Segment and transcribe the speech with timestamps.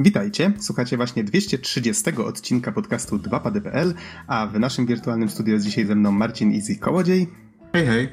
[0.00, 3.94] Witajcie, słuchacie właśnie 230 odcinka podcastu 2pady.pl,
[4.26, 7.28] a w naszym wirtualnym studiu jest dzisiaj ze mną Marcin Easy Kołodziej.
[7.72, 8.08] Hej, hej.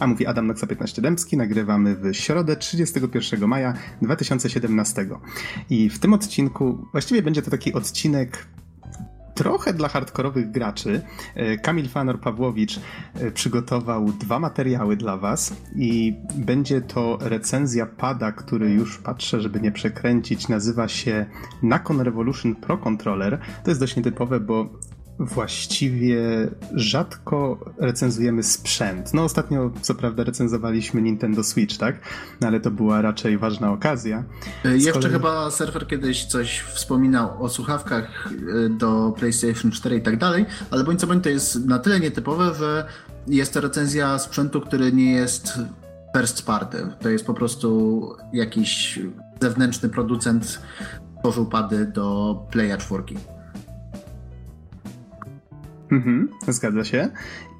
[0.00, 5.06] A mówi Adam Noxa 15 Dębski, nagrywamy w środę 31 maja 2017.
[5.70, 8.46] I w tym odcinku, właściwie będzie to taki odcinek
[9.40, 11.02] trochę dla hardkorowych graczy.
[11.34, 12.80] E, Kamil Fanor Pawłowicz
[13.14, 19.60] e, przygotował dwa materiały dla Was i będzie to recenzja pada, który już patrzę, żeby
[19.60, 21.26] nie przekręcić, nazywa się
[21.62, 23.40] Nakon Revolution Pro Controller.
[23.64, 24.68] To jest dość nietypowe, bo
[25.20, 29.14] właściwie rzadko recenzujemy sprzęt.
[29.14, 32.00] No ostatnio co prawda recenzowaliśmy Nintendo Switch, tak?
[32.40, 34.24] No ale to była raczej ważna okazja.
[34.64, 35.12] Z Jeszcze kolei...
[35.12, 38.28] chyba surfer kiedyś coś wspominał o słuchawkach
[38.66, 42.00] e, do PlayStation 4 i tak dalej, ale bądź co bądź to jest na tyle
[42.00, 42.86] nietypowe, że
[43.26, 45.58] jest to recenzja sprzętu, który nie jest
[46.16, 46.86] first party.
[47.00, 48.00] To jest po prostu
[48.32, 49.00] jakiś
[49.40, 50.62] zewnętrzny producent
[51.18, 53.02] tworzył pady do Playa 4.
[55.92, 57.08] Mhm, zgadza się.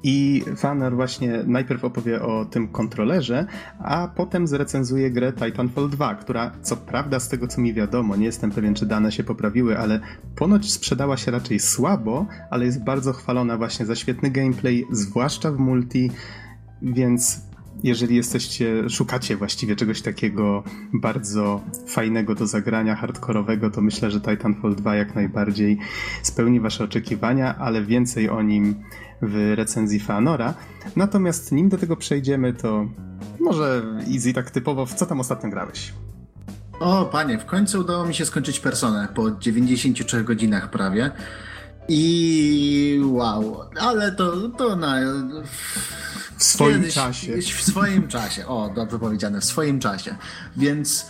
[0.03, 3.45] I Fanner właśnie najpierw opowie o tym kontrolerze,
[3.79, 8.25] a potem zrecenzuje grę Titanfall 2, która co prawda z tego co mi wiadomo, nie
[8.25, 9.99] jestem pewien czy dane się poprawiły, ale
[10.35, 15.57] ponoć sprzedała się raczej słabo, ale jest bardzo chwalona właśnie za świetny gameplay, zwłaszcza w
[15.57, 16.11] multi,
[16.81, 17.50] więc
[17.83, 24.75] jeżeli jesteście, szukacie właściwie czegoś takiego bardzo fajnego do zagrania, hardkorowego, to myślę, że Titanfall
[24.75, 25.77] 2 jak najbardziej
[26.23, 28.75] spełni wasze oczekiwania, ale więcej o nim
[29.21, 30.53] w recenzji Fanora.
[30.95, 32.87] Natomiast nim do tego przejdziemy, to
[33.39, 35.93] może Easy tak typowo, w co tam ostatnio grałeś?
[36.79, 41.11] O, panie, w końcu udało mi się skończyć personę po 93 godzinach prawie.
[41.87, 44.99] I wow, ale to, to na
[46.41, 47.37] w swoim Kiedyś, czasie.
[47.37, 50.15] W swoim czasie, o, dobrze powiedziane, w swoim czasie.
[50.57, 51.05] Więc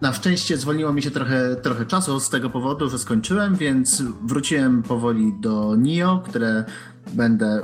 [0.00, 4.82] na szczęście zwolniło mi się trochę, trochę czasu z tego powodu, że skończyłem, więc wróciłem
[4.82, 6.64] powoli do NIO, które
[7.12, 7.62] będę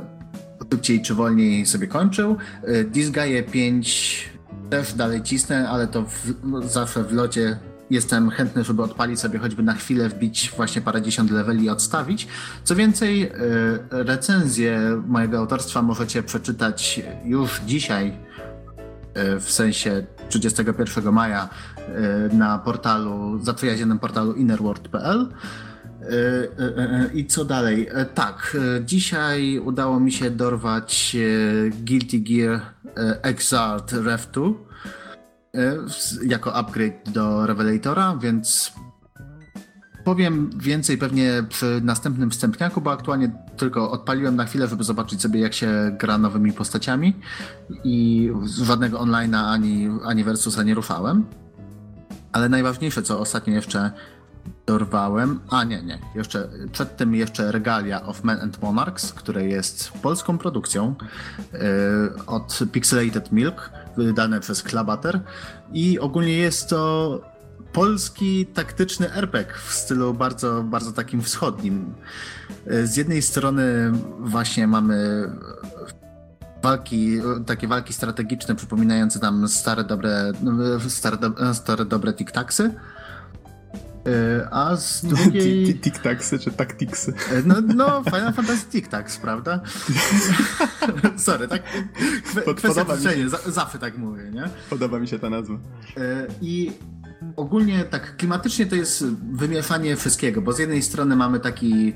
[0.72, 2.36] szybciej czy wolniej sobie kończył.
[2.68, 4.28] Y, Disgaea 5
[4.70, 6.34] też dalej cisnę, ale to w,
[6.64, 7.58] zawsze w locie
[7.90, 12.28] jestem chętny, żeby odpalić sobie choćby na chwilę, wbić właśnie parędziesiąt leveli i odstawić.
[12.64, 13.30] Co więcej, e,
[13.90, 18.18] recenzję mojego autorstwa możecie przeczytać już dzisiaj,
[19.14, 25.28] e, w sensie 31 maja e, na portalu, zaprzyjaźnionym portalu innerworld.pl.
[27.14, 27.88] I co dalej?
[28.14, 31.16] Tak, dzisiaj udało mi się dorwać
[31.84, 32.60] Guilty Gear
[33.22, 34.73] Exalt Rev 2 E,
[36.26, 38.72] jako upgrade do Revelatora, więc
[40.04, 45.40] powiem więcej pewnie przy następnym wstępniaku, bo aktualnie tylko odpaliłem na chwilę, żeby zobaczyć sobie
[45.40, 47.16] jak się gra nowymi postaciami
[47.84, 48.30] i
[48.62, 51.24] żadnego online'a ani, ani Versusa nie ruszałem.
[52.32, 53.92] Ale najważniejsze, co ostatnio jeszcze
[54.66, 59.92] dorwałem, a nie, nie, jeszcze przed tym jeszcze Regalia of Men and Monarchs, które jest
[59.92, 60.94] polską produkcją
[61.52, 61.58] yy,
[62.26, 65.20] od Pixelated Milk, wydane przez Klabater
[65.72, 67.20] i ogólnie jest to
[67.72, 71.94] polski taktyczny RPG w stylu bardzo, bardzo takim wschodnim.
[72.84, 75.28] Z jednej strony właśnie mamy
[76.62, 80.32] walki, takie walki strategiczne przypominające nam stare dobre,
[80.88, 81.18] stare,
[81.54, 82.70] stare dobre tik-taksy,
[84.50, 85.80] a z drugiej...
[85.80, 87.12] Tik-taksy czy taktiksy?
[87.32, 89.60] E, no, no Final Fantasy Tik-taks, prawda?
[91.16, 91.62] Sorry, tak
[92.56, 94.44] kwestia mi zawsze tak mówię, nie?
[94.70, 95.54] Podoba mi się ta nazwa.
[95.96, 96.72] E, I
[97.36, 101.92] ogólnie tak klimatycznie to jest wymieszanie wszystkiego, bo z jednej strony mamy taki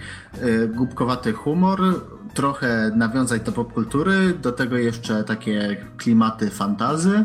[0.74, 1.80] głupkowaty humor,
[2.34, 7.24] trochę nawiązać do popkultury, do tego jeszcze takie klimaty fantazy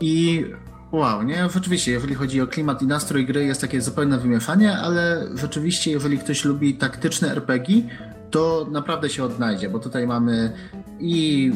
[0.00, 0.44] i
[0.92, 5.28] Wow, nie, rzeczywiście, jeżeli chodzi o klimat i nastrój gry, jest takie zupełne wymieszanie, ale
[5.34, 7.82] rzeczywiście, jeżeli ktoś lubi taktyczne RPG,
[8.30, 10.52] to naprawdę się odnajdzie, bo tutaj mamy
[11.00, 11.52] i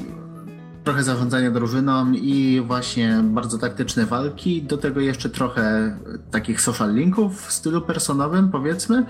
[0.84, 5.96] trochę zarządzania drużyną i właśnie bardzo taktyczne walki, do tego jeszcze trochę
[6.30, 9.06] takich social linków w stylu personowym, powiedzmy,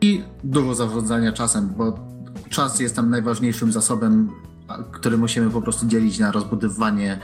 [0.00, 1.98] i dużo zarządzania czasem, bo
[2.50, 4.30] czas jest tam najważniejszym zasobem
[4.92, 7.18] który musimy po prostu dzielić na rozbudowywanie, e,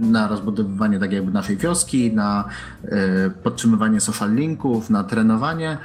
[0.00, 2.44] na rozbudowywanie tak jakby naszej wioski, na
[2.84, 5.78] e, podtrzymywanie social linków, na trenowanie.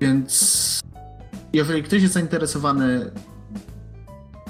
[0.00, 0.80] Więc
[1.52, 3.10] jeżeli ktoś jest zainteresowany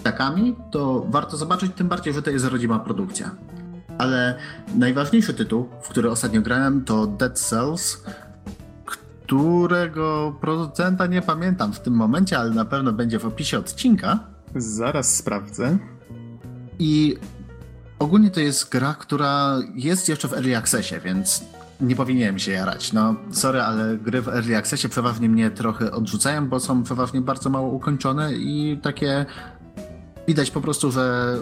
[0.03, 3.31] takami, to warto zobaczyć, tym bardziej, że to jest rodzima produkcja.
[3.99, 4.39] Ale
[4.75, 8.05] najważniejszy tytuł, w który ostatnio grałem, to Dead Cells,
[8.85, 14.38] którego producenta nie pamiętam w tym momencie, ale na pewno będzie w opisie odcinka.
[14.56, 15.79] Zaraz sprawdzę.
[16.79, 17.17] I
[17.99, 21.45] ogólnie to jest gra, która jest jeszcze w Early Accessie, więc
[21.81, 22.93] nie powinienem się jarać.
[22.93, 27.50] No, sorry, ale gry w Early Accessie przeważnie mnie trochę odrzucają, bo są przeważnie bardzo
[27.50, 29.27] mało ukończone i takie
[30.27, 31.37] widać po prostu, że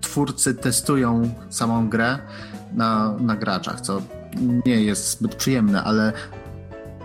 [0.00, 2.18] twórcy testują samą grę
[2.72, 4.02] na, na graczach, co
[4.66, 6.12] nie jest zbyt przyjemne, ale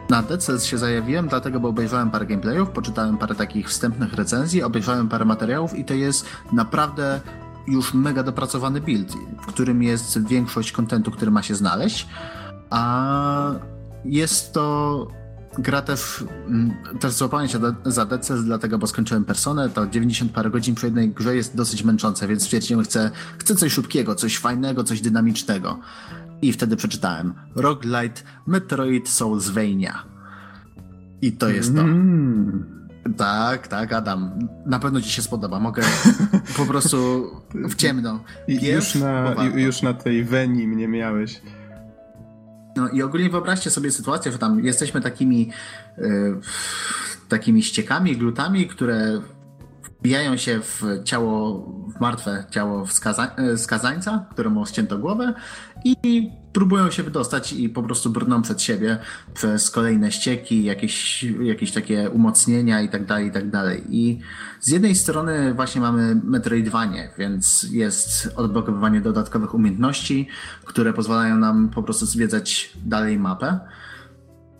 [0.09, 5.09] na Dead się zajawiłem, dlatego, bo obejrzałem parę gameplayów, poczytałem parę takich wstępnych recenzji, obejrzałem
[5.09, 7.21] parę materiałów i to jest naprawdę
[7.67, 12.07] już mega dopracowany build, w którym jest większość kontentu, który ma się znaleźć,
[12.69, 13.51] a
[14.05, 15.07] jest to
[15.57, 20.49] gra też, mm, też złapałem się za DCS dlatego, bo skończyłem Personę, to 90 parę
[20.49, 24.83] godzin przy jednej grze jest dosyć męczące, więc stwierdziłem, chcę, chcę coś szybkiego, coś fajnego,
[24.83, 25.79] coś dynamicznego.
[26.41, 30.05] I wtedy przeczytałem Roguelite Metroid Soulsvania.
[31.21, 31.81] I to jest to.
[31.81, 32.79] Mm.
[33.17, 34.47] Tak, tak, Adam.
[34.65, 35.59] Na pewno ci się spodoba.
[35.59, 35.83] Mogę
[36.57, 38.23] po prostu w ciemno.
[38.47, 41.41] już, na, już na tej Weni mnie miałeś.
[42.75, 45.51] No i ogólnie wyobraźcie sobie sytuację, że tam jesteśmy takimi,
[45.97, 46.39] yy,
[47.29, 49.21] takimi ściekami, glutami, które
[49.99, 51.65] wbijają się w ciało,
[51.97, 55.33] w martwe ciało skaza e, skazańca, któremu ścięto głowę
[55.85, 58.97] i próbują się wydostać i po prostu brną przed siebie
[59.33, 63.83] przez kolejne ścieki, jakieś, jakieś takie umocnienia i tak dalej, i tak dalej.
[63.89, 64.19] I
[64.59, 70.27] z jednej strony właśnie mamy Metroidvanie, więc jest odblokowywanie dodatkowych umiejętności,
[70.65, 73.59] które pozwalają nam po prostu zwiedzać dalej mapę.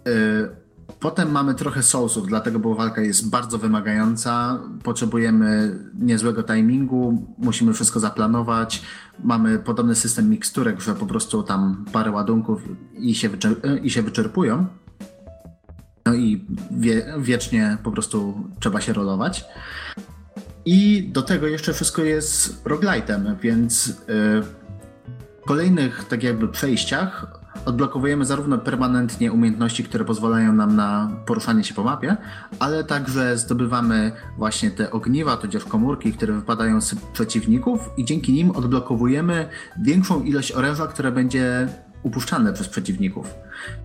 [0.08, 0.69] Y,
[1.00, 4.60] Potem mamy trochę sousów, dlatego bo walka jest bardzo wymagająca.
[4.84, 8.82] Potrzebujemy niezłego timingu, musimy wszystko zaplanować.
[9.24, 12.62] Mamy podobny system miksturek, że po prostu tam parę ładunków
[12.98, 14.66] i się, wyczer- i się wyczerpują.
[16.06, 19.46] No i wie- wiecznie po prostu trzeba się rolować.
[20.66, 28.26] I do tego jeszcze wszystko jest roguelite'em, więc yy, w kolejnych tak jakby przejściach odblokowujemy
[28.26, 32.18] zarówno permanentnie umiejętności, które pozwalają nam na poruszanie się po mapie,
[32.60, 38.52] ale także zdobywamy właśnie te ogniwa, tudzież komórki, które wypadają z przeciwników i dzięki nim
[38.52, 39.50] odblokowujemy
[39.82, 41.68] większą ilość oręża, które będzie
[42.04, 43.34] upuszczane przez przeciwników.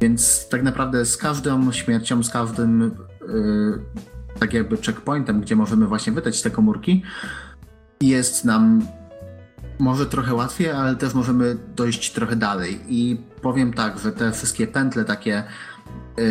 [0.00, 2.96] Więc tak naprawdę z każdą śmiercią, z każdym
[3.28, 3.78] yy,
[4.40, 7.02] tak jakby checkpointem, gdzie możemy właśnie wydać te komórki,
[8.00, 8.86] jest nam
[9.78, 12.80] może trochę łatwiej, ale też możemy dojść trochę dalej.
[12.88, 15.44] I powiem tak, że te wszystkie pętle takie
[16.16, 16.24] yy,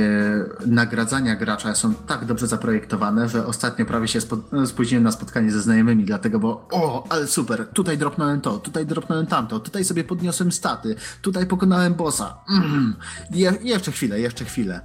[0.68, 5.62] nagradzania gracza są tak dobrze zaprojektowane, że ostatnio prawie się spo- spóźniłem na spotkanie ze
[5.62, 10.52] znajomymi, dlatego bo o, ale super, tutaj dropnąłem to, tutaj dropnąłem tamto, tutaj sobie podniosłem
[10.52, 12.38] staty, tutaj pokonałem bossa.
[12.50, 12.96] Mm,
[13.32, 14.82] je- jeszcze chwilę, jeszcze chwilę.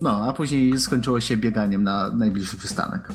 [0.00, 3.08] No, a później skończyło się bieganiem na najbliższy przystanek.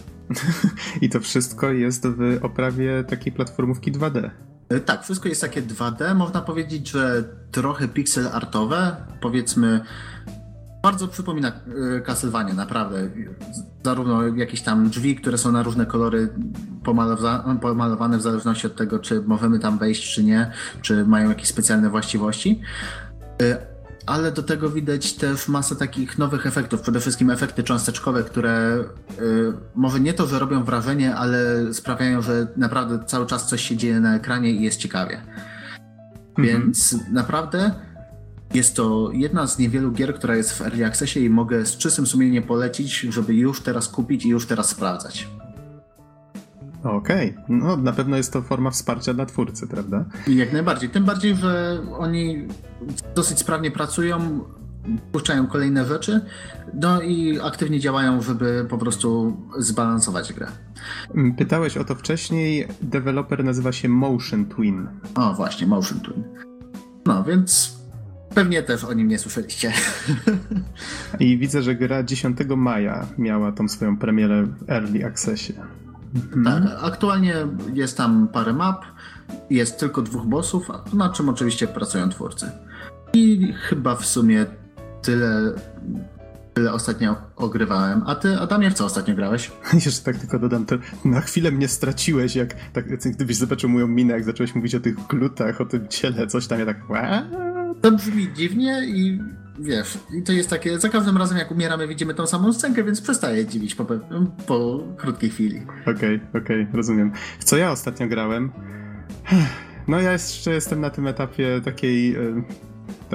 [1.01, 4.29] I to wszystko jest w oprawie takiej platformówki 2D.
[4.69, 6.15] E, tak, wszystko jest takie 2D.
[6.15, 8.95] Można powiedzieć, że trochę pixel artowe.
[9.21, 9.81] Powiedzmy,
[10.83, 11.51] bardzo przypomina
[11.97, 13.09] e, Castlevania, naprawdę.
[13.83, 16.29] Zarówno jakieś tam drzwi, które są na różne kolory
[17.61, 20.51] pomalowane w zależności od tego, czy możemy tam wejść, czy nie,
[20.81, 22.61] czy mają jakieś specjalne właściwości.
[24.09, 28.83] Ale do tego widać też masę takich nowych efektów, przede wszystkim efekty cząsteczkowe, które
[29.19, 31.39] y, może nie to, że robią wrażenie, ale
[31.73, 35.21] sprawiają, że naprawdę cały czas coś się dzieje na ekranie i jest ciekawie.
[36.37, 36.47] Mhm.
[36.47, 37.71] Więc naprawdę
[38.53, 42.07] jest to jedna z niewielu gier, która jest w Early Accessie i mogę z czystym
[42.07, 45.27] sumieniem polecić, żeby już teraz kupić i już teraz sprawdzać.
[46.83, 47.43] Okej, okay.
[47.49, 50.05] no na pewno jest to forma wsparcia dla twórcy, prawda?
[50.27, 50.89] Jak najbardziej.
[50.89, 52.47] Tym bardziej, że oni
[53.15, 54.39] dosyć sprawnie pracują,
[55.11, 56.21] puszczają kolejne rzeczy,
[56.73, 60.47] no i aktywnie działają, żeby po prostu zbalansować grę.
[61.15, 62.67] Mm, pytałeś o to wcześniej.
[62.81, 64.87] Deweloper nazywa się Motion Twin.
[65.15, 66.23] O, właśnie, Motion Twin.
[67.05, 67.79] No, więc
[68.35, 69.73] pewnie też o nim nie słyszeliście.
[71.19, 75.53] I widzę, że gra 10 maja miała tą swoją premierę w Early Accessie.
[76.15, 76.63] Mhm.
[76.63, 77.35] Tak, aktualnie
[77.73, 78.85] jest tam parę map,
[79.49, 82.51] jest tylko dwóch bossów, na czym oczywiście pracują twórcy.
[83.13, 84.45] I chyba w sumie
[85.01, 85.53] tyle,
[86.53, 88.03] tyle ostatnio ogrywałem.
[88.05, 89.51] A ty, Adamie, w co ostatnio grałeś?
[89.85, 90.75] Jeszcze tak tylko dodam, to
[91.05, 95.07] na chwilę mnie straciłeś, jak tak, gdybyś zobaczył moją minę, jak zacząłeś mówić o tych
[95.07, 96.77] glutach, o tym ciele, coś tam, ja tak...
[97.81, 99.19] To brzmi dziwnie i
[99.59, 103.01] wiesz, i to jest takie, za każdym razem jak umieramy widzimy tą samą scenkę, więc
[103.01, 103.85] przestaje dziwić po,
[104.47, 105.61] po krótkiej chwili.
[105.81, 107.11] Okej, okay, okej, okay, rozumiem.
[107.39, 108.51] Co ja ostatnio grałem?
[109.87, 112.43] No ja jeszcze jestem na tym etapie takiej e,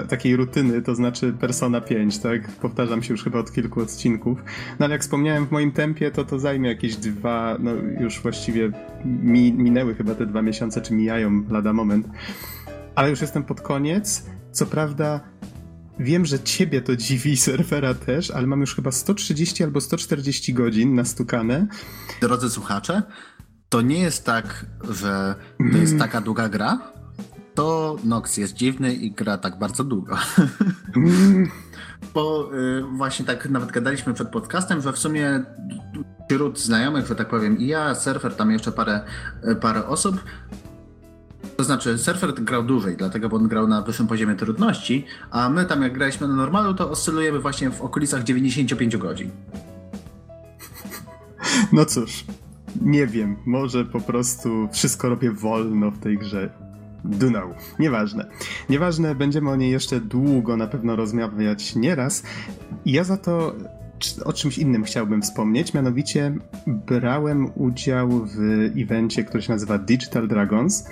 [0.09, 2.49] takiej rutyny, to znaczy Persona 5, tak?
[2.51, 4.39] Powtarzam się już chyba od kilku odcinków.
[4.79, 7.71] No ale jak wspomniałem w moim tempie, to to zajmie jakieś dwa, no
[8.01, 8.71] już właściwie
[9.05, 12.09] mi, minęły chyba te dwa miesiące, czy mijają lada moment.
[12.95, 14.27] Ale już jestem pod koniec.
[14.53, 15.21] Co prawda
[15.99, 20.95] wiem, że ciebie to dziwi, serwera też, ale mam już chyba 130 albo 140 godzin
[20.95, 21.67] nastukane.
[22.21, 23.03] Drodzy słuchacze,
[23.69, 25.35] to nie jest tak, że
[25.73, 26.93] to jest taka długa gra,
[27.55, 30.17] to Nox jest dziwny i gra tak bardzo długo.
[32.15, 35.45] Bo y, właśnie tak nawet gadaliśmy przed podcastem, że w sumie
[36.31, 39.01] wśród znajomych, że tak powiem, i ja, surfer, tam jeszcze parę,
[39.49, 40.25] y, parę osób,
[41.57, 45.65] to znaczy, surfer grał dłużej, dlatego bo on grał na wyższym poziomie trudności, a my
[45.65, 49.31] tam jak graliśmy na normalu, to oscylujemy właśnie w okolicach 95 godzin.
[51.73, 52.25] No cóż,
[52.83, 56.51] nie wiem, może po prostu wszystko robię wolno w tej grze.
[57.05, 57.55] Dunał.
[57.79, 58.31] Nieważne.
[58.69, 62.23] Nieważne, będziemy o niej jeszcze długo na pewno rozmawiać nieraz.
[62.87, 63.55] Ja za to
[64.25, 66.35] o czymś innym chciałbym wspomnieć, mianowicie
[66.67, 68.39] brałem udział w
[68.77, 70.89] evencie, który się nazywa Digital Dragons.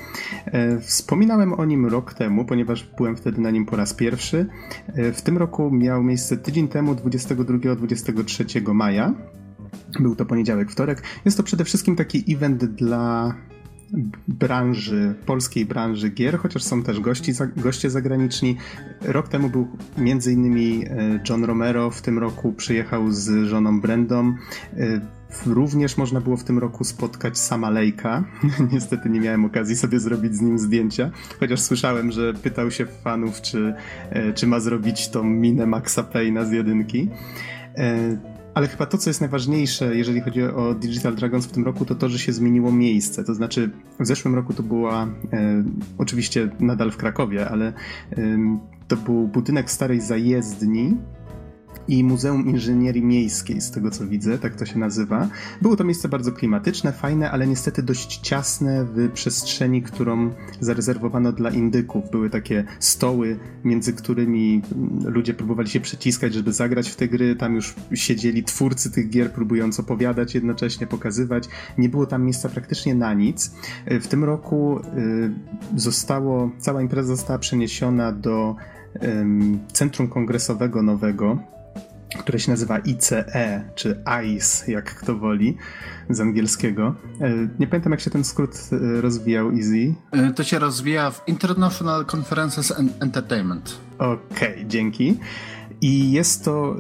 [0.47, 4.47] E, wspominałem o nim rok temu, ponieważ byłem wtedy na nim po raz pierwszy.
[4.95, 9.15] E, w tym roku miał miejsce tydzień temu, 22-23 maja.
[10.01, 11.03] Był to poniedziałek, wtorek.
[11.25, 13.35] Jest to przede wszystkim taki event dla
[14.29, 18.57] branży, polskiej branży gier, chociaż są też gości, goście zagraniczni.
[19.03, 19.69] Rok temu był
[19.99, 24.35] między innymi e, John Romero, w tym roku przyjechał z żoną Brendą.
[24.77, 25.01] E,
[25.47, 28.25] również można było w tym roku spotkać sama Lejka.
[28.73, 33.41] Niestety nie miałem okazji sobie zrobić z nim zdjęcia, chociaż słyszałem, że pytał się fanów,
[33.43, 33.75] czy,
[34.11, 37.09] e, czy ma zrobić tą minę Maxa Payna z jedynki.
[38.55, 41.95] Ale chyba to, co jest najważniejsze, jeżeli chodzi o Digital Dragons w tym roku, to
[41.95, 43.25] to, że się zmieniło miejsce.
[43.25, 45.65] To znaczy, w zeszłym roku to była, e,
[45.99, 47.67] oczywiście nadal w Krakowie, ale
[48.13, 48.39] e,
[48.89, 50.97] to był budynek starej zajezdni,
[51.89, 55.29] i Muzeum Inżynierii Miejskiej, z tego co widzę, tak to się nazywa.
[55.63, 61.51] Było to miejsce bardzo klimatyczne, fajne, ale niestety dość ciasne w przestrzeni, którą zarezerwowano dla
[61.51, 62.11] indyków.
[62.11, 64.63] Były takie stoły, między którymi
[65.05, 67.37] ludzie próbowali się przeciskać, żeby zagrać w te gry.
[67.37, 71.49] Tam już siedzieli twórcy tych gier, próbując opowiadać, jednocześnie pokazywać.
[71.79, 73.55] Nie było tam miejsca praktycznie na nic.
[73.87, 74.81] W tym roku y,
[75.77, 78.57] zostało, cała impreza została przeniesiona do
[79.73, 81.39] Centrum Kongresowego Nowego,
[82.19, 85.57] które się nazywa ICE, czy ICE, jak kto woli,
[86.11, 86.95] z angielskiego.
[87.21, 89.95] E, nie pamiętam, jak się ten skrót e, rozwijał, Easy.
[90.13, 93.81] E, to się rozwija w International Conferences and Entertainment.
[93.99, 95.19] Okej, okay, dzięki.
[95.81, 96.77] I jest to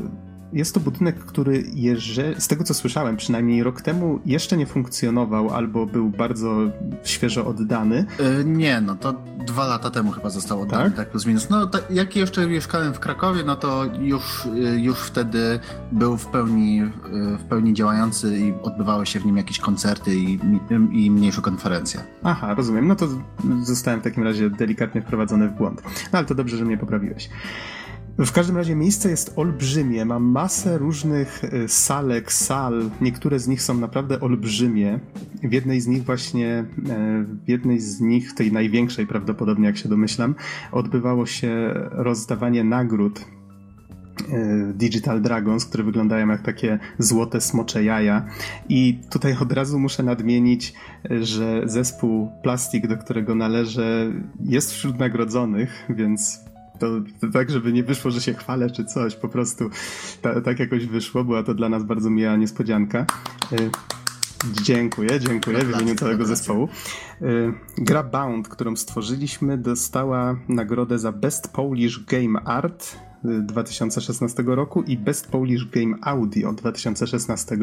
[0.52, 5.50] jest to budynek, który jeże, z tego co słyszałem, przynajmniej rok temu jeszcze nie funkcjonował
[5.50, 6.56] albo był bardzo
[7.04, 8.06] świeżo oddany.
[8.18, 9.14] Yy, nie, no to
[9.47, 11.50] dwa lata temu chyba został oddany, tak, tak plus minus.
[11.50, 15.61] No tak, jak jeszcze mieszkałem w Krakowie, no to już, yy, już wtedy
[15.92, 16.90] był w pełni, yy,
[17.38, 22.00] w pełni działający i odbywały się w nim jakieś koncerty i, i, i mniejsze konferencje.
[22.23, 22.88] Aha, rozumiem.
[22.88, 23.09] No to
[23.62, 25.82] zostałem w takim razie delikatnie wprowadzony w błąd.
[26.12, 27.28] No ale to dobrze, że mnie poprawiłeś.
[28.19, 33.62] W każdym razie miejsce jest olbrzymie, ma masę różnych e, salek, sal, niektóre z nich
[33.62, 35.00] są naprawdę olbrzymie.
[35.42, 36.64] W jednej z nich właśnie, e,
[37.45, 40.35] w jednej z nich, tej największej prawdopodobnie jak się domyślam,
[40.73, 43.25] odbywało się rozdawanie nagród
[44.33, 48.26] e, Digital Dragons, które wyglądają jak takie złote smocze jaja.
[48.69, 50.75] I tutaj od razu muszę nadmienić,
[51.21, 54.12] że zespół Plastik, do którego należę,
[54.45, 56.51] jest wśród nagrodzonych, więc
[56.83, 56.89] to,
[57.21, 59.71] to, tak, żeby nie wyszło, że się chwalę czy coś, po prostu
[60.23, 63.07] ta, tak jakoś wyszło, była to dla nas bardzo miła niespodzianka.
[64.44, 66.68] Y, dziękuję, dziękuję w imieniu całego zespołu.
[67.22, 74.99] Y, gra Bound, którą stworzyliśmy, dostała nagrodę za Best Polish Game Art 2016 roku i
[74.99, 77.56] Best Polish Game Audio 2016.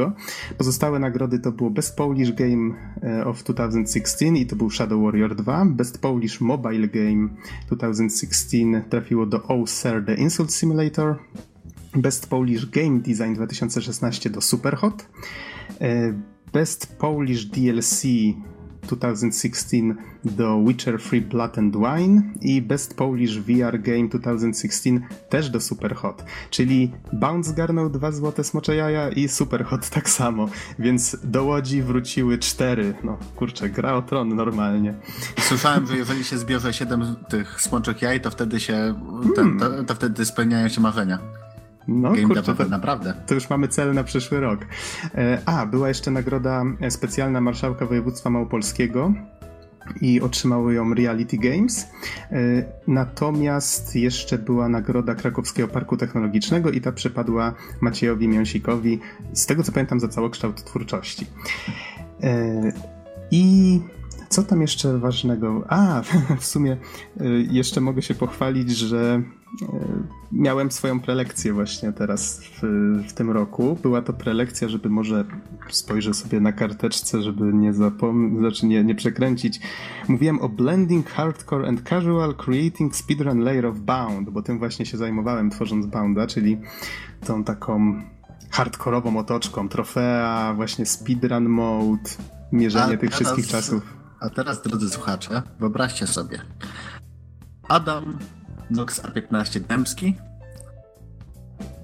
[0.57, 5.36] Pozostałe nagrody to było Best Polish Game e, of 2016 i to był Shadow Warrior
[5.36, 5.65] 2.
[5.65, 7.29] Best Polish Mobile Game
[7.67, 8.57] 2016
[8.89, 11.15] trafiło do Oh Sir The Insult Simulator.
[11.95, 15.09] Best Polish Game Design 2016 do Superhot.
[16.53, 18.03] Best Polish DLC
[18.82, 25.62] 2016 do Witcher 3 Blood and Wine i Best Polish VR Game 2016 też do
[25.62, 26.24] Superhot.
[26.50, 32.38] Czyli Bounce zgarnął dwa złote smocze jaja i Superhot tak samo, więc do Łodzi wróciły
[32.38, 32.94] cztery.
[33.03, 34.94] No kurczę, gra o tron normalnie.
[35.39, 38.96] Słyszałem, że jeżeli się zbierze siedem tych smoczek jaj, to wtedy się,
[39.36, 39.60] hmm.
[39.60, 41.20] to, to wtedy spełniają się marzenia.
[41.89, 43.13] No, Game kurczę, to, naprawdę.
[43.27, 44.65] To już mamy cel na przyszły rok.
[45.15, 49.13] E, a, była jeszcze nagroda specjalna Marszałka Województwa Małopolskiego
[50.01, 51.88] i otrzymały ją Reality Games.
[52.31, 52.38] E,
[52.88, 59.00] natomiast jeszcze była nagroda Krakowskiego Parku Technologicznego i ta przypadła Maciejowi Miąsikowi,
[59.34, 61.25] z tego co pamiętam, za całokształt twórczości.
[62.24, 62.72] E,
[63.31, 63.81] I
[64.29, 65.63] co tam jeszcze ważnego?
[65.67, 66.01] A,
[66.39, 66.77] w sumie
[67.51, 69.22] jeszcze mogę się pochwalić, że
[70.32, 72.62] miałem swoją prelekcję właśnie teraz w,
[73.10, 73.77] w, tym roku.
[73.82, 75.25] Była to prelekcja, żeby może
[75.70, 79.60] spojrzę sobie na karteczce, żeby nie zapomnieć, znaczy nie, nie przekręcić.
[80.08, 84.98] Mówiłem o blending hardcore and casual creating speedrun layer of bound, bo tym właśnie się
[84.98, 86.58] zajmowałem tworząc bounda, czyli
[87.25, 88.01] tą taką
[88.51, 92.10] hardkorową otoczką, trofea, właśnie speedrun mode,
[92.51, 94.00] mierzenie tych wszystkich czasów.
[94.20, 96.39] A teraz, drodzy słuchacze, wyobraźcie sobie.
[97.68, 98.18] Adam
[98.70, 100.16] Nox A15 Dębski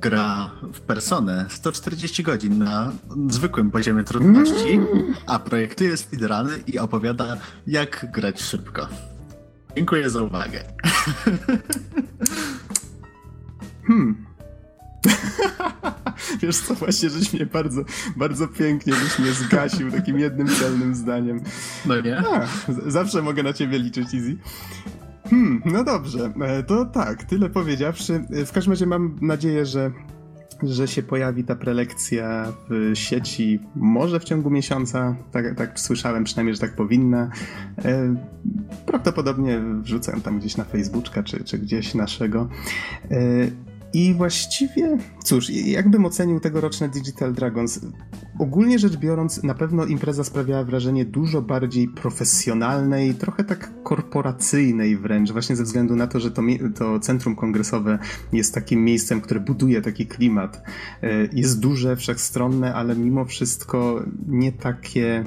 [0.02, 2.92] gra w personę 140 godzin na
[3.30, 4.80] zwykłym poziomie trudności,
[5.28, 7.38] a projektuje speedruny i opowiada,
[7.68, 8.88] jak grać szybko.
[9.76, 10.64] Dziękuję za uwagę.
[13.88, 14.26] Hmm.
[16.42, 17.82] Wiesz co, właśnie, żeś mnie bardzo,
[18.16, 21.42] bardzo pięknie byś mnie zgasił takim jednym celnym zdaniem.
[21.86, 22.18] No nie?
[22.18, 22.48] A,
[22.88, 24.38] zawsze mogę na ciebie liczyć, Easy.
[25.30, 28.26] Hmm, no dobrze, e, to tak, tyle powiedziawszy.
[28.46, 29.92] W każdym razie mam nadzieję, że
[30.64, 36.56] że się pojawi ta prelekcja w sieci może w ciągu miesiąca, tak, tak słyszałem przynajmniej,
[36.56, 37.30] że tak powinna.
[37.86, 38.16] E,
[38.86, 42.50] prawdopodobnie wrzucę tam gdzieś na Facebooka czy, czy gdzieś naszego.
[43.96, 47.80] I właściwie, cóż, jakbym ocenił tegoroczne Digital Dragons?
[48.40, 55.32] Ogólnie rzecz biorąc, na pewno impreza sprawiała wrażenie dużo bardziej profesjonalnej, trochę tak korporacyjnej wręcz,
[55.32, 56.42] właśnie ze względu na to, że to,
[56.76, 58.00] to centrum kongresowe
[58.34, 60.64] jest takim miejscem, które buduje taki klimat.
[61.04, 65.24] E, jest duże, wszechstronne, ale mimo wszystko nie takie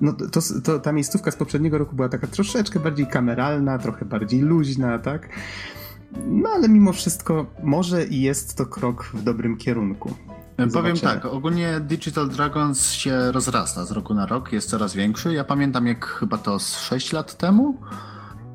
[0.00, 4.40] no to, to, ta miejscówka z poprzedniego roku była taka troszeczkę bardziej kameralna, trochę bardziej
[4.40, 5.28] luźna, tak?
[6.26, 10.14] No ale mimo wszystko może i jest to krok w dobrym kierunku.
[10.58, 10.72] Zobaczymy.
[10.72, 15.34] Powiem tak, ogólnie Digital Dragons się rozrasta z roku na rok, jest coraz większy.
[15.34, 17.80] Ja pamiętam jak chyba to z 6 lat temu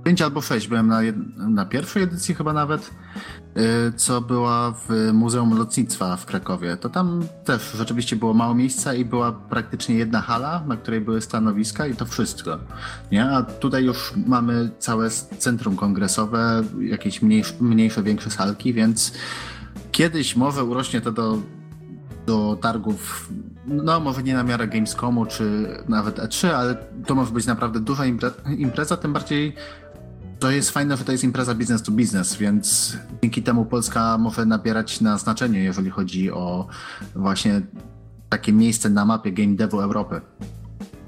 [0.04, 1.00] 5 albo 6 byłem na,
[1.38, 2.92] na pierwszej edycji chyba nawet,
[3.58, 6.78] y, co była w Muzeum Lotnictwa w Krakowie.
[6.78, 11.22] To tam też rzeczywiście było mało miejsca i była praktycznie jedna hala, na której były
[11.22, 12.58] stanowiska i to wszystko.
[13.12, 13.30] Nie?
[13.30, 19.14] A tutaj już mamy całe centrum kongresowe, jakieś mniejsze, mniejsze większe salki, więc
[19.92, 21.38] kiedyś może urośnie to do,
[22.26, 23.30] do targów
[23.66, 26.76] no może nie na miarę Gamescomu czy nawet E3, ale
[27.08, 28.04] to może być naprawdę duża
[28.58, 29.56] impreza, tym bardziej
[30.42, 34.46] to jest fajne, że to jest impreza business to business, więc dzięki temu Polska może
[34.46, 36.68] nabierać na znaczeniu, jeżeli chodzi o
[37.16, 37.62] właśnie
[38.30, 40.22] takie miejsce na mapie game devu Europy.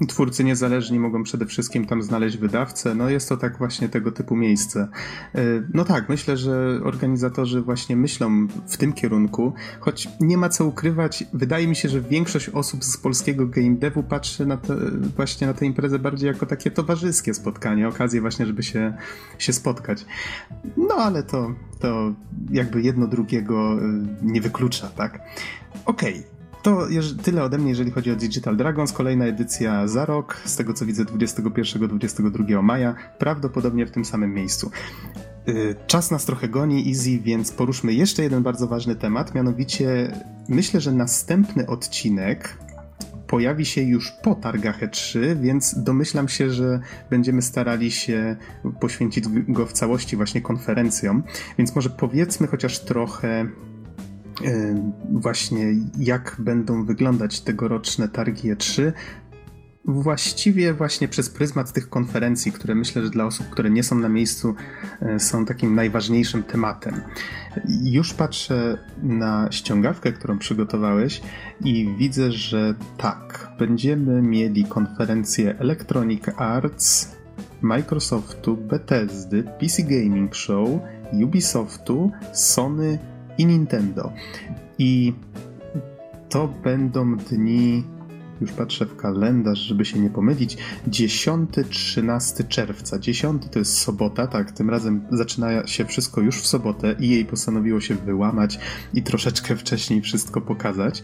[0.08, 2.94] Twórcy niezależni mogą przede wszystkim tam znaleźć wydawcę.
[2.94, 4.88] No jest to tak właśnie tego typu miejsce.
[5.34, 5.40] E,
[5.74, 11.24] no tak, myślę, że organizatorzy właśnie myślą w tym kierunku, choć nie ma co ukrywać.
[11.32, 14.76] Wydaje mi się, że większość osób z polskiego game devu patrzy na te,
[15.16, 18.94] właśnie na tę imprezę bardziej jako takie towarzyskie spotkanie, okazję właśnie, żeby się,
[19.38, 20.06] się spotkać.
[20.76, 22.12] No ale to, to
[22.50, 25.20] jakby jedno drugiego e, nie wyklucza, tak?
[25.84, 26.33] Okej, okay.
[26.64, 26.86] To
[27.22, 28.92] tyle ode mnie, jeżeli chodzi o Digital Dragons.
[28.92, 34.70] Kolejna edycja za rok, z tego co widzę 21-22 maja, prawdopodobnie w tym samym miejscu.
[35.48, 40.12] Y, czas nas trochę goni, easy, więc poruszmy jeszcze jeden bardzo ważny temat, mianowicie
[40.48, 42.58] myślę, że następny odcinek
[43.26, 48.36] pojawi się już po targach E3, więc domyślam się, że będziemy starali się
[48.80, 51.22] poświęcić go w całości właśnie konferencjom,
[51.58, 53.46] więc może powiedzmy chociaż trochę
[55.12, 58.92] właśnie jak będą wyglądać tegoroczne targi E3,
[59.84, 64.08] właściwie właśnie przez pryzmat tych konferencji, które myślę, że dla osób, które nie są na
[64.08, 64.54] miejscu,
[65.00, 67.00] e, są takim najważniejszym tematem.
[67.82, 71.22] Już patrzę na ściągawkę, którą przygotowałeś
[71.64, 77.16] i widzę, że tak, będziemy mieli konferencję Electronic Arts,
[77.62, 80.68] Microsoftu, Bethesdy, PC Gaming Show,
[81.12, 82.98] Ubisoftu, Sony
[83.38, 84.12] i Nintendo.
[84.78, 85.12] I
[86.28, 87.84] to będą dni,
[88.40, 90.56] już patrzę w kalendarz, żeby się nie pomylić,
[90.88, 92.98] 10-13 czerwca.
[92.98, 97.24] 10 to jest sobota, tak, tym razem zaczyna się wszystko już w sobotę i jej
[97.24, 98.58] postanowiło się wyłamać
[98.94, 101.02] i troszeczkę wcześniej wszystko pokazać.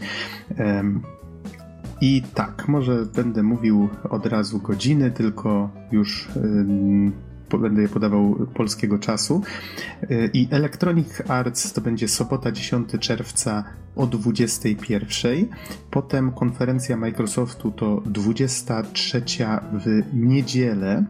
[2.01, 6.27] I tak, może będę mówił od razu godziny, tylko już
[7.57, 9.41] będę je podawał polskiego czasu.
[10.11, 13.63] Y, I Electronic Arts to będzie sobota 10 czerwca
[13.95, 15.47] o 21.
[15.91, 19.23] Potem konferencja Microsoftu to 23
[19.73, 21.05] w niedzielę.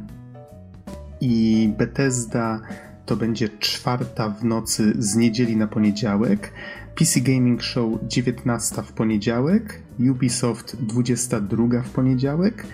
[1.21, 2.61] I Bethesda
[3.05, 6.53] to będzie czwarta w nocy z niedzieli na poniedziałek.
[6.95, 12.65] PC Gaming Show 19 w poniedziałek, Ubisoft 22 w poniedziałek,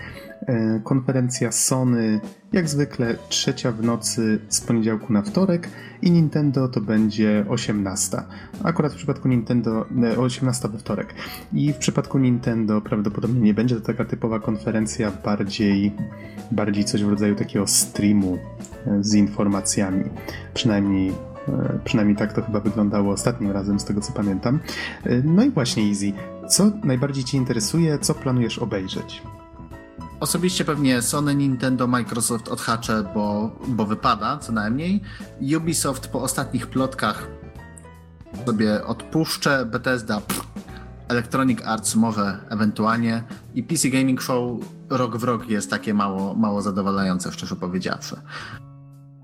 [0.84, 2.20] konferencja Sony,
[2.52, 5.68] jak zwykle trzecia w nocy z poniedziałku na wtorek
[6.02, 8.22] i Nintendo to będzie 18.
[8.62, 9.86] Akurat w przypadku Nintendo
[10.18, 11.14] 18 we wtorek.
[11.52, 15.92] I w przypadku Nintendo prawdopodobnie nie będzie to taka typowa konferencja, bardziej,
[16.50, 18.38] bardziej coś w rodzaju takiego streamu
[18.86, 20.04] e, z informacjami.
[20.54, 21.08] Przynajmniej
[21.48, 24.58] e, Przynajmniej tak to chyba wyglądało ostatnim razem, z tego co pamiętam.
[25.24, 26.12] No i właśnie, Easy,
[26.48, 29.22] co najbardziej Cię interesuje, co planujesz obejrzeć?
[30.20, 35.02] Osobiście pewnie Sony, Nintendo, Microsoft odhaczę, bo, bo wypada co najmniej.
[35.56, 37.28] Ubisoft po ostatnich plotkach
[38.46, 39.66] sobie odpuszczę.
[39.66, 40.46] Bethesda, pff,
[41.08, 43.22] Electronic Arts może ewentualnie.
[43.54, 48.16] I PC Gaming Show rok w rok jest takie mało, mało zadowalające, szczerze powiedziawszy.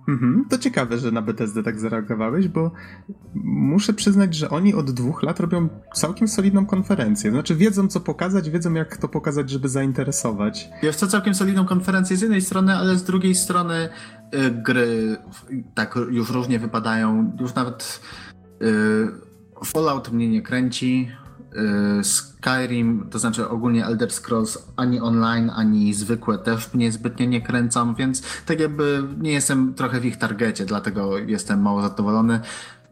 [0.08, 2.70] Mhm, to ciekawe, że na BTSD tak zareagowałeś, bo
[3.44, 7.30] muszę przyznać, że oni od dwóch lat robią całkiem solidną konferencję.
[7.30, 10.68] Znaczy wiedzą, co pokazać, wiedzą, jak to pokazać, żeby zainteresować.
[10.82, 13.88] Jest to całkiem solidną konferencję z jednej strony, ale z drugiej strony
[14.34, 15.16] y, gry
[15.74, 17.36] tak już różnie wypadają.
[17.40, 18.00] Już nawet
[18.62, 21.08] y, Fallout mnie nie kręci.
[21.56, 27.42] Y, Skyrim, to znaczy ogólnie Elder Scrolls ani online, ani zwykłe też mnie zbytnio nie
[27.42, 32.40] kręcam, więc tak jakby nie jestem trochę w ich targecie, dlatego jestem mało zadowolony.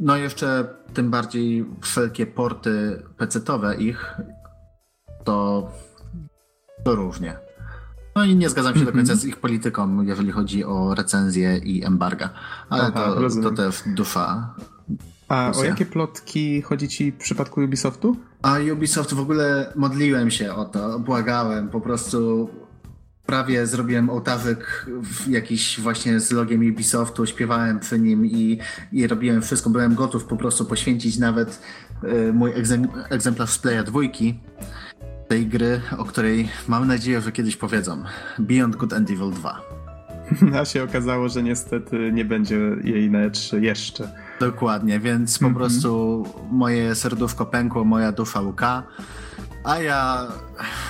[0.00, 4.14] No jeszcze tym bardziej wszelkie porty pecetowe ich,
[5.24, 5.70] to,
[6.84, 7.36] to różnie.
[8.16, 8.92] No i nie zgadzam się mm -hmm.
[8.92, 12.30] do końca z ich polityką, jeżeli chodzi o recenzję i embarga,
[12.68, 14.54] ale Aha, to, to też dusza
[15.32, 18.16] a o jakie plotki chodzi ci w przypadku Ubisoftu?
[18.42, 22.48] A Ubisoft w ogóle modliłem się o to, błagałem, po prostu
[23.26, 24.86] prawie zrobiłem ołtarzyk
[25.28, 28.58] jakiś właśnie z logiem Ubisoftu, śpiewałem przy nim i,
[28.92, 31.62] i robiłem wszystko, byłem gotów po prostu poświęcić nawet
[32.04, 34.40] y, mój egzem, egzemplarz z Playa dwójki
[35.28, 38.04] tej gry, o której mam nadzieję, że kiedyś powiedzą.
[38.38, 39.81] Beyond Good and Evil 2.
[40.60, 44.08] A się okazało, że niestety nie będzie jej na E3 jeszcze.
[44.40, 45.58] Dokładnie, więc po mm -hmm.
[45.58, 48.82] prostu moje serduszko pękło, moja dusza łka,
[49.64, 50.28] a ja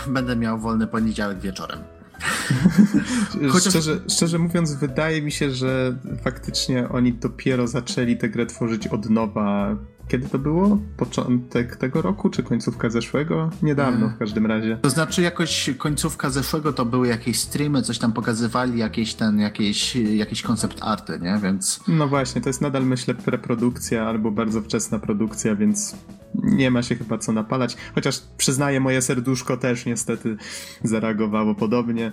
[0.07, 1.79] będę miał wolny poniedziałek wieczorem.
[3.53, 3.73] Chociaż...
[3.73, 9.11] szczerze, szczerze mówiąc, wydaje mi się, że faktycznie oni dopiero zaczęli tę grę tworzyć od
[9.11, 9.77] nowa
[10.13, 10.79] kiedy to było?
[10.97, 13.51] Początek tego roku, czy końcówka zeszłego?
[13.63, 14.79] Niedawno w każdym razie.
[14.83, 19.97] To znaczy jakoś końcówka zeszłego to były jakieś streamy, coś tam pokazywali, jakieś ten, jakieś,
[19.97, 21.39] jakieś koncept arty, nie?
[21.43, 21.81] Więc...
[21.89, 25.97] No właśnie, to jest nadal myślę preprodukcja albo bardzo wczesna produkcja, więc
[26.35, 27.77] nie ma się chyba co napalać.
[27.95, 30.37] Chociaż przyznaję, moje serduszko też niestety
[30.85, 32.13] zareagowało podobnie.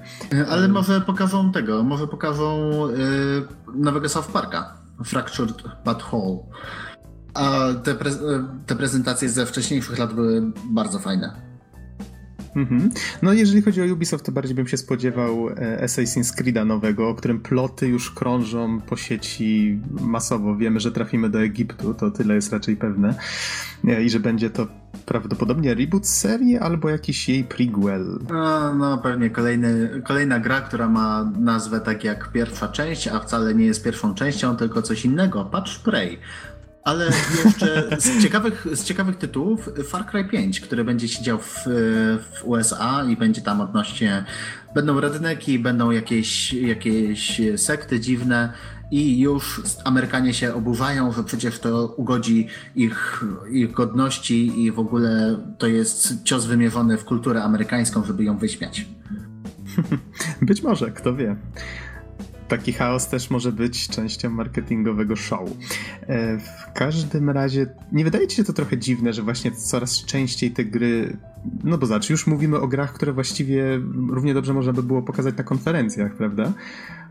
[0.49, 4.79] Ale może pokażą tego, może pokażą yy, nowego South Parka.
[5.05, 6.37] Fractured But Whole.
[7.33, 8.11] A te, pre
[8.65, 11.49] te prezentacje ze wcześniejszych lat były bardzo fajne.
[12.55, 12.89] Mhm.
[13.21, 17.15] No jeżeli chodzi o Ubisoft, to bardziej bym się spodziewał e, Assassin's Creed'a nowego, o
[17.15, 20.55] którym ploty już krążą po sieci masowo.
[20.55, 23.15] Wiemy, że trafimy do Egiptu, to tyle jest raczej pewne.
[23.87, 24.67] E, I że będzie to
[25.05, 28.19] prawdopodobnie reboot serii albo jakiś jej prequel.
[28.29, 33.55] No, no pewnie kolejny, kolejna gra, która ma nazwę tak jak pierwsza część, a wcale
[33.55, 35.45] nie jest pierwszą częścią, tylko coś innego.
[35.45, 36.19] Patrz Prey.
[36.83, 37.05] Ale
[37.45, 41.63] jeszcze z ciekawych, z ciekawych tytułów Far Cry 5, który będzie siedział w,
[42.31, 44.25] w USA i będzie tam odnośnie.
[44.75, 48.53] Będą redneki, będą jakieś, jakieś sekty dziwne
[48.91, 55.39] i już Amerykanie się oburzają, że przecież to ugodzi ich, ich godności i w ogóle
[55.57, 58.87] to jest cios wymierzony w kulturę amerykańską, żeby ją wyśmiać.
[60.41, 61.35] Być może, kto wie
[62.49, 65.49] taki chaos też może być częścią marketingowego show.
[66.01, 70.51] E, w każdym razie, nie wydaje ci się to trochę dziwne, że właśnie coraz częściej
[70.51, 71.17] te gry.
[71.63, 75.37] No bo zobacz, już mówimy o grach, które właściwie równie dobrze można by było pokazać
[75.37, 76.53] na konferencjach, prawda?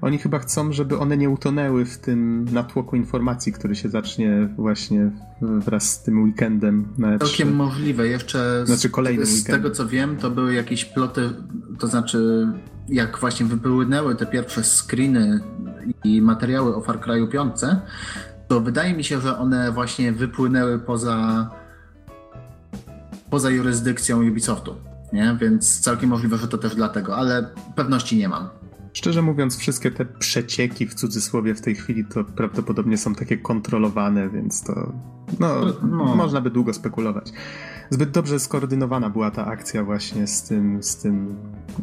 [0.01, 5.11] Oni chyba chcą, żeby one nie utonęły w tym natłoku informacji, który się zacznie właśnie
[5.40, 7.18] wraz z tym weekendem na E3.
[7.18, 8.09] Całkiem możliwe.
[8.09, 9.48] Jeszcze znaczy kolejny z, weekend.
[9.48, 11.31] z tego co wiem, to były jakieś ploty,
[11.79, 12.48] to znaczy
[12.88, 15.40] jak właśnie wypłynęły te pierwsze screeny
[16.05, 17.55] i materiały o Far Cry 5,
[18.48, 21.51] to wydaje mi się, że one właśnie wypłynęły poza
[23.31, 24.74] poza jurysdykcją Ubisoftu,
[25.12, 25.37] nie?
[25.40, 28.48] Więc całkiem możliwe, że to też dlatego, ale pewności nie mam.
[28.92, 34.31] Szczerze mówiąc, wszystkie te przecieki w cudzysłowie w tej chwili to prawdopodobnie są takie kontrolowane,
[34.31, 34.92] więc to
[35.40, 36.16] no, no.
[36.16, 37.33] można by długo spekulować.
[37.90, 41.37] Zbyt dobrze skoordynowana była ta akcja właśnie z tym, z tym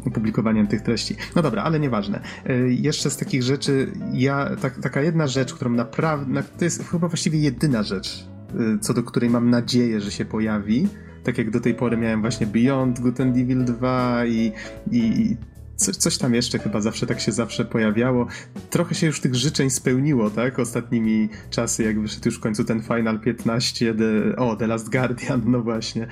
[0.06, 1.16] opublikowaniem tych treści.
[1.36, 2.20] No dobra, ale nieważne.
[2.46, 7.08] E, jeszcze z takich rzeczy, ja, tak, taka jedna rzecz, którą naprawdę, to jest chyba
[7.08, 10.88] właściwie jedyna rzecz, e, co do której mam nadzieję, że się pojawi,
[11.24, 14.52] tak jak do tej pory miałem właśnie Beyond Good and Evil 2 i,
[14.92, 15.36] i
[15.76, 18.26] coś, coś tam jeszcze chyba zawsze tak się zawsze pojawiało.
[18.70, 20.58] Trochę się już tych życzeń spełniło, tak?
[20.58, 25.42] Ostatnimi czasy, jak wyszedł już w końcu ten Final 15, the, o, The Last Guardian,
[25.46, 26.06] no właśnie,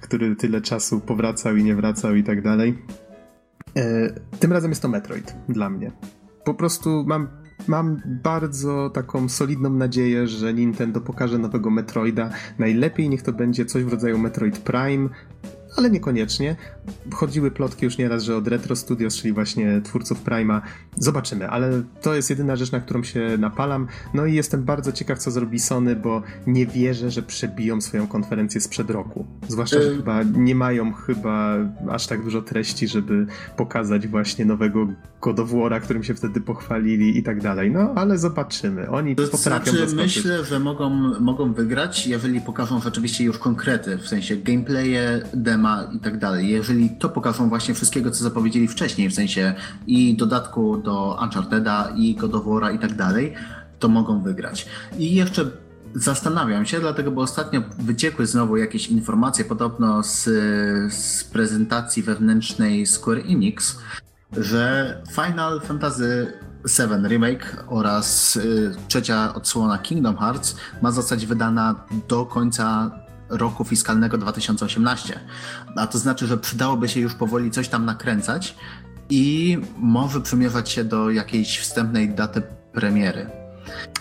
[0.00, 2.78] który tyle czasu powracał i nie wracał i tak dalej.
[3.76, 5.92] E, tym razem jest to Metroid dla mnie.
[6.44, 7.28] Po prostu mam
[7.66, 12.30] mam bardzo taką solidną nadzieję, że Nintendo pokaże nowego Metroida.
[12.58, 15.08] Najlepiej niech to będzie coś w rodzaju Metroid Prime,
[15.78, 16.56] ale niekoniecznie.
[17.12, 20.62] Chodziły plotki już nieraz, że od Retro Studios, czyli właśnie twórców Prima,
[20.96, 23.86] zobaczymy, ale to jest jedyna rzecz, na którą się napalam.
[24.14, 28.60] No i jestem bardzo ciekaw, co zrobi Sony, bo nie wierzę, że przebiją swoją konferencję
[28.60, 29.26] sprzed roku.
[29.48, 31.56] Zwłaszcza, że y- chyba nie mają chyba
[31.90, 34.86] aż tak dużo treści, żeby pokazać właśnie nowego
[35.20, 37.70] God of War'a, którym się wtedy pochwalili i tak dalej.
[37.70, 38.90] No, ale zobaczymy.
[38.90, 44.08] Oni to potrafią znaczy, myślę, że mogą, mogą wygrać, jeżeli pokażą rzeczywiście już konkrety, w
[44.08, 46.48] sensie gameplaye, dema i tak dalej.
[46.48, 49.54] Jeżeli to pokażą właśnie wszystkiego, co zapowiedzieli wcześniej, w sensie
[49.86, 53.34] i dodatku do Uncharted'a, i God of War'a i tak dalej,
[53.78, 54.66] to mogą wygrać.
[54.98, 55.50] I jeszcze
[55.94, 60.24] Zastanawiam się, dlatego, bo ostatnio wyciekły znowu jakieś informacje, podobno z,
[60.92, 63.78] z prezentacji wewnętrznej Square Enix,
[64.32, 66.32] że Final Fantasy
[66.64, 71.74] VII Remake oraz y, trzecia odsłona Kingdom Hearts ma zostać wydana
[72.08, 72.90] do końca
[73.28, 75.20] roku fiskalnego 2018.
[75.76, 78.56] A to znaczy, że przydałoby się już powoli coś tam nakręcać
[79.10, 83.30] i może przymierzać się do jakiejś wstępnej daty premiery.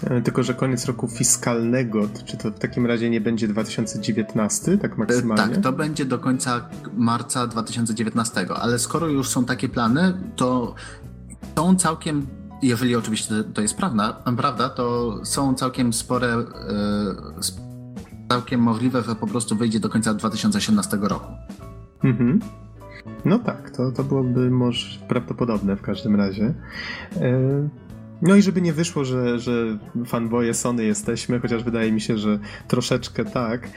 [0.04, 4.98] E, tylko, że koniec roku fiskalnego, czy to w takim razie nie będzie 2019, tak
[4.98, 5.56] maksymalnie?
[5.56, 10.76] Tak, to będzie do końca marca 2019, ale skoro już są takie plany, to
[11.56, 12.28] są całkiem,
[12.62, 16.46] jeżeli oczywiście to jest prawda, prawda to są całkiem spore, e,
[18.30, 21.32] całkiem możliwe, że po prostu wyjdzie do końca 2018 roku.
[22.04, 22.40] Mhm.
[23.26, 26.54] No tak, to, to byłoby może prawdopodobne w każdym razie.
[27.16, 27.70] E,
[28.22, 32.40] no i żeby nie wyszło, że, że fanboje Sony jesteśmy, chociaż wydaje mi się, że
[32.68, 33.70] troszeczkę tak.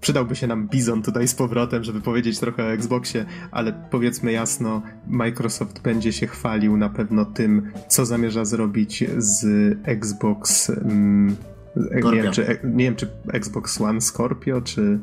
[0.00, 4.82] przydałby się nam Bizon tutaj z powrotem, żeby powiedzieć trochę o Xboxie, ale powiedzmy jasno,
[5.06, 9.44] Microsoft będzie się chwalił na pewno tym, co zamierza zrobić z
[9.84, 10.72] Xbox.
[11.76, 14.98] Nie, wiem, czy, nie wiem, czy Xbox One Scorpio, czy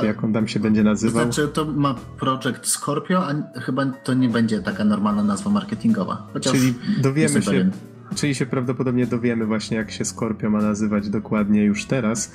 [0.00, 1.22] czy jak on tam się będzie nazywał?
[1.22, 6.26] Znaczy, to ma Project Scorpio, a chyba to nie będzie taka normalna nazwa marketingowa.
[6.32, 7.70] Chociaż czyli dowiemy się, pewien.
[8.14, 12.32] czyli się prawdopodobnie dowiemy właśnie, jak się Scorpio ma nazywać dokładnie już teraz,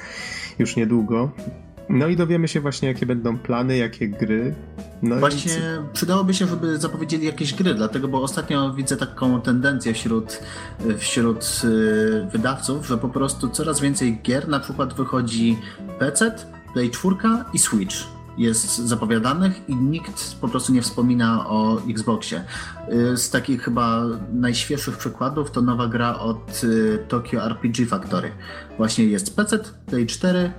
[0.59, 1.31] już niedługo.
[1.89, 4.55] No i dowiemy się właśnie, jakie będą plany, jakie gry.
[5.01, 5.93] No właśnie i...
[5.93, 10.39] przydałoby się, żeby zapowiedzieli jakieś gry, dlatego, bo ostatnio widzę taką tendencję wśród,
[10.97, 15.57] wśród y, wydawców, że po prostu coraz więcej gier na przykład wychodzi
[15.99, 16.35] PC,
[16.73, 17.15] Play 4
[17.53, 17.95] i Switch
[18.37, 22.43] jest zapowiadanych i nikt po prostu nie wspomina o Xboxie.
[22.93, 28.31] Y, z takich chyba najświeższych przykładów to nowa gra od y, Tokyo RPG Factory.
[28.77, 30.51] Właśnie jest PC, Play 4,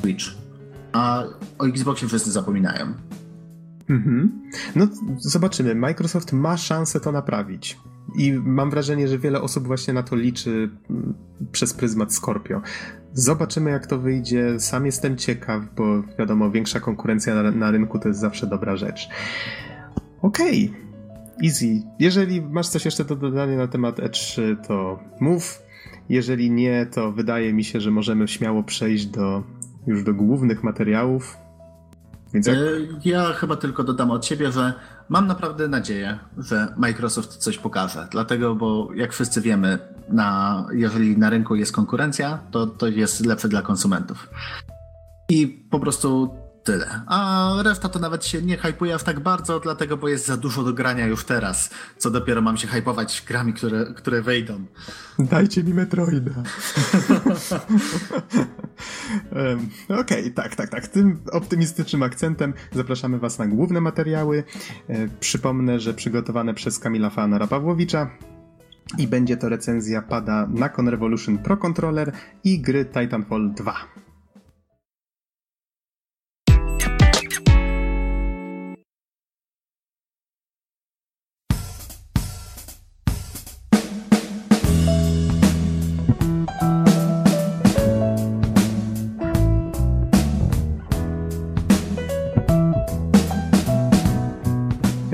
[0.00, 0.47] Switch.
[0.92, 1.24] A
[1.58, 2.94] o Xboxie wszyscy zapominają.
[3.88, 4.42] Mhm.
[4.76, 5.74] No zobaczymy.
[5.74, 7.78] Microsoft ma szansę to naprawić.
[8.16, 11.14] I mam wrażenie, że wiele osób właśnie na to liczy mm,
[11.52, 12.62] przez pryzmat Scorpio.
[13.12, 14.60] Zobaczymy, jak to wyjdzie.
[14.60, 19.08] Sam jestem ciekaw, bo wiadomo, większa konkurencja na, na rynku to jest zawsze dobra rzecz.
[20.22, 21.44] Okej, okay.
[21.44, 21.82] easy.
[21.98, 25.62] Jeżeli masz coś jeszcze do dodania na temat E3, to mów.
[26.08, 29.42] Jeżeli nie, to wydaje mi się, że możemy śmiało przejść do
[29.86, 31.36] już do głównych materiałów.
[32.34, 32.56] Więc jak...
[32.56, 32.60] E,
[33.04, 34.72] ja chyba tylko dodam od siebie, że
[35.08, 38.08] mam naprawdę nadzieję, że Microsoft coś pokaże.
[38.10, 43.48] Dlatego, bo jak wszyscy wiemy, na, jeżeli na rynku jest konkurencja, to to jest lepsze
[43.48, 44.30] dla konsumentów.
[45.28, 46.30] I po prostu
[46.68, 47.00] tyle.
[47.06, 50.62] A reszta to nawet się nie hypuje aż tak bardzo, dlatego, bo jest za dużo
[50.62, 51.70] do grania już teraz.
[51.98, 54.64] Co dopiero mam się hypować grami, które, które wejdą.
[55.18, 56.30] Dajcie mi Metroida.
[59.88, 60.88] Okej, okay, tak, tak, tak.
[60.88, 64.44] Tym optymistycznym akcentem zapraszamy Was na główne materiały.
[64.88, 68.10] E, przypomnę, że przygotowane przez Kamila Fanara Pawłowicza,
[68.98, 72.12] i będzie to recenzja pada Nakon Revolution Pro Controller
[72.44, 73.74] i gry Titanfall 2.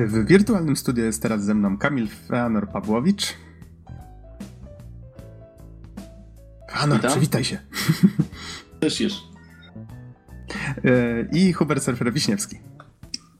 [0.06, 3.34] W wirtualnym studiu jest teraz ze mną Kamil Feanor Pawłowicz.
[6.72, 7.10] Feanor, Witam.
[7.10, 7.58] przywitaj się.
[8.80, 9.12] Też już.
[10.84, 12.58] E, I Hubert Surfer Wiśniewski.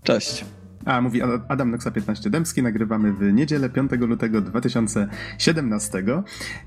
[0.03, 0.45] Cześć.
[0.85, 6.05] A, mówi Adam Noxa 15 Dębski, nagrywamy w niedzielę 5 lutego 2017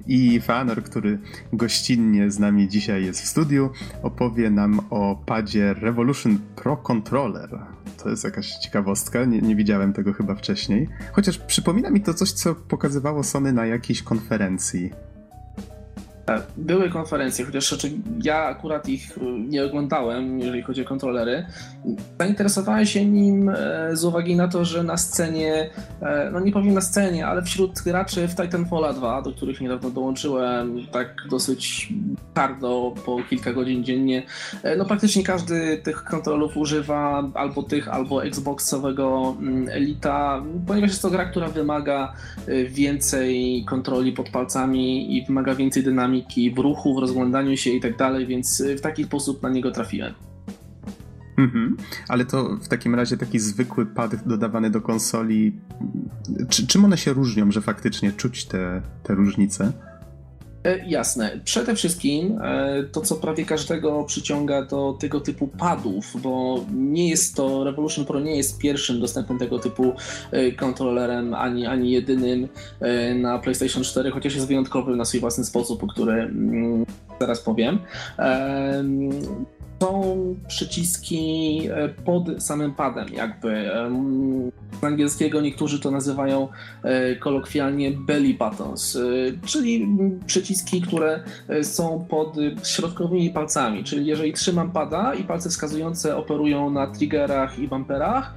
[0.08, 1.20] i Fanor, który
[1.54, 3.70] gościnnie z nami dzisiaj jest w studiu,
[4.04, 7.50] opowie nam o padzie Revolution Pro Controller.
[8.04, 10.90] To jest jakaś ciekawostka, nie, nie widziałem tego chyba wcześniej.
[11.12, 14.92] Chociaż przypomina mi to coś, co pokazywało Sony na jakiejś konferencji.
[16.30, 17.92] E, były konferencje, chociaż znaczy
[18.24, 21.46] ja akurat ich e, nie oglądałem, jeżeli chodzi o kontrolery.
[22.20, 23.56] Zainteresowałem się nim e,
[23.94, 25.70] z uwagi na to, że na scenie,
[26.32, 30.88] no nie powiem na scenie, ale wśród graczy w Titanfall 2, do których niedawno dołączyłem,
[30.92, 31.94] tak dosyć
[32.36, 34.24] hardo, po kilka godzin dziennie,
[34.78, 41.10] no praktycznie każdy tych kontrolów używa albo tych, albo Xboxowego mm, Elita, ponieważ jest to
[41.10, 42.14] gra, która wymaga
[42.70, 47.82] więcej kontroli pod palcami i wymaga więcej dynamiki dynamiki w ruchu, w rozglądaniu się i
[47.82, 50.14] tak dalej, więc y, w taki sposób na niego trafiłem.
[51.38, 51.78] Mhm.
[52.08, 55.54] Ale to w takim razie taki zwykły pad dodawany do konsoli,
[56.50, 59.74] czy, czym one się różnią, że faktycznie czuć te, te różnice?
[60.68, 61.40] E, jasne.
[61.44, 67.36] Przede wszystkim e, to, co prawie każdego przyciąga do tego typu padów, bo nie jest
[67.36, 69.94] to, Revolution Pro nie jest pierwszym dostępnym tego typu
[70.32, 72.48] e, kontrolerem, ani, ani jedynym
[73.16, 76.86] na PlayStation 4, chociaż jest wyjątkowy na swój własny sposób, o którym mm,
[77.20, 77.80] zaraz powiem
[79.82, 83.70] są przyciski e, pod samym padem, jakby.
[84.82, 86.48] Z angielskiego niektórzy to nazywają
[86.84, 89.00] e, kolokwialnie belly buttons, e,
[89.48, 89.88] czyli
[90.26, 91.24] przyciski, które
[91.64, 93.84] są pod środkowymi palcami.
[93.84, 98.34] Czyli jeżeli trzymam pada i palce wskazujące operują na triggerach i bumperach,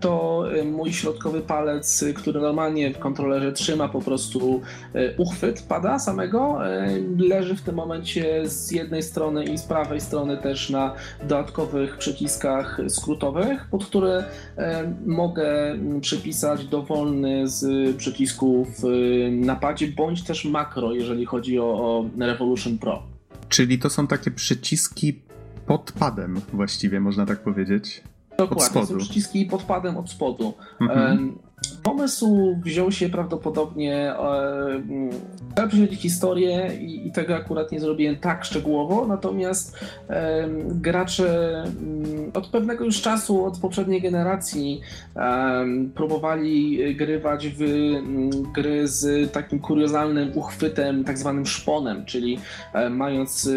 [0.00, 4.60] to mój środkowy palec, który normalnie w kontrolerze trzyma po prostu
[5.18, 6.58] uchwyt pada samego,
[7.18, 12.80] leży w tym momencie z jednej strony i z prawej strony też na dodatkowych przyciskach
[12.88, 14.24] skrótowych, pod które
[15.06, 18.68] mogę przypisać dowolny z przycisków
[19.30, 23.02] na padzie, bądź też makro, jeżeli chodzi o, o Revolution Pro.
[23.48, 25.20] Czyli to są takie przyciski
[25.66, 28.02] pod padem właściwie, można tak powiedzieć.
[28.38, 30.54] Dokładnie, są przyciski pod padem od spodu.
[30.80, 31.38] Mhm.
[31.82, 34.14] Pomysł wziął się prawdopodobnie,
[35.54, 42.30] trzeba prześledzić historię i, i, tego akurat nie zrobiłem tak szczegółowo, natomiast e, gracze mm,
[42.34, 44.80] od pewnego już czasu, od poprzedniej generacji
[45.16, 52.38] e, próbowali grywać w m, gry z takim kuriozalnym uchwytem, tak zwanym szponem, czyli
[52.72, 53.50] e, mając e,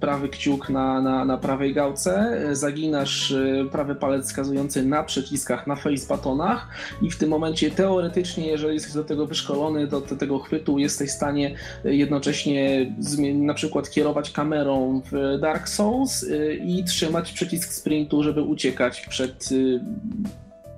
[0.00, 5.76] prawy kciuk na, na, na prawej gałce, zaginasz e, prawy palec wskazujący na przyciskach, na
[5.76, 6.68] face batonach
[7.02, 11.10] i w tym momencie teoretycznie, jeżeli jesteś do tego wyszkolony, do, do tego chwytu, jesteś
[11.10, 12.92] w stanie jednocześnie
[13.34, 19.52] na przykład kierować kamerą w Dark Souls y, i trzymać przycisk sprintu, żeby uciekać przed
[19.52, 19.80] y,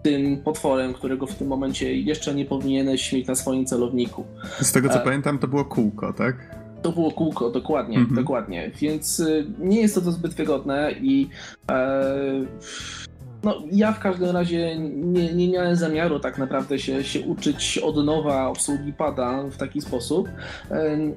[0.02, 4.24] tym potworem, którego w tym momencie jeszcze nie powinieneś mieć na swoim celowniku.
[4.60, 5.04] Z tego co e...
[5.04, 6.60] pamiętam, to było kółko, tak?
[6.82, 8.14] To było kółko, dokładnie, -hmm.
[8.14, 8.70] dokładnie.
[8.80, 11.28] Więc y, nie jest to, to zbyt wygodne i
[11.70, 12.14] e,
[13.42, 18.04] no, ja w każdym razie nie, nie miałem zamiaru tak naprawdę się, się uczyć od
[18.04, 20.28] nowa obsługi pada w taki sposób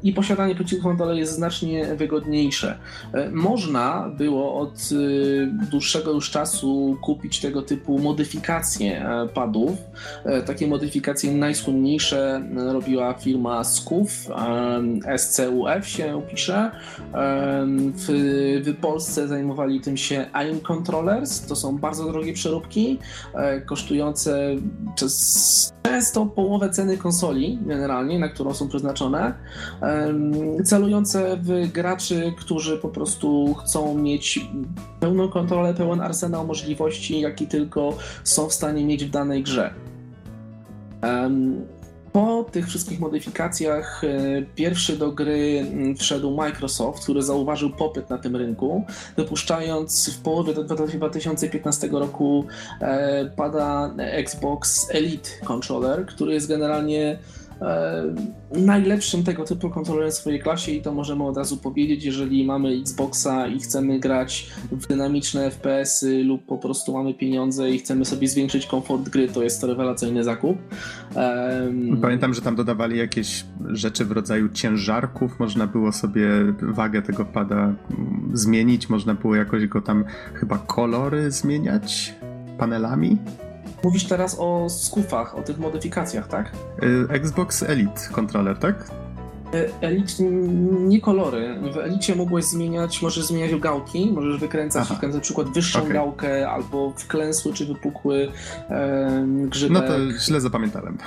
[0.03, 2.77] i posiadanie przycisków dalej jest znacznie wygodniejsze.
[3.31, 9.71] Można było od y, dłuższego już czasu kupić tego typu modyfikacje e, padów.
[10.25, 14.27] E, takie modyfikacje najsłynniejsze robiła firma SCUF,
[15.17, 16.71] SCUF się pisze.
[17.93, 18.05] W,
[18.65, 22.99] w Polsce zajmowali tym się AIM Controllers, to są bardzo drogie przeróbki,
[23.33, 24.55] e, kosztujące
[24.95, 29.33] często połowę ceny konsoli generalnie, na którą są przeznaczone,
[30.65, 34.47] celujące w graczy, którzy po prostu chcą mieć
[34.99, 39.73] pełną kontrolę, pełen arsenał możliwości, jaki tylko są w stanie mieć w danej grze.
[42.13, 44.07] Po tych wszystkich modyfikacjach e,
[44.55, 48.85] pierwszy do gry mm, wszedł Microsoft, który zauważył popyt na tym rynku,
[49.17, 52.45] wypuszczając w połowie 2015 roku
[52.81, 57.19] e, pada Xbox Elite Controller, który jest generalnie
[58.51, 62.69] najlepszym tego typu kontrolerem w swojej klasie i to możemy od razu powiedzieć, jeżeli mamy
[62.69, 68.27] Xboxa i chcemy grać w dynamiczne FPS-y lub po prostu mamy pieniądze i chcemy sobie
[68.27, 70.57] zwiększyć komfort gry, to jest to rewelacyjny zakup.
[72.01, 76.29] Pamiętam, że tam dodawali jakieś rzeczy w rodzaju ciężarków, można było sobie
[76.61, 77.75] wagę tego pada mm,
[78.33, 80.03] zmienić, można było jakoś go tam
[80.33, 82.15] chyba kolory zmieniać
[82.57, 83.17] panelami.
[83.83, 86.51] Mówisz teraz o skufach, o tych modyfikacjach, tak?
[86.83, 88.91] Y, Xbox Elite Controller, tak?
[89.81, 90.15] Elit
[90.79, 91.55] nie kolory.
[91.73, 95.07] W Elicie mogłeś zmieniać, możesz zmieniać gałki, możesz wykręcać Aha.
[95.13, 95.93] na przykład wyższą okay.
[95.93, 98.31] gałkę albo wklęsły czy wypukły
[98.69, 99.81] e, grzybek.
[99.81, 100.97] No to źle zapamiętałem.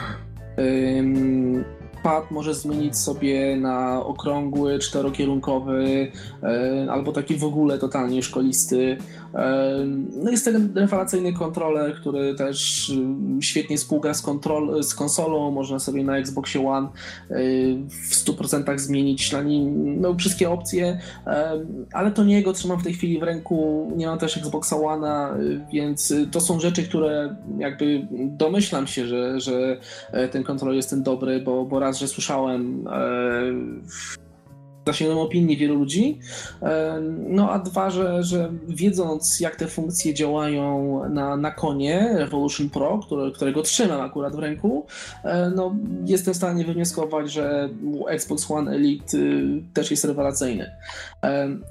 [2.02, 6.12] pad możesz zmienić sobie na okrągły, czterokierunkowy,
[6.90, 8.96] albo taki w ogóle totalnie szkolisty.
[10.16, 12.92] No jest ten rewelacyjny kontroler, który też
[13.40, 15.50] świetnie współgra z, kontrol, z konsolą.
[15.50, 16.88] Można sobie na Xboxie One
[17.88, 21.00] w 100% zmienić na nim no, wszystkie opcje,
[21.92, 23.92] ale to nie jego trzymam w tej chwili w ręku.
[23.96, 25.38] Nie mam też Xboxa One'a,
[25.72, 29.80] więc to są rzeczy, które jakby domyślam się, że, że
[30.12, 32.92] e, ten kontroler jest ten dobry, bo, bo raz, że słyszałem e,
[34.86, 36.18] zasięgnąłem opinii wielu ludzi.
[37.28, 42.98] No a dwa, że, że wiedząc jak te funkcje działają na, na konie Revolution Pro,
[42.98, 44.86] które, którego trzymam akurat w ręku,
[45.24, 47.68] e, no jestem w stanie wywnioskować, że
[48.08, 50.70] Xbox One Elite y, też jest rewelacyjny.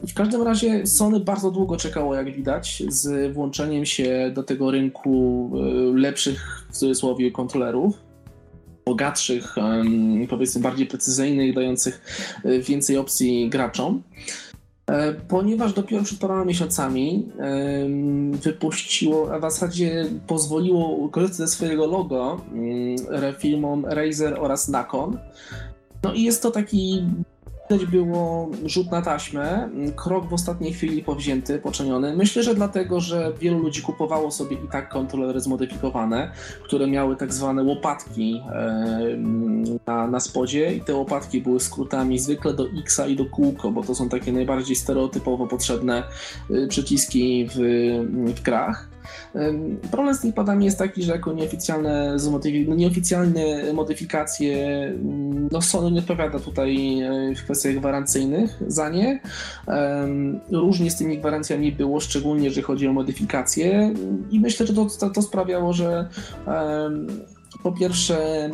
[0.07, 5.51] W każdym razie Sony bardzo długo czekało, jak widać, z włączeniem się do tego rynku
[5.55, 8.04] y, lepszych w cudzysłowie kontrolerów
[8.85, 9.55] bogatszych,
[10.29, 12.01] powiedzmy bardziej precyzyjnych, dających
[12.43, 14.03] e, więcej opcji graczom.
[14.87, 17.27] E, ponieważ dopiero przed paroma miesiącami
[18.31, 22.41] wypuściło, a w zasadzie pozwoliło korzystać ze swojego logo
[23.39, 25.17] firmom Razer oraz Nakon.
[26.03, 27.03] No i jest to taki
[27.69, 32.15] Widać było rzut na taśmę, krok w ostatniej chwili powzięty, poczyniony.
[32.15, 36.31] Myślę, że dlatego, że wielu ludzi kupowało sobie i tak kontrolery zmodyfikowane,
[36.63, 38.41] które miały tak zwane łopatki
[39.87, 43.83] na, na spodzie i te łopatki były skrótami zwykle do X i do kółko, bo
[43.83, 46.03] to są takie najbardziej stereotypowo potrzebne
[46.51, 47.57] y, przyciski w,
[48.35, 48.94] w grach.
[49.91, 52.17] Problem z tymi padami jest taki, że jako nieoficjalne,
[52.67, 59.19] no nieoficjalne modyfikacje mm, no Sony nie odpowiada tutaj e, w kwestiach gwarancyjnych za nie.
[60.51, 63.93] Różnie z tymi gwarancjami było, szczególnie jeżeli chodzi o modyfikacje
[64.31, 66.09] i myślę, że to, to, to sprawiało, że
[67.63, 68.49] po pierwsze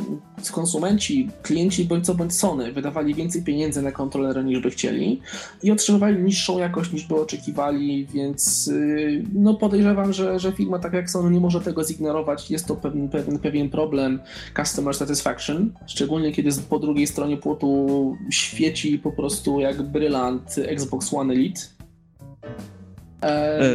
[0.52, 5.22] konsumenci, klienci bądź co bądź Sony wydawali więcej pieniędzy na kontrolery niż by chcieli
[5.64, 10.93] i otrzymywali niższą jakość niż by oczekiwali, więc y, no podejrzewam, że, że firma tak
[10.93, 12.52] jak Sony nie może tego zignorować.
[12.52, 14.20] Jest to pewien, pewien, pewien problem
[14.56, 21.34] customer satisfaction, szczególnie kiedy po drugiej stronie płotu świeci po prostu jak brylant Xbox One
[21.34, 21.62] Elite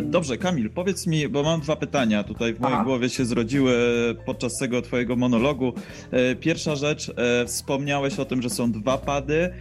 [0.02, 2.84] dobrze, Kamil, powiedz mi, bo mam dwa pytania tutaj w mojej Aha.
[2.84, 3.74] głowie się zrodziły
[4.26, 5.72] podczas tego twojego monologu.
[6.10, 9.52] E, pierwsza rzecz, e, wspomniałeś o tym, że są dwa pady,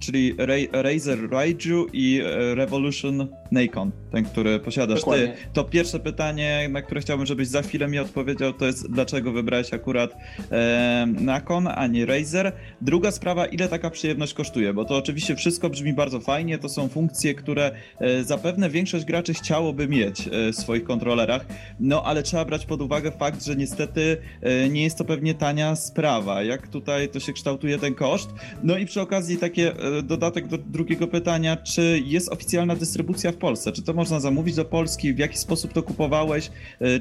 [0.00, 0.34] czyli
[0.72, 2.20] Razer Raiju i
[2.54, 5.28] Revolution Nikon, ten, który posiadasz Dokładnie.
[5.28, 5.34] ty.
[5.52, 9.74] To pierwsze pytanie, na które chciałbym, żebyś za chwilę mi odpowiedział, to jest dlaczego wybrałeś
[9.74, 10.16] akurat
[10.52, 12.52] e, Nikon, a nie Razer.
[12.80, 16.88] Druga sprawa, ile taka przyjemność kosztuje, bo to oczywiście wszystko brzmi bardzo fajnie, to są
[16.88, 17.70] funkcje, które
[18.00, 21.46] e, zapewne większość graczy chciałoby mieć e, w swoich kontrolerach,
[21.80, 25.76] no ale trzeba brać pod uwagę fakt, że niestety e, nie jest to pewnie tania
[25.76, 26.42] sprawa.
[26.42, 28.30] Jak tutaj to się kształtuje ten koszt?
[28.62, 33.36] No i przy okazji takie e, dodatek do drugiego pytania, czy jest oficjalna dystrybucja w
[33.38, 33.72] Polsce?
[33.72, 35.14] Czy to można zamówić do Polski?
[35.14, 36.50] W jaki sposób to kupowałeś?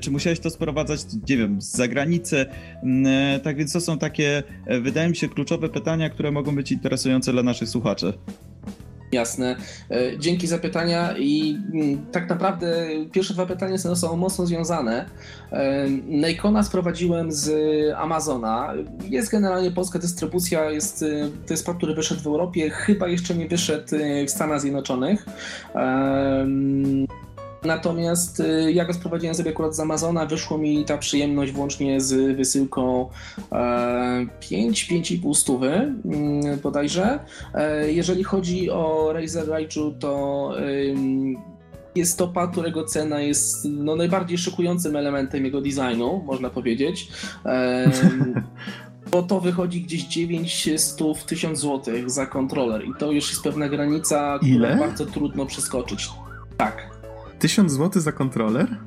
[0.02, 2.46] Czy musiałeś to sprowadzać, nie wiem, z zagranicy?
[2.84, 4.44] Mm, tak więc to są takie,
[4.82, 8.14] wydaje mi się, kluczowe pytania, które mogą być interesujące dla naszych słuchaczy.
[9.12, 9.55] Jasne.
[9.91, 15.05] E, dzięki za pytania i mm, tak naprawdę pierwsze dwa pytania są mocno związane.
[15.51, 17.51] E, Nikona sprowadziłem z
[17.95, 18.74] Amazona.
[19.10, 23.36] Jest generalnie polska dystrybucja, jest, e, to jest pad, który wyszedł w Europie, chyba jeszcze
[23.36, 23.88] nie wyszedł
[24.28, 25.26] w Stanach Zjednoczonych.
[27.64, 32.38] Natomiast y, ja go sprowadziłem sobie akurat z Amazona, wyszło mi ta przyjemność włącznie z
[32.38, 33.10] wysyłką
[33.51, 37.20] 5-5,5 e, stówy mm, bodajże.
[37.53, 40.53] E, jeżeli chodzi o Razer Raiju, to
[41.95, 47.08] jest to pad, którego cena jest no, najbardziej szokującym elementem jego designu, można powiedzieć.
[49.12, 50.97] bo to wychodzi gdzieś 900
[51.28, 56.10] 1000 zł za kontroler i to już jest pewna granica, którą bardzo trudno przeskoczyć.
[56.58, 56.97] Tak.
[57.40, 58.78] 1000 zł za kontroler?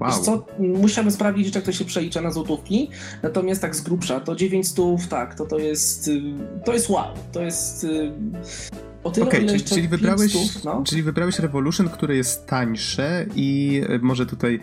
[0.00, 0.22] Wow.
[0.22, 2.90] Co, musiałbym sprawdzić, jak to się przelicza na złotówki,
[3.22, 6.22] natomiast tak z grubsza, to 900, tak, to to jest, y,
[6.64, 8.12] to jest wow, to jest y,
[9.04, 10.82] o tyle, okay, czyli, czyli, wybrałeś, no?
[10.86, 14.60] czyli wybrałeś Revolution, które jest tańsze i e, może tutaj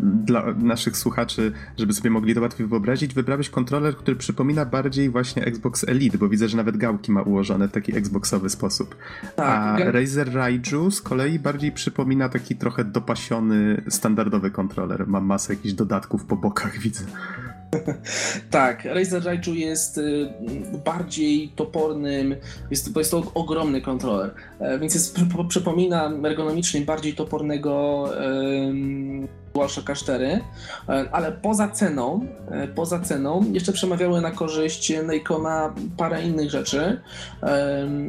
[0.00, 5.44] dla naszych słuchaczy, żeby sobie mogli to łatwiej wyobrazić, wybrałeś kontroler, który przypomina bardziej właśnie
[5.44, 8.96] Xbox Elite, bo widzę, że nawet gałki ma ułożone w taki Xboxowy sposób.
[9.36, 15.06] Tak, A Razer Raiju z kolei bardziej przypomina taki trochę dopasiony, standardowy kontroler.
[15.06, 17.04] Ma masę jakichś dodatków po bokach, widzę.
[18.50, 20.28] tak, Razer Raiju jest y,
[20.84, 22.36] bardziej topornym,
[22.70, 25.18] jest, jest to ogromny kontroler, e, więc jest,
[25.48, 28.08] przypomina ergonomicznie bardziej topornego
[29.54, 30.40] DualShocka 4,
[30.88, 37.00] e, ale poza ceną, e, poza ceną jeszcze przemawiały na korzyść Nikona parę innych rzeczy.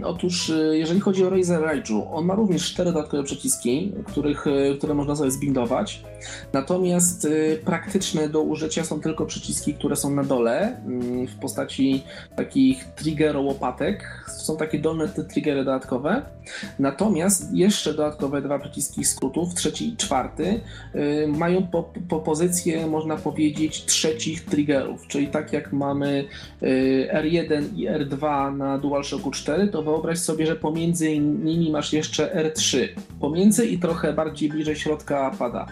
[0.04, 4.46] Otóż jeżeli chodzi o Razer Raiju, on ma również cztery dodatkowe przyciski, których,
[4.78, 6.04] które można sobie zbindować,
[6.54, 7.28] natomiast
[7.66, 12.04] praktyczne do użycia są tylko przyciski, które są na dole mm, w postaci
[12.36, 14.26] takich trigger łopatek.
[14.28, 16.26] Są takie dolne te triggery dodatkowe.
[16.80, 20.62] Natomiast jeszcze dodatkowe dwa przyciski skrótów, trzeci i czwarty,
[21.38, 25.08] mają po, po pozycję, można powiedzieć, trzecich triggerów.
[25.08, 26.26] Czyli tak jak mamy
[26.64, 32.52] y, R1 i R2 na DualShocku 4, to wyobraź sobie, że pomiędzy nimi masz jeszcze
[32.54, 32.88] R3.
[33.20, 35.68] Pomiędzy i trochę bardziej bliżej środka pada.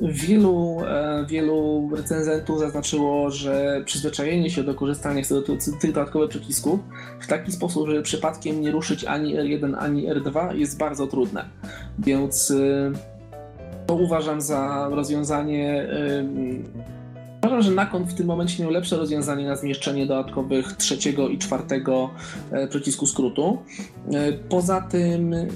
[0.00, 5.46] Wielu, e, wielu recenzentów zaznaczyło, że przyzwyczajenie się do korzystania z
[5.80, 6.80] tych dodatkowych przycisków
[7.20, 11.44] w taki sposób, żeby przypadkiem nie ruszyć ani R1, ani R2 jest bardzo trudne.
[11.98, 12.92] Więc y,
[13.90, 15.88] to uważam za rozwiązanie
[17.42, 22.10] Uważam, że Nakon w tym momencie miał lepsze rozwiązanie na zmieszczenie dodatkowych trzeciego i czwartego
[22.50, 23.58] e, przycisku skrótu.
[24.12, 25.46] E, poza tym e,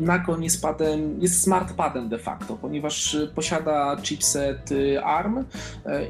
[0.00, 4.70] Nakon jest padem, jest smartpadem de facto, ponieważ posiada chipset
[5.04, 5.44] ARM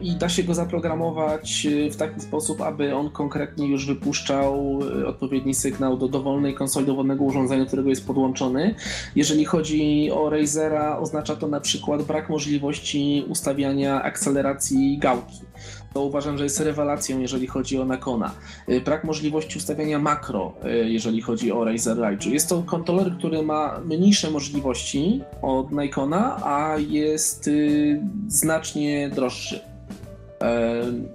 [0.02, 5.96] i da się go zaprogramować w taki sposób, aby on konkretnie już wypuszczał odpowiedni sygnał
[5.96, 8.74] do dowolnej konsoli, dowolnego urządzenia, którego jest podłączony.
[9.16, 15.48] Jeżeli chodzi o Razera, oznacza to na przykład brak możliwości ustawiania akceleracji gałki.
[15.94, 18.34] To uważam, że jest rewelacją, jeżeli chodzi o Nakona.
[18.68, 22.30] Y, brak możliwości ustawiania makro, y, jeżeli chodzi o Razer Raiju.
[22.30, 29.60] Jest to kontroler, który ma mniejsze możliwości od Nikona, a jest y, znacznie droższy.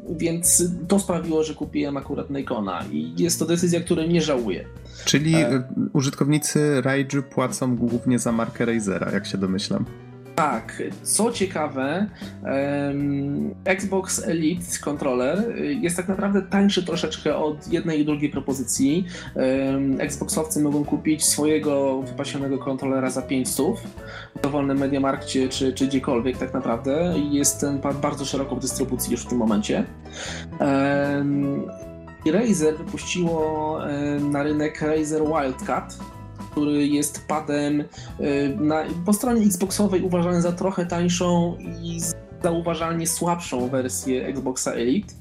[0.10, 4.66] Więc to sprawiło, że kupiłem akurat Nikona i jest to decyzja, której nie żałuję.
[5.06, 5.64] Czyli e...
[5.94, 9.86] użytkownicy Raiju płacą głównie za markę Razera, jak się domyślam.
[10.36, 12.08] Tak, co ciekawe,
[13.66, 19.06] Xbox Elite Controller jest tak naprawdę tańszy troszeczkę od jednej i drugiej propozycji.
[20.00, 23.66] Xboxowcy mogą kupić swojego wypasionego kontrolera za 500
[24.36, 27.14] w dowolnym Mediamarkcie czy, czy gdziekolwiek tak naprawdę.
[27.32, 29.86] Jest ten bardzo szeroko w dystrybucji już w tym momencie.
[32.26, 33.80] Razer wypuściło
[34.32, 35.98] na rynek Razer Wildcat,
[36.54, 37.86] który jest padem y,
[38.60, 42.00] na, po stronie Xboxowej uważany za trochę tańszą i
[42.44, 45.14] zauważalnie słabszą wersję Xboxa Elite.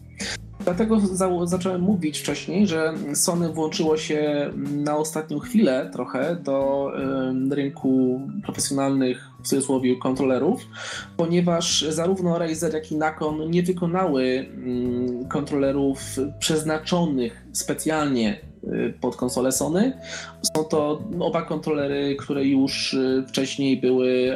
[0.65, 6.91] Dlatego za, zacząłem mówić wcześniej, że Sony włączyło się na ostatnią chwilę trochę do
[7.51, 10.67] rynku profesjonalnych w cudzysłowie kontrolerów,
[11.17, 16.01] ponieważ zarówno Razer, jak i Nakon nie wykonały y, kontrolerów
[16.39, 19.93] przeznaczonych specjalnie Y, pod konsolę Sony.
[20.43, 24.33] Są to oba kontrolery, które już y, wcześniej były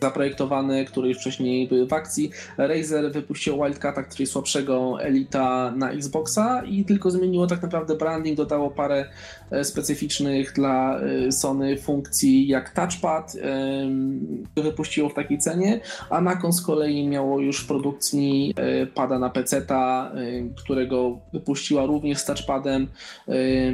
[0.00, 2.30] zaprojektowane, które już wcześniej były w akcji.
[2.58, 8.36] Razer wypuścił Wildcata, który jest słabszego Elita na Xboxa i tylko zmieniło tak naprawdę branding,
[8.36, 9.04] dodało parę
[9.50, 13.36] e, specyficznych dla e, Sony funkcji jak touchpad,
[14.56, 15.80] wypuściło w takiej cenie,
[16.10, 20.12] a Nakon z kolei miało już w produkcji e, pada na PC-ta,
[20.56, 22.88] którego wypuściła również z touchpadem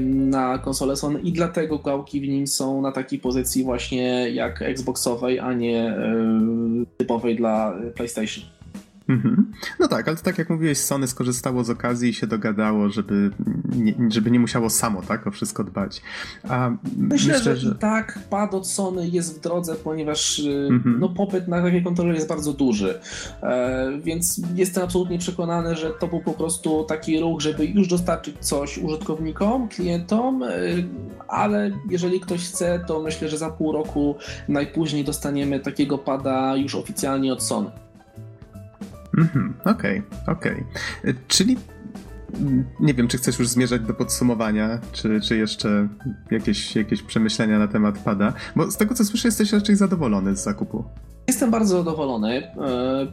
[0.05, 5.39] na konsolę Sony i dlatego gałki w nim są na takiej pozycji właśnie jak Xboxowej,
[5.39, 5.97] a nie
[6.97, 8.58] typowej dla PlayStation.
[9.09, 9.53] Mhm.
[9.81, 13.31] No tak, ale to tak jak mówiłeś, Sony skorzystało z okazji i się dogadało, żeby
[13.77, 16.03] nie, żeby nie musiało samo tak o wszystko dbać.
[16.49, 20.69] A myślę, myślę że, że, i tak pad od Sony jest w drodze, ponieważ y,
[20.71, 21.01] mhm.
[21.01, 23.01] no, popyt na takie kontroler jest bardzo duży.
[23.43, 28.37] E, więc jestem absolutnie przekonany, że to był po prostu taki ruch, żeby już dostarczyć
[28.41, 30.85] coś użytkownikom, klientom, y,
[31.29, 34.17] ale jeżeli ktoś chce, to myślę, że za pół roku
[34.49, 37.71] najpóźniej dostaniemy takiego pada już oficjalnie od Sony.
[39.19, 40.65] Mhm, okej, okay, okej.
[41.03, 41.15] Okay.
[41.29, 41.57] Czyli
[42.81, 45.89] nie wiem, czy chcesz już zmierzać do podsumowania, czy, czy jeszcze
[46.31, 50.45] jakieś, jakieś przemyślenia na temat pada, bo z tego co słyszę, jesteś raczej zadowolony z
[50.45, 50.85] zakupu.
[51.29, 52.53] Jestem bardzo zadowolony, e,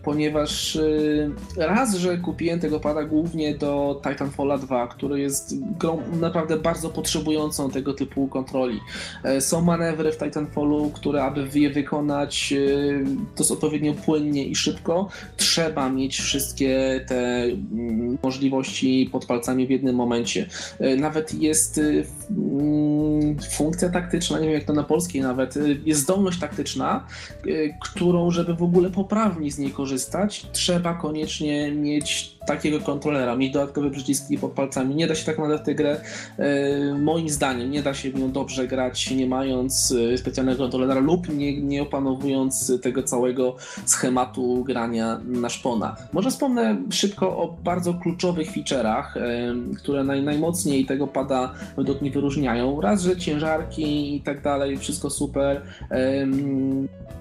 [0.03, 6.57] ponieważ e, raz, że kupiłem tego pada głównie do Titanfalla 2, który jest grą naprawdę
[6.57, 8.79] bardzo potrzebującą tego typu kontroli.
[9.23, 12.53] E, są manewry w Titanfallu, które aby je wykonać
[13.35, 19.95] to odpowiednio płynnie i szybko, trzeba mieć wszystkie te mm, możliwości pod palcami w jednym
[19.95, 20.47] momencie.
[20.97, 21.81] Nawet jest
[22.29, 25.55] mm, funkcja taktyczna, nie wiem jak to na polskiej nawet,
[25.85, 27.07] jest zdolność taktyczna,
[27.47, 27.73] y,
[28.05, 33.91] którą, żeby w ogóle poprawnie z niej korzystać, trzeba koniecznie mieć takiego kontrolera, mieć dodatkowe
[33.91, 34.95] przyciski pod palcami.
[34.95, 36.01] Nie da się tak w tę grę,
[36.99, 41.61] moim zdaniem, nie da się w nią dobrze grać, nie mając specjalnego kontrolera lub nie,
[41.61, 45.95] nie opanowując tego całego schematu grania na szpona.
[46.13, 49.05] Może wspomnę szybko o bardzo kluczowych feature'ach,
[49.77, 52.81] które naj, najmocniej tego pada według mnie wyróżniają.
[52.81, 55.61] Raz, że ciężarki i tak dalej, wszystko super.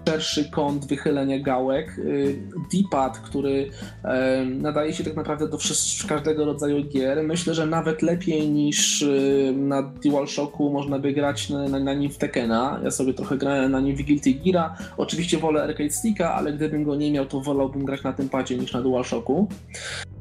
[0.08, 1.98] Szerszy kąt wychylenia gałek.
[1.98, 2.36] Y,
[2.72, 3.70] D-pad, który
[4.44, 5.58] nadaje się tak naprawdę do
[6.08, 7.22] każdego rodzaju gier.
[7.22, 12.10] Myślę, że nawet lepiej niż y, na DualShocku można by grać na, na, na nim
[12.10, 12.80] w Tekena.
[12.84, 14.76] Ja sobie trochę grałem na nim w Guilty Geara.
[14.96, 18.58] Oczywiście wolę Arcade Sticka, ale gdybym go nie miał, to wolałbym grać na tym padzie
[18.58, 19.48] niż na DualShocku.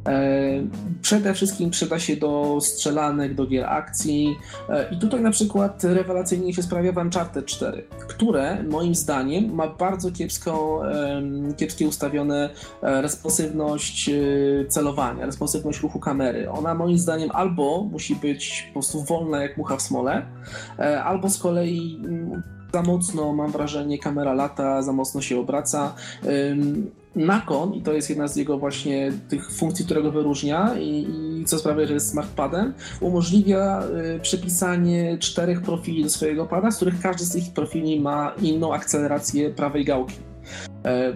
[0.07, 0.63] E,
[1.01, 4.35] przede wszystkim przyda się do strzelanek, do gier akcji
[4.69, 9.67] e, i tutaj na przykład rewelacyjnie się sprawia w Uncharted 4, które moim zdaniem ma
[9.67, 10.81] bardzo kiepsko,
[11.57, 12.49] kiepskie ustawione
[12.81, 14.09] e, responsywność
[14.69, 16.49] celowania, responsywność ruchu kamery.
[16.49, 20.25] Ona moim zdaniem albo musi być po prostu wolna jak mucha w smole,
[21.03, 22.43] albo z kolei mm,
[22.73, 25.95] za mocno, mam wrażenie, kamera lata, za mocno się obraca.
[27.15, 31.07] Nakon, i to jest jedna z jego właśnie tych funkcji, którego wyróżnia i,
[31.41, 33.83] i co sprawia, że jest smartpadem, umożliwia
[34.15, 38.73] y, przepisanie czterech profili do swojego pada, z których każdy z tych profili ma inną
[38.73, 40.32] akcelerację prawej gałki.
[40.85, 41.13] E,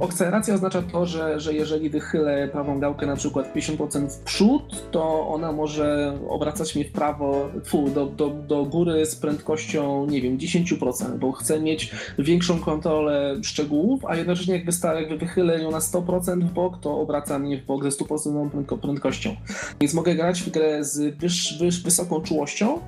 [0.00, 5.28] akceleracja oznacza to, że, że jeżeli wychylę prawą gałkę na przykład 50% w przód, to
[5.28, 7.48] ona może obracać mnie w prawo,
[7.94, 14.04] do, do, do góry z prędkością, nie wiem, 10%, bo chcę mieć większą kontrolę szczegółów,
[14.06, 17.66] a jednocześnie jak, wysta- jak wychylę ją na 100% w bok, to obraca mnie w
[17.66, 19.36] bok ze 100% prędkością.
[19.80, 22.78] Więc mogę grać w grę z wyż, wyż, wysoką czułością,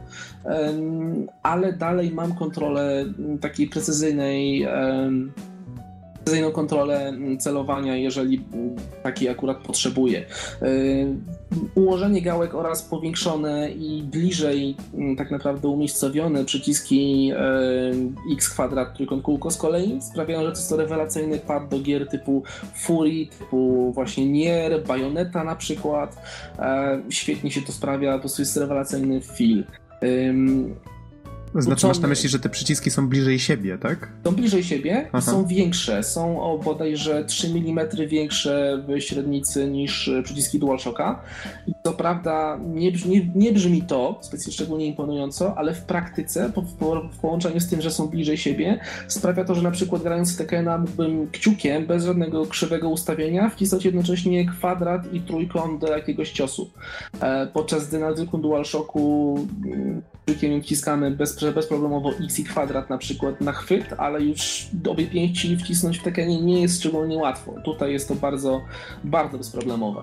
[1.42, 3.04] ale dalej mam kontrolę
[3.40, 4.66] takiej precyzyjnej
[6.24, 8.44] precyzyjną kontrolę mm, celowania, jeżeli
[9.02, 10.24] taki akurat potrzebuje.
[10.62, 11.06] Y,
[11.74, 17.32] ułożenie gałek oraz powiększone i bliżej mm, tak naprawdę umiejscowione przyciski
[18.30, 22.08] y, x kwadrat, trójkąt kółko z kolei sprawiają, że to jest rewelacyjny pad do gier
[22.08, 22.42] typu
[22.74, 26.22] Fury, typu właśnie Nier, Bayonetta na przykład.
[26.58, 29.64] E, świetnie się to sprawia, to jest rewelacyjny feel.
[31.54, 34.08] Znaczy masz na myśli, że te przyciski są bliżej siebie, tak?
[34.24, 36.02] Są bliżej siebie i są większe.
[36.02, 41.22] Są o bodajże 3 mm większe w średnicy niż przyciski DualShocka.
[41.66, 46.62] I co prawda nie brzmi, nie brzmi to specjalnie szczególnie imponująco, ale w praktyce, po,
[46.62, 50.34] po, w połączeniu z tym, że są bliżej siebie, sprawia to, że na przykład grając
[50.34, 56.30] w Tekena mógłbym kciukiem, bez żadnego krzywego ustawienia, wcisnąć jednocześnie kwadrat i trójkąt do jakiegoś
[56.32, 56.70] ciosu.
[57.20, 59.34] E, podczas gdy na zwykłym DualShocku
[59.64, 65.06] mm, kciukiem wciskamy bez bezproblemowo x i kwadrat na przykład na chwyt, ale już obie
[65.06, 67.54] pięści wcisnąć w Tekenie nie jest szczególnie łatwo.
[67.64, 68.60] Tutaj jest to bardzo,
[69.04, 70.02] bardzo bezproblemowe.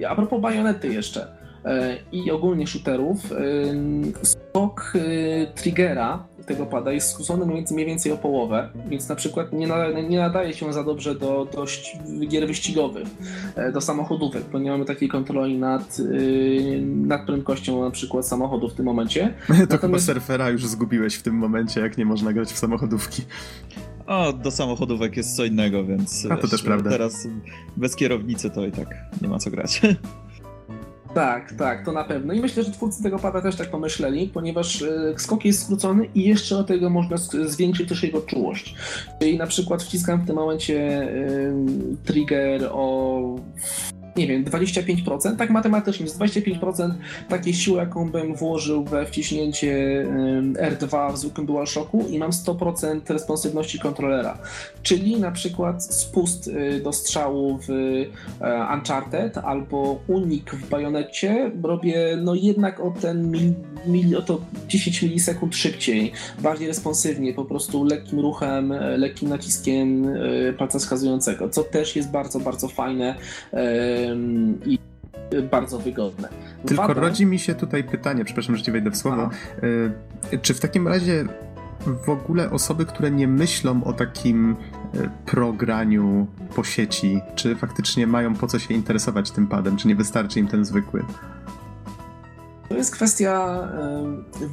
[0.00, 1.39] E, a propos bajonety jeszcze
[2.12, 3.36] i ogólnie shooterów, e,
[4.22, 4.92] skok
[5.54, 9.68] triggera tego pada jest skrócony mniej więcej o połowę, więc na przykład nie,
[10.08, 11.64] nie nadaje się za dobrze do, do
[12.28, 13.08] gier wyścigowych,
[13.72, 15.96] do samochodówek, bo nie mamy takiej kontroli nad,
[16.84, 19.34] nad prędkością na przykład samochodu w tym momencie.
[19.46, 20.06] To Natomiast...
[20.06, 23.22] chyba surfera już zgubiłeś w tym momencie, jak nie można grać w samochodówki.
[24.06, 26.90] O, do samochodówek jest co innego, więc A to wiesz, też prawda.
[26.90, 27.28] teraz
[27.76, 29.80] bez kierownicy to i tak nie ma co grać.
[31.14, 32.32] Tak, tak, to na pewno.
[32.32, 36.24] I myślę, że twórcy tego pada też tak pomyśleli, ponieważ y, skok jest skrócony i
[36.24, 38.74] jeszcze do tego można zwiększyć też jego czułość.
[39.20, 41.08] Czyli na przykład wciskam w tym momencie
[42.04, 43.20] trigger o
[44.16, 46.90] nie wiem, 25%, tak matematycznie, z 25%
[47.28, 50.06] takiej siły, jaką bym włożył we wciśnięcie
[50.52, 54.38] R2 w zwykłym DualShocku i mam 100% responsywności kontrolera.
[54.82, 57.70] Czyli na przykład spust y, do strzału w
[58.40, 63.52] e, Uncharted albo unik w bajonecie robię no jednak o ten mil,
[63.86, 70.08] mil, o to 10 milisekund szybciej, bardziej responsywnie, po prostu lekkim ruchem, e, lekkim naciskiem
[70.08, 73.14] e, palca wskazującego, co też jest bardzo, bardzo fajne
[74.66, 74.78] i
[75.50, 76.28] bardzo wygodne.
[76.66, 77.00] Tylko Wada...
[77.00, 79.30] rodzi mi się tutaj pytanie, przepraszam, że ci wejdę w słowo.
[80.32, 81.24] E, czy w takim razie
[82.04, 84.56] w ogóle osoby, które nie myślą o takim
[84.94, 86.26] e, prograniu
[86.56, 90.48] po sieci, czy faktycznie mają po co się interesować tym padem, czy nie wystarczy im
[90.48, 91.04] ten zwykły?
[92.70, 93.68] To jest kwestia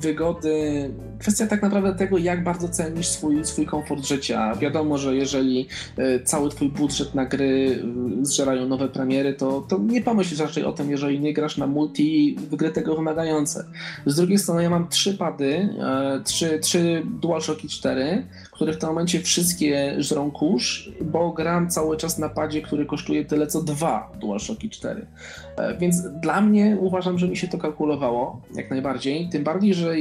[0.01, 0.89] wygody,
[1.19, 4.55] kwestia tak naprawdę tego, jak bardzo cenisz swój, swój komfort życia.
[4.55, 7.83] Wiadomo, że jeżeli e, cały twój budżet na gry
[8.21, 12.35] zżerają nowe premiery, to, to nie pomyślisz raczej o tym, jeżeli nie grasz na multi
[12.51, 13.65] w gry tego wymagające.
[14.05, 18.23] Z drugiej strony ja mam trzy pady, e, trzy, trzy DualShocki 4,
[18.57, 23.25] które w tym momencie wszystkie żrą kurz, bo gram cały czas na padzie, który kosztuje
[23.25, 25.07] tyle co dwa DualShocki 4.
[25.57, 29.29] E, więc dla mnie uważam, że mi się to kalkulowało jak najbardziej.
[29.29, 29.95] Tym bardziej, że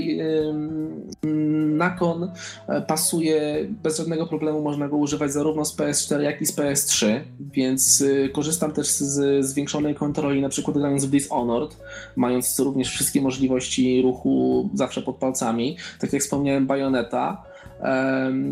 [1.77, 2.31] Nakon
[2.69, 7.21] e, pasuje bez żadnego problemu, można go używać zarówno z PS4, jak i z PS3,
[7.41, 11.77] więc e, korzystam też z zwiększonej kontroli, na przykład grając w Dishonored,
[12.17, 15.77] mając również wszystkie możliwości ruchu zawsze pod palcami.
[16.01, 17.56] Tak jak wspomniałem, Bayonetta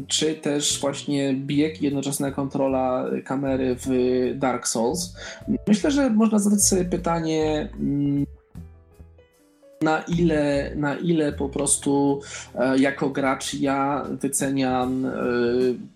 [0.08, 3.88] czy też właśnie bieg i jednoczesna kontrola kamery w
[4.38, 5.16] Dark Souls.
[5.68, 8.26] Myślę, że można zadać sobie pytanie, mm,
[9.82, 12.20] na ile, na ile po prostu
[12.54, 15.10] e, jako gracz ja wyceniam e,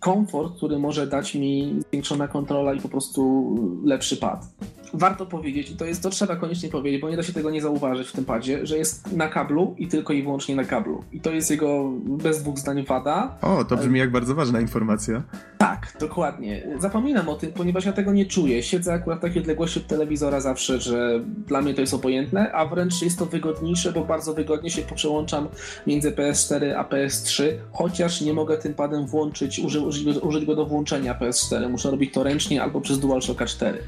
[0.00, 3.54] komfort, który może dać mi zwiększona kontrola i po prostu
[3.84, 4.46] lepszy pad
[4.94, 7.62] warto powiedzieć, i to jest, to trzeba koniecznie powiedzieć, bo nie da się tego nie
[7.62, 11.04] zauważyć w tym padzie, że jest na kablu i tylko i wyłącznie na kablu.
[11.12, 13.36] I to jest jego bez dwóch zdań wada.
[13.42, 15.22] O, to brzmi jak bardzo ważna informacja.
[15.58, 16.66] Tak, dokładnie.
[16.78, 18.62] Zapominam o tym, ponieważ ja tego nie czuję.
[18.62, 22.66] Siedzę akurat w takiej odległości od telewizora zawsze, że dla mnie to jest obojętne, a
[22.66, 25.48] wręcz jest to wygodniejsze, bo bardzo wygodnie się przełączam
[25.86, 30.66] między PS4 a PS3, chociaż nie mogę tym padem włączyć, uży, użyć, użyć go do
[30.66, 31.70] włączenia PS4.
[31.70, 33.78] Muszę robić to ręcznie albo przez DualShocka 4.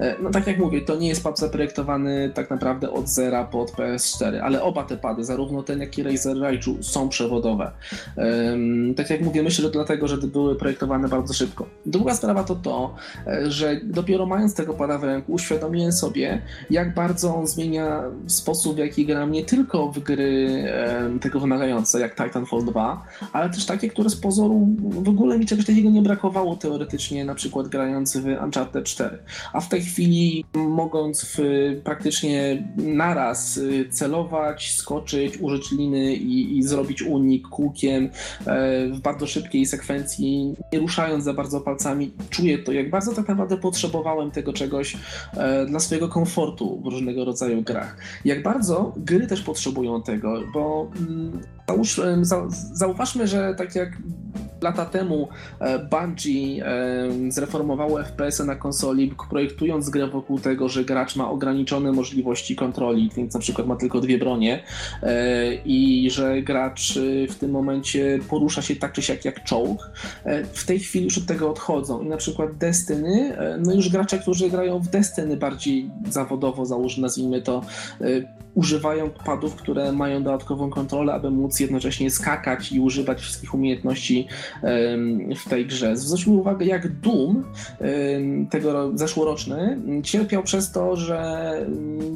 [0.00, 3.44] E, no tak tak jak mówię, to nie jest pad zaprojektowany tak naprawdę od zera
[3.44, 7.70] pod PS4, ale oba te pady, zarówno ten jak i Razer Raiju są przewodowe.
[8.16, 11.66] Um, tak jak mówię, myślę, że dlatego, że były projektowane bardzo szybko.
[11.86, 12.94] Druga sprawa to to,
[13.26, 18.74] e, że dopiero mając tego pada w ręku, uświadomiłem sobie, jak bardzo on zmienia sposób,
[18.74, 20.64] w jaki gram nie tylko w gry
[21.02, 25.46] um, tego wymagające, jak Titanfall 2, ale też takie, które z pozoru w ogóle mi
[25.46, 29.18] czegoś takiego nie brakowało teoretycznie, na przykład grający w Uncharted 4.
[29.52, 31.38] A w tej chwili mogąc w,
[31.84, 38.10] praktycznie naraz y, celować, skoczyć, użyć liny i, i zrobić unik kółkiem e,
[38.88, 43.56] w bardzo szybkiej sekwencji, nie ruszając za bardzo palcami, czuję to, jak bardzo tak naprawdę
[43.56, 44.96] potrzebowałem tego czegoś
[45.36, 47.96] e, dla swojego komfortu w różnego rodzaju grach.
[48.24, 52.00] Jak bardzo gry też potrzebują tego, bo mm, załóż,
[52.72, 53.98] zauważmy, że tak jak
[54.64, 55.28] lata temu
[55.60, 56.64] e, Bungie
[57.28, 63.34] zreformowało FPS-y na konsoli, projektując grę wokół tego, że gracz ma ograniczone możliwości kontroli, więc
[63.34, 64.62] na przykład ma tylko dwie bronie
[65.02, 69.90] e, i że gracz e, w tym momencie porusza się tak czy siak jak czołg.
[70.52, 74.50] W tej chwili już od tego odchodzą i na przykład Destiny, no już gracze, którzy
[74.50, 77.62] grają w Destiny bardziej zawodowo, załóżmy, nazwijmy to,
[78.54, 84.28] używają padów, które mają dodatkową kontrolę, aby móc jednocześnie skakać i używać wszystkich umiejętności
[85.36, 85.96] w tej grze.
[85.96, 87.44] Zwróćmy uwagę, jak Doom
[88.50, 91.52] tego zeszłoroczny cierpiał przez to, że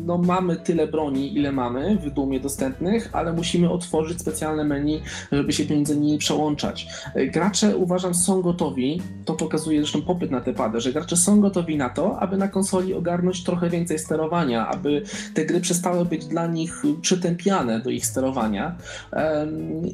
[0.06, 5.52] no, mamy tyle broni, ile mamy w Doomie dostępnych, ale musimy otworzyć specjalne menu, żeby
[5.52, 6.86] się między nimi przełączać.
[7.32, 11.76] Gracze uważam są gotowi, to pokazuje zresztą popyt na te pady, że gracze są gotowi
[11.76, 15.02] na to, aby na konsoli ogarnąć trochę więcej sterowania, aby
[15.34, 18.76] te gry przestały być dla nich przytępiane do ich sterowania.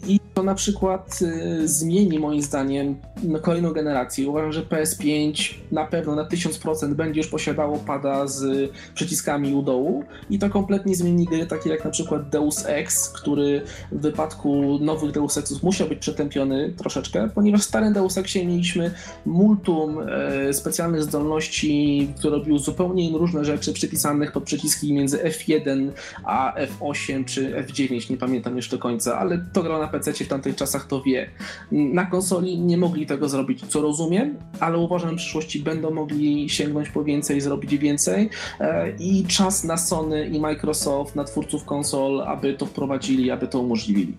[0.06, 2.96] I to na przykład y, zmieni moim zdaniem
[3.42, 4.28] kolejną generację.
[4.28, 10.04] Uważam, że PS5 na pewno na 1000% będzie już posiadało pada z przyciskami u dołu
[10.30, 13.62] i to kompletnie zmieni gry takie jak na przykład Deus Ex, który
[13.92, 18.90] w wypadku nowych Deus Exów musiał być przetępiony troszeczkę, ponieważ w starym Deus Exie mieliśmy
[19.26, 25.90] multum e, specjalnych zdolności, które robiły zupełnie różne rzeczy przypisanych pod przyciski między F1
[26.24, 30.28] a F8 czy F9, nie pamiętam jeszcze do końca, ale to grał na PC w
[30.28, 31.30] tamtych czasach to wie.
[31.72, 36.50] Na konsoli nie mogli tego zrobić, co rozumiem, ale uważam, że w przyszłości będą mogli
[36.50, 42.22] sięgnąć po więcej, zrobić więcej e, i czas na Sony i Microsoft, na twórców konsol,
[42.22, 44.14] aby to wprowadzili, aby to umożliwili.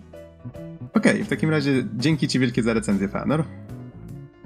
[0.94, 3.44] Okej, okay, w takim razie dzięki Ci wielkie za recenzję, Fanor.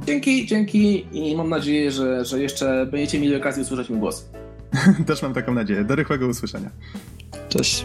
[0.06, 4.28] Dzięki, dzięki i mam nadzieję, że, że jeszcze będziecie mieli okazję usłyszeć mój głos.
[5.06, 5.84] Też mam taką nadzieję.
[5.84, 6.70] Do rychłego usłyszenia.
[7.48, 7.84] Cześć.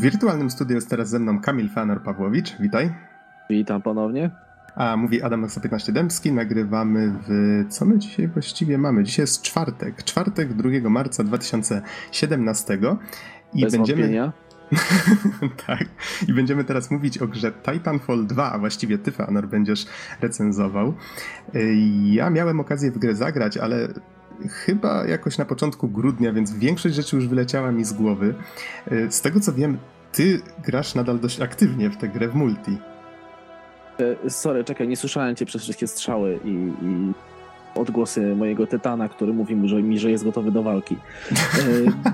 [0.00, 2.56] W wirtualnym studiu jest teraz ze mną Kamil Fanor-Pawłowicz.
[2.60, 2.92] Witaj.
[3.50, 4.30] Witam ponownie.
[4.76, 6.32] A mówi Adam 115 Dębski.
[6.32, 7.64] Nagrywamy w.
[7.68, 9.04] Co my dzisiaj właściwie mamy?
[9.04, 10.04] Dzisiaj jest czwartek.
[10.04, 12.78] Czwartek 2 marca 2017.
[13.54, 14.02] I Bez będziemy.
[14.02, 14.32] Wątpienia.
[15.66, 15.84] tak.
[16.28, 19.86] I będziemy teraz mówić o grze Titanfall 2, a właściwie ty, Fanor, będziesz
[20.20, 20.94] recenzował.
[22.04, 23.88] Ja miałem okazję w grę zagrać, ale
[24.48, 28.34] chyba jakoś na początku grudnia, więc większość rzeczy już wyleciała mi z głowy.
[29.10, 29.78] Z tego co wiem,
[30.12, 32.78] ty grasz nadal dość aktywnie w tę grę w multi.
[34.24, 36.48] E, sorry, czekaj, nie słyszałem cię przez wszystkie strzały i,
[36.82, 37.12] i
[37.74, 40.96] odgłosy mojego tytana, który mówi mi, że, mi, że jest gotowy do walki.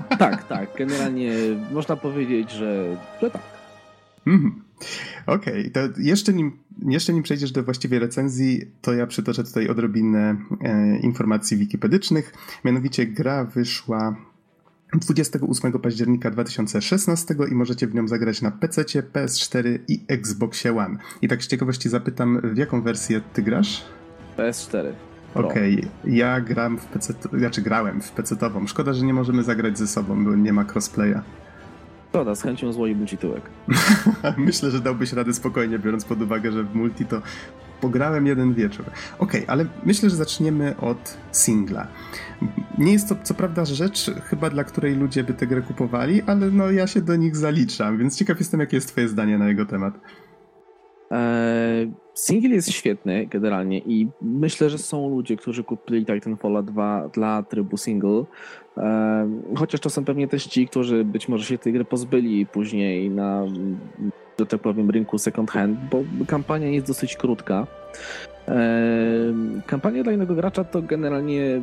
[0.09, 1.31] E, tak, tak, generalnie
[1.71, 3.56] można powiedzieć, że, że tak.
[4.27, 4.61] Mm.
[5.25, 6.57] Okej, okay, to jeszcze nim,
[6.87, 12.33] jeszcze nim przejdziesz do właściwej recenzji, to ja przytoczę tutaj odrobinę e, informacji wikipedycznych.
[12.65, 14.15] Mianowicie gra wyszła
[14.93, 20.97] 28 października 2016 i możecie w nią zagrać na PC, PS4 i Xboxie One.
[21.21, 23.85] I tak z ciekawości zapytam, w jaką wersję ty grasz?
[24.37, 24.93] PS4.
[25.33, 26.15] Okej, okay.
[26.15, 28.67] ja gram w PC, znaczy grałem w PC-tową.
[28.67, 31.21] Szkoda, że nie możemy zagrać ze sobą, bo nie ma crossplaya.
[32.17, 33.41] Szkoda, z chęcią złoiłbym ci tyłek.
[34.37, 37.21] Myślę, że dałbyś radę spokojnie, biorąc pod uwagę, że w multi to
[37.81, 38.85] pograłem jeden wieczór.
[38.85, 41.87] Okej, okay, ale myślę, że zaczniemy od singla.
[42.77, 46.51] Nie jest to co prawda rzecz chyba dla której ludzie by tę grę kupowali, ale
[46.51, 49.65] no ja się do nich zaliczam, więc ciekaw jestem, jakie jest twoje zdanie na jego
[49.65, 49.93] temat.
[51.11, 57.43] Eee, single jest świetny generalnie i myślę, że są ludzie, którzy kupili Titanfall 2 dla
[57.43, 58.23] trybu single.
[59.55, 63.43] Chociaż to są pewnie też ci, którzy być może się tej gry pozbyli później na,
[64.39, 67.67] że tak powiem, rynku second hand, bo kampania jest dosyć krótka.
[69.65, 71.61] Kampania dla innego gracza to generalnie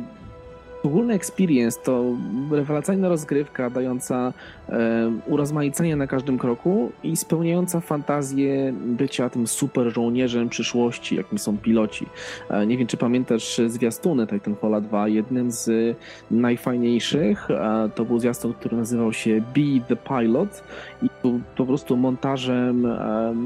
[0.85, 2.03] Ogólny experience to
[2.51, 4.33] rewelacyjna rozgrywka dająca
[4.69, 11.57] e, urozmaicenie na każdym kroku i spełniająca fantazję bycia tym super żołnierzem przyszłości, jakim są
[11.57, 12.05] piloci.
[12.49, 15.07] E, nie wiem, czy pamiętasz zwiastuny Titanfalla 2.
[15.07, 15.97] Jednym z
[16.31, 20.63] najfajniejszych e, to był zwiastun, który nazywał się Be the Pilot
[21.03, 22.87] i był po prostu montażem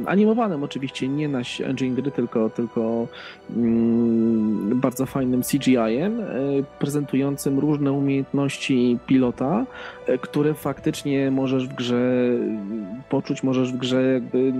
[0.05, 3.07] animowanym oczywiście, nie na engine gry, tylko, tylko
[3.55, 6.21] mm, bardzo fajnym CGI-em,
[6.79, 9.65] prezentującym różne umiejętności pilota,
[10.21, 12.29] które faktycznie możesz w grze
[13.09, 14.53] poczuć, możesz w grze jakby,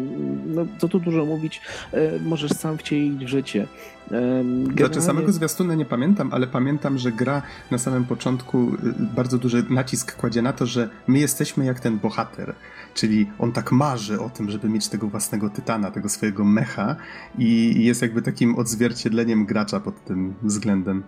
[0.45, 3.67] no co tu dużo mówić, e, możesz sam wcielić w życie.
[4.09, 4.73] Generalnie...
[4.77, 7.41] Znaczy samego zwiastuna nie pamiętam, ale pamiętam, że gra
[7.71, 11.99] na samym początku y, bardzo duży nacisk kładzie na to, że my jesteśmy jak ten
[11.99, 12.55] bohater.
[12.93, 16.95] Czyli on tak marzy o tym, żeby mieć tego własnego tytana, tego swojego mecha
[17.37, 21.03] i jest jakby takim odzwierciedleniem gracza pod tym względem.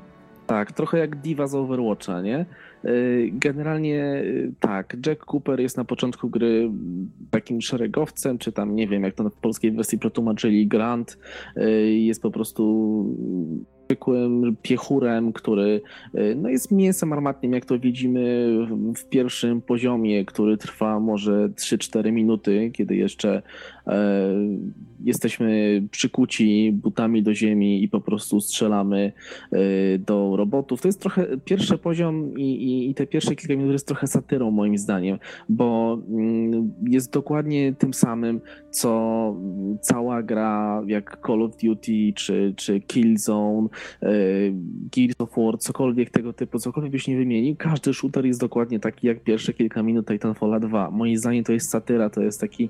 [0.51, 2.45] Tak, trochę jak diva z Overwatcha, nie?
[2.85, 6.71] Y, generalnie y, tak, Jack Cooper jest na początku gry
[7.29, 11.17] takim szeregowcem, czy tam nie wiem, jak to w polskiej wersji przetłumaczyli, Grant.
[11.57, 13.05] Y, jest po prostu
[13.91, 15.81] zwykłym piechurem, który
[16.35, 18.47] no jest mięsem armatnym, jak to widzimy
[18.95, 23.41] w pierwszym poziomie, który trwa może 3-4 minuty, kiedy jeszcze
[25.03, 29.11] jesteśmy przykuci butami do ziemi i po prostu strzelamy
[29.51, 29.57] e,
[29.97, 30.81] do robotów.
[30.81, 34.51] To jest trochę pierwszy poziom i, i, i te pierwsze kilka minut jest trochę satyrą
[34.51, 35.19] moim zdaniem,
[35.49, 39.35] bo mm, jest dokładnie tym samym, co
[39.81, 43.67] cała gra jak Call of Duty czy, czy Killzone,
[44.01, 44.09] e,
[44.95, 49.07] Gears of War, cokolwiek tego typu, cokolwiek byś nie wymienił, każdy shooter jest dokładnie taki
[49.07, 50.91] jak pierwsze kilka minut Titanfalla 2.
[50.91, 52.69] Moim zdaniem to jest satyra, to jest taki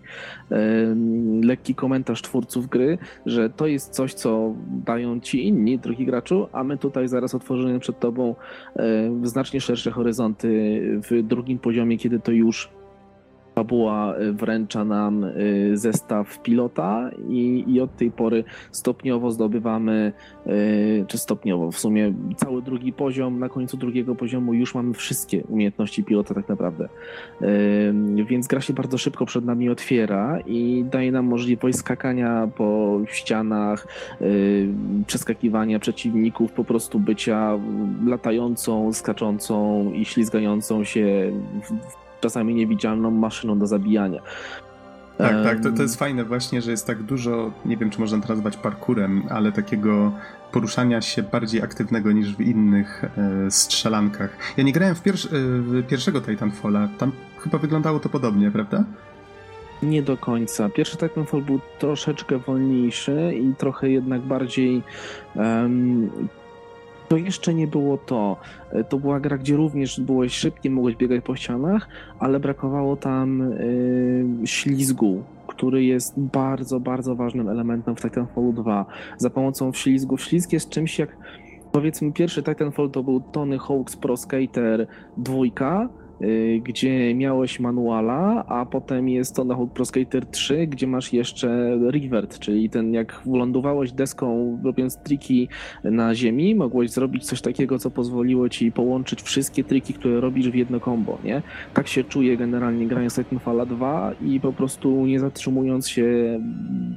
[1.43, 6.63] lekki komentarz twórców gry, że to jest coś, co dają ci inni, drugi graczu, a
[6.63, 8.35] my tutaj zaraz otworzymy przed tobą
[9.23, 12.69] znacznie szersze horyzonty w drugim poziomie, kiedy to już
[13.61, 20.13] Fabuła y, wręcza nam y, zestaw pilota i, i od tej pory stopniowo zdobywamy,
[20.47, 25.43] y, czy stopniowo, w sumie cały drugi poziom, na końcu drugiego poziomu już mamy wszystkie
[25.43, 26.89] umiejętności pilota tak naprawdę.
[28.29, 33.87] Więc gra się bardzo szybko przed nami otwiera i daje nam możliwość skakania po ścianach,
[35.07, 37.59] przeskakiwania przeciwników, po prostu bycia
[38.05, 41.31] latającą, skaczącą i ślizgającą się
[41.63, 44.21] w czasami niewidzialną maszyną do zabijania.
[45.17, 48.21] Tak, tak, to, to jest fajne właśnie, że jest tak dużo, nie wiem czy można
[48.21, 50.11] to nazwać parkurem, ale takiego
[50.51, 54.37] poruszania się bardziej aktywnego niż w innych e, strzelankach.
[54.57, 58.83] Ja nie grałem w, pierwsz, e, w pierwszego Titanfalla, tam chyba wyglądało to podobnie, prawda?
[59.83, 60.69] Nie do końca.
[60.69, 64.83] Pierwszy Titanfall był troszeczkę wolniejszy i trochę jednak bardziej
[65.35, 66.09] um,
[67.11, 68.37] to jeszcze nie było to.
[68.71, 71.87] E, to była gra, gdzie również byłeś szybki, mogłeś biegać po ścianach,
[72.19, 73.51] ale brakowało tam
[74.39, 78.85] yy, ślizgu, który jest bardzo, bardzo ważnym elementem w Titanfallu 2.
[79.17, 80.17] Za pomocą ślizgu.
[80.17, 81.17] Ślizg jest czymś jak
[81.71, 84.87] powiedzmy pierwszy Titanfall to był Tony Hawk's Pro Skater
[85.17, 86.00] 2, Y,
[86.63, 92.39] gdzie miałeś manuala, a potem jest to na Pro Skater 3, gdzie masz jeszcze revert,
[92.39, 95.47] czyli ten jak lądowałeś deską robiąc triki
[95.83, 100.55] na ziemi, mogłeś zrobić coś takiego, co pozwoliło ci połączyć wszystkie triki, które robisz w
[100.55, 101.41] jedno combo, nie?
[101.73, 106.39] Tak się czuję generalnie grając Titanfalla 2 i po prostu nie zatrzymując się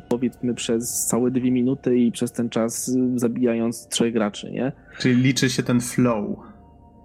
[0.09, 4.73] powiedzmy przez całe dwie minuty i przez ten czas zabijając trzech graczy, nie?
[4.99, 6.54] Czyli liczy się ten flow.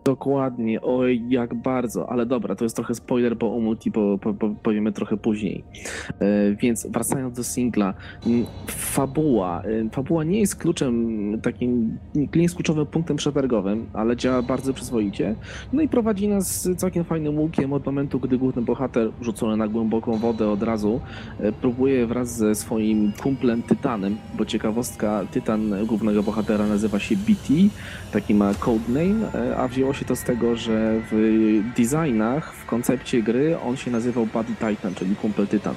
[0.10, 4.34] Dokładnie, oj, jak bardzo, ale dobra, to jest trochę spoiler, bo o multi po, po,
[4.34, 5.64] po, powiemy trochę później.
[6.20, 7.94] E, więc wracając do singla,
[8.68, 9.64] fabuła.
[9.64, 10.94] E, fabuła nie jest kluczem
[11.42, 15.36] takim, nie jest kluczowym punktem przetargowym, ale działa bardzo przyzwoicie.
[15.74, 20.18] No i prowadzi nas całkiem fajnym łukiem od momentu, gdy główny bohater, rzucony na głęboką
[20.18, 21.00] wodę od razu,
[21.40, 27.54] e, próbuje wraz ze swoim kumplem Tytanem, bo ciekawostka, Tytan głównego bohatera nazywa się BT,
[28.12, 33.60] taki ma codename, a wzięło się to z tego, że w designach, w koncepcie gry
[33.60, 35.76] on się nazywał Buddy Titan, czyli kumpel Tytan.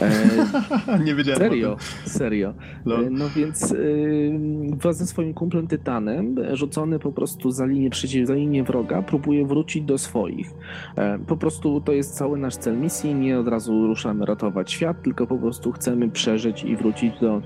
[0.00, 1.40] E, nie wiedziałem.
[1.40, 2.54] Serio, serio.
[2.86, 4.32] No, no więc y,
[4.76, 9.46] wraz ze swoim kumplem Tytanem, rzucony po prostu za linię przeciw, za linię wroga, próbuje
[9.46, 10.50] wrócić do swoich.
[10.96, 13.14] E, po prostu to jest cały nasz cel misji.
[13.14, 17.42] Nie od razu ruszamy ratować świat, tylko po prostu chcemy przeżyć i wrócić do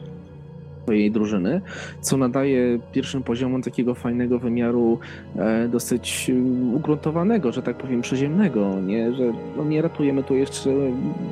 [0.84, 1.60] swojej drużyny,
[2.00, 4.98] co nadaje pierwszym poziomom takiego fajnego wymiaru
[5.36, 6.34] e, dosyć e,
[6.76, 9.14] ugruntowanego, że tak powiem, przyziemnego, nie?
[9.14, 10.70] że no, nie ratujemy tu jeszcze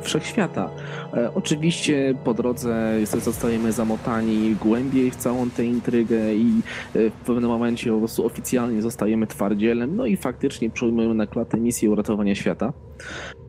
[0.03, 0.71] wszechświata.
[1.15, 6.61] E, oczywiście po drodze zostajemy zamotani głębiej w całą tę intrygę i
[6.95, 11.61] e, w pewnym momencie po prostu oficjalnie zostajemy twardzielem, no i faktycznie przyjmujemy na klatę
[11.61, 12.73] misję uratowania świata.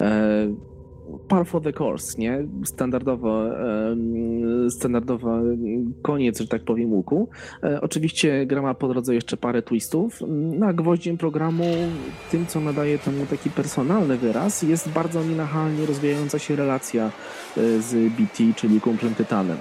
[0.01, 0.72] E,
[1.27, 2.47] par for the course, nie?
[2.65, 3.45] Standardowo,
[4.69, 5.41] standardowa
[6.01, 7.29] koniec, że tak powiem, łuku.
[7.63, 10.21] E, oczywiście gra ma po drodze jeszcze parę twistów.
[10.57, 11.63] Na gwoździem programu,
[12.31, 17.11] tym co nadaje temu taki personalny wyraz, jest bardzo nienachalnie rozwijająca się relacja e,
[17.81, 19.57] z BT, czyli kumplem Tytanem.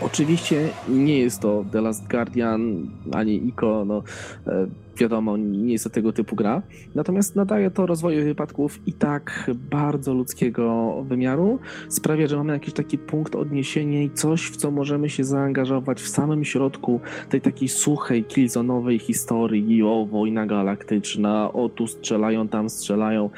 [0.00, 4.02] Oczywiście nie jest to The Last Guardian ani Ico, no
[4.46, 4.66] e,
[5.00, 6.62] wiadomo, nie jest to tego typu gra.
[6.94, 11.58] Natomiast nadaje to rozwoju wypadków i tak bardzo ludzkiego wymiaru.
[11.88, 16.08] Sprawia, że mamy jakiś taki punkt odniesienia i coś, w co możemy się zaangażować w
[16.08, 19.82] samym środku tej takiej suchej, kilzonowej historii.
[19.82, 23.30] O, wojna galaktyczna, o tu strzelają, tam strzelają.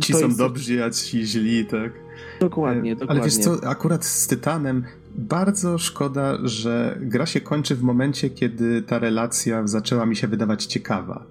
[0.00, 0.38] Ci to są jest...
[0.38, 1.92] dobrzy, a ci źli, tak?
[2.40, 3.20] Dokładnie, dokładnie.
[3.20, 4.84] Ale wiesz co, akurat z Tytanem
[5.18, 10.64] bardzo szkoda, że gra się kończy w momencie, kiedy ta relacja zaczęła mi się wydawać
[10.64, 11.26] ciekawa.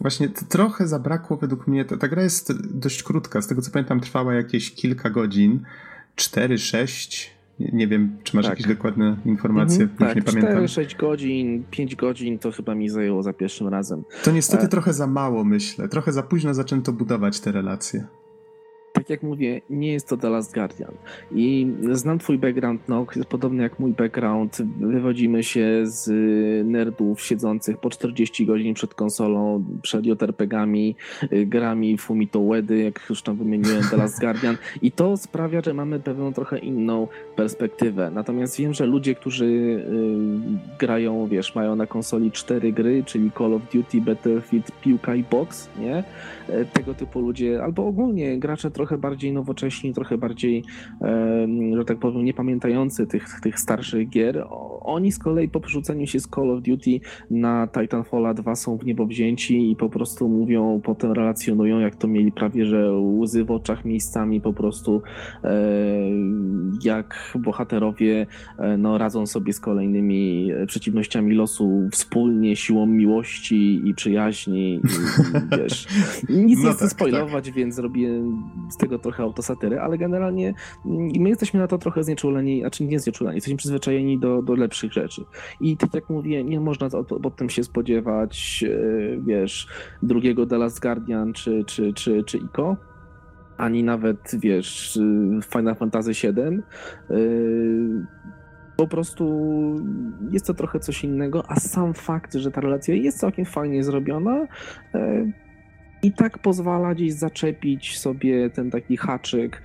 [0.00, 1.84] Właśnie trochę zabrakło według mnie.
[1.84, 3.42] Ta, ta gra jest dość krótka.
[3.42, 5.64] Z tego co pamiętam, trwała jakieś kilka godzin
[6.16, 7.30] 4, 6.
[7.58, 8.58] Nie wiem, czy masz tak.
[8.58, 10.52] jakieś dokładne informacje, mhm, tak, nie pamiętam.
[10.52, 14.02] 4, 6 godzin, 5 godzin to chyba mi zajęło za pierwszym razem.
[14.24, 14.68] To niestety e...
[14.68, 15.88] trochę za mało, myślę.
[15.88, 18.06] Trochę za późno zaczęto budować te relacje
[18.92, 20.92] tak jak mówię, nie jest to The Last Guardian.
[21.34, 24.58] I znam twój background, no, podobny jak mój background.
[24.80, 26.06] Wywodzimy się z
[26.66, 30.96] nerdów siedzących po 40 godzin przed konsolą, przed JRPG-ami,
[31.46, 34.56] grami Fumito Uedy, jak już tam wymieniłem, The Last Guardian.
[34.82, 37.08] I to sprawia, że mamy pewną trochę inną
[37.40, 38.10] perspektywę.
[38.10, 43.54] Natomiast wiem, że ludzie, którzy y, grają, wiesz, mają na konsoli cztery gry, czyli Call
[43.54, 46.04] of Duty, Battlefield, piłka i box, nie?
[46.48, 50.64] E, tego typu ludzie, albo ogólnie gracze trochę bardziej nowocześni, trochę bardziej,
[51.76, 54.46] że tak powiem, niepamiętający tych, tych starszych gier.
[54.80, 58.84] Oni z kolei po przerzuceniu się z Call of Duty na Titanfalla 2 są w
[58.84, 63.50] niebo wzięci i po prostu mówią, potem relacjonują, jak to mieli prawie, że łzy w
[63.50, 65.02] oczach miejscami po prostu,
[65.44, 65.50] e,
[66.84, 68.26] jak bohaterowie
[68.58, 74.74] e, no, radzą sobie z kolejnymi przeciwnościami losu wspólnie, siłą miłości i przyjaźni.
[74.74, 74.80] I,
[75.58, 75.86] wiesz,
[76.28, 77.54] nic no nie chcę tak, spoilować, tak.
[77.54, 78.08] więc zrobię
[78.70, 80.54] z tego trochę autosatyry, ale generalnie
[80.86, 84.54] mm, my jesteśmy na to trochę znieczuleni, a czy nie znieczuleni, jesteśmy przyzwyczajeni do, do
[84.54, 85.24] lepszych rzeczy.
[85.60, 86.88] I tak jak mówię, nie można
[87.22, 89.66] potem się spodziewać, e, wiesz,
[90.02, 92.76] drugiego The Last Guardian czy, czy, czy, czy ICO,
[93.60, 94.98] ani nawet, wiesz,
[95.52, 96.40] Final Fantasy VII.
[96.40, 97.14] E,
[98.76, 99.24] po prostu
[100.30, 104.46] jest to trochę coś innego, a sam fakt, że ta relacja jest całkiem fajnie zrobiona,
[104.94, 105.26] e,
[106.02, 109.62] i tak pozwala gdzieś zaczepić sobie ten taki haczyk,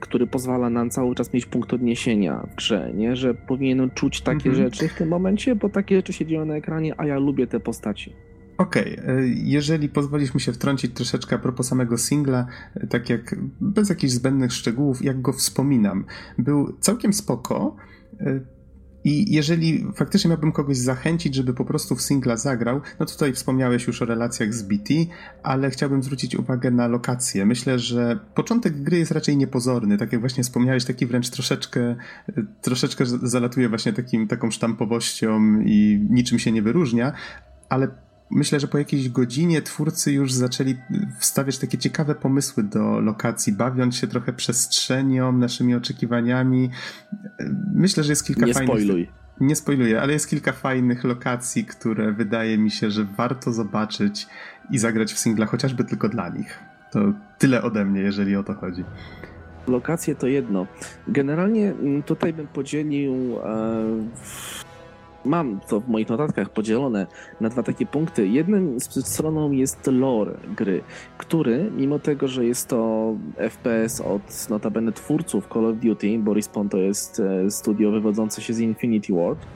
[0.00, 3.16] który pozwala nam cały czas mieć punkt odniesienia w grze, nie?
[3.16, 4.56] że powinienem czuć takie mhm.
[4.56, 7.60] rzeczy w tym momencie, bo takie rzeczy się dzieją na ekranie, a ja lubię te
[7.60, 8.27] postaci.
[8.58, 9.14] Okej, okay.
[9.14, 13.88] E, jeżeli pozwolisz mi się wtrącić troszeczkę a propos samego singla, e, tak jak bez
[13.88, 16.04] jakichś zbędnych szczegółów, jak go wspominam,
[16.38, 17.76] był całkiem spoko.
[18.20, 18.40] E,
[19.04, 23.86] I jeżeli faktycznie miałbym kogoś zachęcić, żeby po prostu w singla zagrał, no tutaj wspomniałeś
[23.86, 24.94] już o relacjach z BT,
[25.42, 27.46] ale chciałbym zwrócić uwagę na lokację.
[27.46, 31.96] Myślę, że początek gry jest raczej niepozorny, tak jak właśnie wspomniałeś, taki wręcz troszeczkę,
[32.62, 37.12] troszeczkę zalatuje właśnie takim, taką sztampowością i niczym się nie wyróżnia,
[37.68, 40.76] ale myślę, że po jakiejś godzinie twórcy już zaczęli
[41.18, 46.70] wstawiać takie ciekawe pomysły do lokacji, bawiąc się trochę przestrzenią, naszymi oczekiwaniami.
[47.74, 48.70] Myślę, że jest kilka Nie fajnych...
[48.70, 49.08] Spoiluj.
[49.40, 54.26] Nie spoiluję, ale jest kilka fajnych lokacji, które wydaje mi się, że warto zobaczyć
[54.70, 56.58] i zagrać w singla, chociażby tylko dla nich.
[56.92, 58.84] To tyle ode mnie, jeżeli o to chodzi.
[59.68, 60.66] Lokacje to jedno.
[61.08, 64.67] Generalnie mm, tutaj bym podzielił e,
[65.24, 67.06] mam to w moich notatkach podzielone
[67.40, 68.28] na dwa takie punkty.
[68.28, 70.82] Jednym stroną jest lore gry,
[71.18, 76.68] który mimo tego, że jest to FPS od notabene twórców Call of Duty, bo Respawn
[76.68, 79.46] to jest e, studio wywodzące się z Infinity Ward,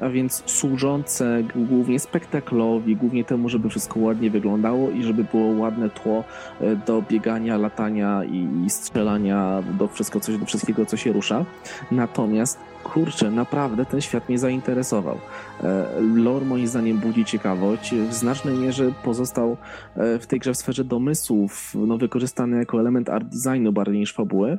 [0.00, 5.90] a więc służące głównie spektaklowi, głównie temu, żeby wszystko ładnie wyglądało i żeby było ładne
[5.90, 6.24] tło
[6.60, 11.44] e, do biegania, latania i, strzelania do, wszystko, coś, do wszystkiego, co się rusza.
[11.90, 15.18] Natomiast kurczę, naprawdę ten świat mnie zainteresował.
[15.62, 17.94] E, lore moim zdaniem budzi ciekawość.
[17.94, 19.56] W znacznej mierze pozostał
[19.96, 24.12] e, w tej grze w sferze domysłów, no, wykorzystany jako element art designu bardziej niż
[24.12, 24.58] fabuły.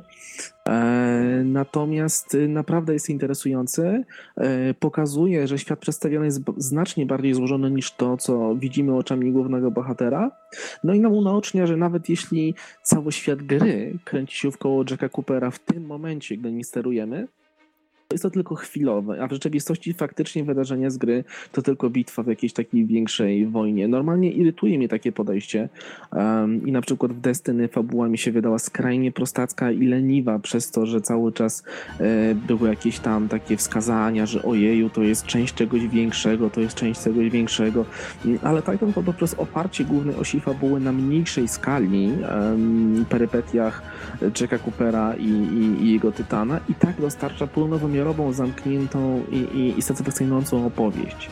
[0.68, 4.04] E, natomiast naprawdę jest interesujący.
[4.80, 10.30] Pokazuje, że świat przedstawiony jest znacznie bardziej złożony niż to, co widzimy oczami głównego bohatera.
[10.84, 15.50] No i nam unaocznia, że nawet jeśli cały świat gry kręci się wkoło Jacka Coopera
[15.50, 17.26] w tym momencie, gdy nim sterujemy,
[18.14, 22.26] jest to tylko chwilowe, a w rzeczywistości faktycznie wydarzenia z gry to tylko bitwa w
[22.26, 23.88] jakiejś takiej większej wojnie.
[23.88, 25.68] Normalnie irytuje mnie takie podejście
[26.12, 30.70] um, i na przykład w Destiny fabuła mi się wydała skrajnie prostacka i leniwa przez
[30.70, 31.64] to, że cały czas
[32.00, 36.74] e, były jakieś tam takie wskazania, że ojeju, to jest część czegoś większego, to jest
[36.74, 37.84] część czegoś większego,
[38.42, 42.10] ale Titanfall poprzez oparcie głównej osi fabuły na mniejszej skali,
[42.40, 43.82] um, perypetiach
[44.40, 49.78] Jacka Coopera i, i, i jego Tytana i tak dostarcza pełnowymiarową kolorową, zamkniętą i, i,
[49.78, 51.30] i satysfakcjonującą opowieść.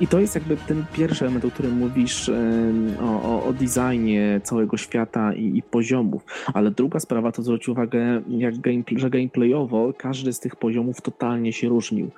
[0.00, 2.30] I to jest jakby ten pierwszy element, o którym mówisz,
[3.00, 6.24] o, o, o designie całego świata i, i, poziomów.
[6.54, 11.52] Ale druga sprawa to zwróć uwagę, jak gameplay, że gameplayowo każdy z tych poziomów totalnie
[11.52, 12.10] się różnił.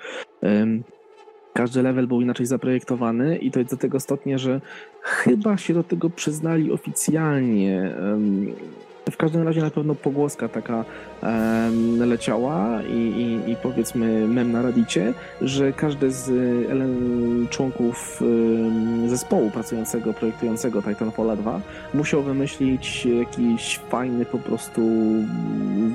[1.52, 4.60] Każdy level był inaczej zaprojektowany i to jest do tego stopnia, że
[5.02, 7.94] chyba się do tego przyznali oficjalnie
[9.20, 10.84] każdym razie na pewno pogłoska taka
[11.22, 11.70] e,
[12.06, 16.30] leciała i, i, i, powiedzmy mem na radicie, że każdy z
[17.50, 18.22] członków
[19.04, 21.60] e, zespołu pracującego, projektującego Titanfalla 2
[21.94, 24.82] musiał wymyślić jakiś fajny, po prostu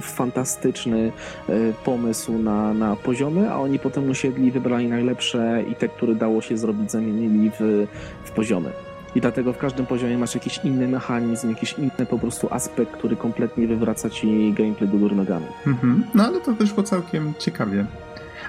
[0.02, 1.12] fantastyczny
[1.50, 1.54] e,
[1.86, 6.58] pomysł na, na poziomy, a oni potem usiedli, wybrali najlepsze i te, które dało się
[6.58, 7.88] zrobić, zamienili w,
[8.24, 8.95] w poziomy.
[9.16, 13.16] I dlatego w każdym poziomie masz jakiś inny mechanizm, jakiś inny po prostu aspekt, który
[13.16, 15.46] kompletnie wywraca ci gameplay do góry nogami.
[15.68, 16.04] Mhm.
[16.14, 17.86] No ale to wyszło całkiem ciekawie.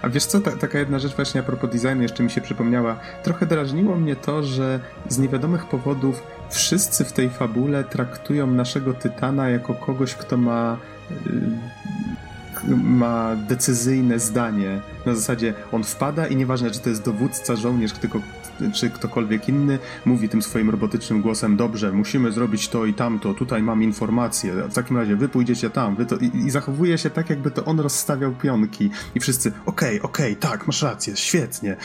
[0.02, 2.96] A wiesz co, ta, taka jedna rzecz właśnie a propos designu jeszcze mi się przypomniała.
[3.22, 9.48] Trochę drażniło mnie to, że z niewiadomych powodów wszyscy w tej fabule traktują naszego Tytana
[9.48, 10.76] jako kogoś, kto ma
[11.10, 11.14] y,
[12.84, 14.80] ma decyzyjne zdanie.
[15.06, 18.20] Na zasadzie on wpada i nieważne, czy to jest dowódca, żołnierz, tylko
[18.72, 23.62] czy ktokolwiek inny mówi tym swoim robotycznym głosem, dobrze, musimy zrobić to i tamto, tutaj
[23.62, 26.16] mam informację, w takim razie wy pójdziecie tam, wy to...
[26.16, 30.32] I, i zachowuje się tak, jakby to on rozstawiał pionki i wszyscy, okej, okay, okej,
[30.32, 31.76] okay, tak, masz rację, świetnie.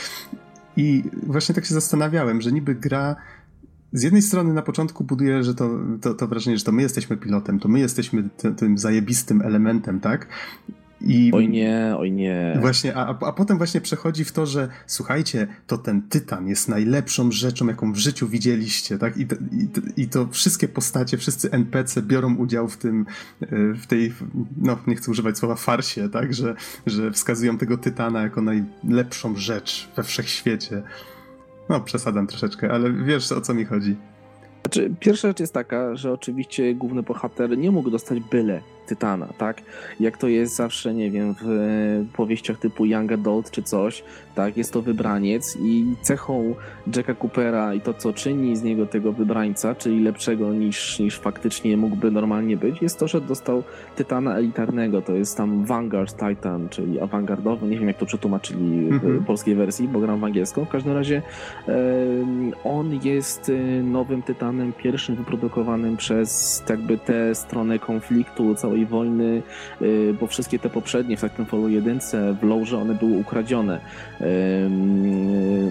[0.76, 3.16] I właśnie tak się zastanawiałem, że niby gra
[3.92, 5.70] z jednej strony na początku buduje, że to,
[6.00, 10.26] to, to, wrażenie, że to my jesteśmy pilotem, to my jesteśmy tym zajebistym elementem, tak?
[11.04, 12.58] I oj nie, oj nie.
[12.60, 17.32] Właśnie, a, a potem właśnie przechodzi w to, że słuchajcie, to ten tytan jest najlepszą
[17.32, 19.16] rzeczą, jaką w życiu widzieliście, tak?
[19.16, 23.06] I to, i, i to wszystkie postacie, wszyscy NPC biorą udział w tym,
[23.40, 24.12] e, w tej,
[24.56, 26.34] no nie chcę używać słowa farsie, tak?
[26.34, 26.54] Że,
[26.86, 30.82] że wskazują tego tytana jako najlepszą rzecz we wszechświecie.
[31.68, 33.96] No, przesadzam troszeczkę, ale wiesz o co mi chodzi.
[34.62, 39.62] Znaczy, pierwsza rzecz jest taka, że oczywiście główny bohater nie mógł dostać byle Tytana, tak?
[40.00, 44.04] Jak to jest zawsze, nie wiem, w powieściach typu Young Adult czy coś,
[44.34, 44.56] tak?
[44.56, 46.54] Jest to wybraniec i cechą
[46.96, 51.76] Jacka Coopera i to, co czyni z niego tego wybrańca, czyli lepszego niż, niż faktycznie
[51.76, 53.62] mógłby normalnie być, jest to, że dostał
[53.96, 59.02] Tytana elitarnego, to jest tam Vanguard Titan, czyli awangardowy, nie wiem jak to przetłumaczyli w
[59.02, 59.24] -hmm.
[59.24, 60.64] polskiej wersji, bo gram w angielską.
[60.64, 61.22] W każdym razie
[61.68, 61.72] e,
[62.64, 69.42] on jest e, nowym Tytanem, pierwszym wyprodukowanym przez jakby tę stronę konfliktu, całej wojny,
[69.80, 69.84] e,
[70.20, 72.00] bo wszystkie te poprzednie w Titanfallu 1
[72.40, 73.80] w Lowrze one były ukradzione.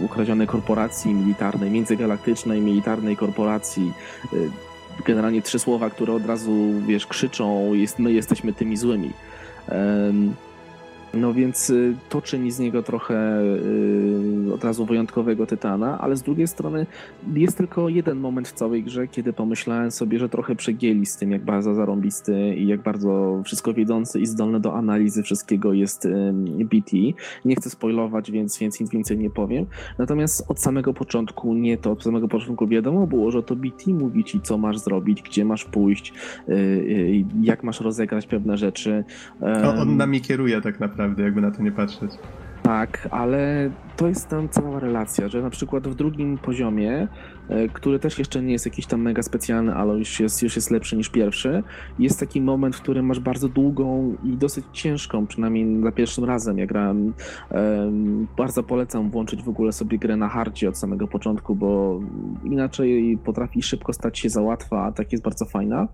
[0.03, 3.93] Ukradzione korporacji militarnej, międzygalaktycznej militarnej korporacji
[5.05, 9.11] generalnie trzy słowa, które od razu, wiesz, krzyczą, jest, my jesteśmy tymi złymi.
[11.13, 16.21] No więc y, to czyni z niego trochę y, od razu wyjątkowego tytana, ale z
[16.21, 16.85] drugiej strony
[17.33, 21.31] jest tylko jeden moment w całej grze, kiedy pomyślałem sobie, że trochę przegięli z tym,
[21.31, 26.07] jak bardzo zarąbisty i jak bardzo wszystko wiedzący i zdolny do analizy wszystkiego jest
[26.65, 26.97] BT.
[27.45, 29.65] Nie chcę spoilować, więc, więc nic więcej nie powiem.
[29.97, 34.23] Natomiast od samego początku nie to, od samego początku wiadomo było, że to BT mówi
[34.23, 36.13] ci, co masz zrobić, gdzie masz pójść,
[36.49, 39.03] y, jak masz rozegrać pewne rzeczy.
[39.41, 42.11] No, on nami kieruje tak naprawdę naprawdę, jakby na to nie patrzeć.
[42.63, 47.07] Tak, ale to jest tam cała relacja, że na przykład w drugim poziomie
[47.73, 50.97] który też jeszcze nie jest jakiś tam mega specjalny, ale już jest, już jest lepszy
[50.97, 51.63] niż pierwszy.
[51.99, 56.57] Jest taki moment, w którym masz bardzo długą i dosyć ciężką, przynajmniej za pierwszym razem,
[56.57, 57.13] ja grałem.
[58.37, 61.99] Bardzo polecam włączyć w ogóle sobie grę na hardzie od samego początku, bo
[62.43, 65.87] inaczej potrafi szybko stać się za łatwa, a tak jest bardzo fajna.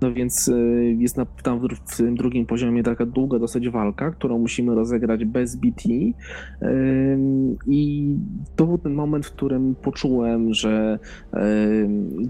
[0.00, 4.38] No więc e, jest na, tam w tym drugim poziomie taka długa dosyć walka, którą
[4.38, 5.88] musimy rozegrać bez BT.
[7.66, 8.14] I
[8.56, 10.93] to był ten moment, w którym poczułem, że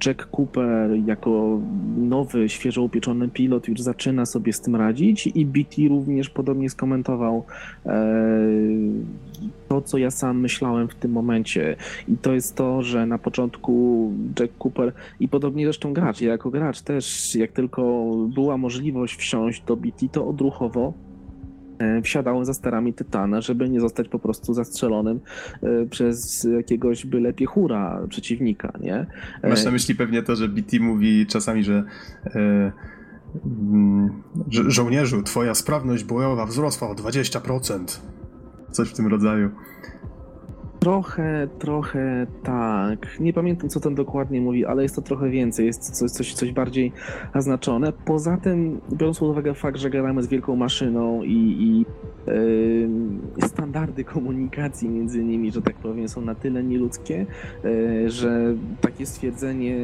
[0.07, 1.61] Jack Cooper jako
[1.97, 7.45] nowy, świeżo upieczony pilot już zaczyna sobie z tym radzić i BT również podobnie skomentował
[9.69, 11.77] to, co ja sam myślałem w tym momencie.
[12.09, 16.51] I to jest to, że na początku Jack Cooper i podobnie zresztą gracz, ja jako
[16.51, 21.14] gracz też, jak tylko była możliwość wsiąść do BT, to odruchowo E,
[22.03, 25.21] wsiadałem za sterami Tytana, żeby nie zostać po prostu zastrzelonym
[25.63, 29.07] e, przez jakiegoś byle piechura przeciwnika, nie?
[29.43, 31.85] E, Masz na myśli pewnie to, że BT mówi czasami, że
[33.45, 38.01] mm, żo żołnierzu, twoja sprawność bojowa wzrosła o 20%.
[38.71, 39.51] Coś w tym rodzaju.
[40.85, 43.21] Trochę, trochę tak.
[43.21, 46.53] Nie pamiętam, co tam dokładnie mówi, ale jest to trochę więcej, jest coś, coś, coś
[46.53, 46.93] bardziej
[47.35, 47.93] naznaczone.
[47.93, 51.87] Poza tym, biorąc pod uwagę fakt, że gramy z wielką maszyną i, i
[52.27, 57.27] yy, standardy komunikacji między nimi, że tak powiem, są na tyle nieludzkie,
[57.65, 59.77] yy, że takie stwierdzenie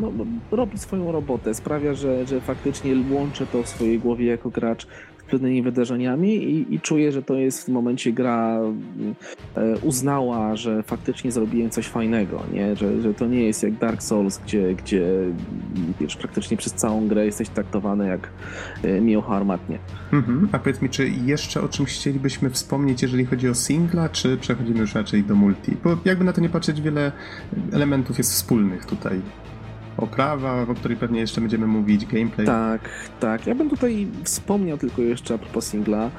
[0.00, 0.12] no,
[0.50, 4.86] robi swoją robotę, sprawia, że, że faktycznie łączę to w swojej głowie jako gracz
[5.26, 8.60] pewnymi wydarzeniami i, i czuję, że to jest w tym momencie gra
[9.56, 12.76] e, uznała, że faktycznie zrobiłem coś fajnego, nie?
[12.76, 15.06] Że, że to nie jest jak Dark Souls, gdzie, gdzie
[16.00, 18.28] wiesz, praktycznie przez całą grę jesteś traktowany jak
[18.82, 19.78] e, miłocha armatnie.
[20.12, 20.48] Mhm.
[20.52, 24.80] A powiedz mi, czy jeszcze o czymś chcielibyśmy wspomnieć, jeżeli chodzi o singla, czy przechodzimy
[24.80, 25.76] już raczej do multi?
[25.84, 27.12] Bo jakby na to nie patrzeć, wiele
[27.72, 29.20] elementów jest wspólnych tutaj
[29.98, 32.46] oprawa, o której pewnie jeszcze będziemy mówić, gameplay.
[32.46, 32.80] Tak,
[33.20, 33.46] tak.
[33.46, 36.10] Ja bym tutaj wspomniał tylko jeszcze a propos singla,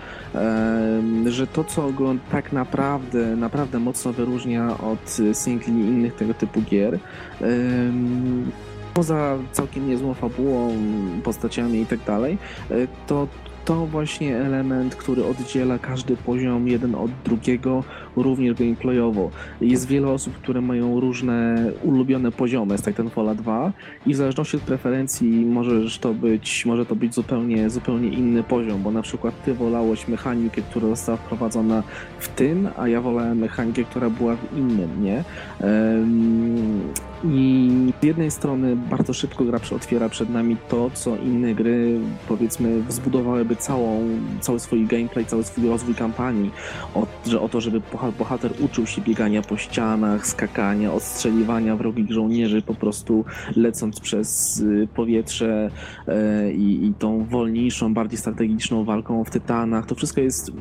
[1.26, 7.00] że to, co go tak naprawdę, naprawdę mocno wyróżnia od singli innych tego typu gier,
[8.94, 10.74] poza całkiem niezłą fabułą,
[11.24, 12.38] postaciami i tak dalej,
[12.72, 12.76] e,
[13.08, 13.28] to
[13.68, 17.84] to właśnie element, który oddziela każdy poziom jeden od drugiego,
[18.24, 19.30] również gameplayowo.
[19.62, 23.72] Jest wiele osób, które mają różne ulubione poziomy z Titanfalla 2
[24.06, 28.84] i w zależności od preferencji możesz to być, może to być zupełnie, zupełnie inny poziom,
[28.84, 31.84] bo na przykład ty wolałeś mechanikę, która została wprowadzona
[32.20, 35.24] w tym, a ja wolałem mechanikę, która była w innym, nie?
[37.24, 37.70] I
[38.02, 43.56] z jednej strony bardzo szybko gra otwiera przed nami to, co inne gry powiedzmy zbudowałyby
[43.56, 44.10] całą,
[44.42, 46.52] cały swój gameplay, cały swój rozwój kampanii,
[46.96, 48.07] o, że o to, żeby bohater
[48.60, 53.26] uczył się biegania po ścianach, skakania, odstrzeliwania wrogich żołnierzy, po prostu
[53.56, 55.72] lecąc przez y, powietrze
[56.08, 59.86] e, i, i tą wolniejszą, bardziej strategiczną walką w tytanach.
[59.86, 60.52] To wszystko jest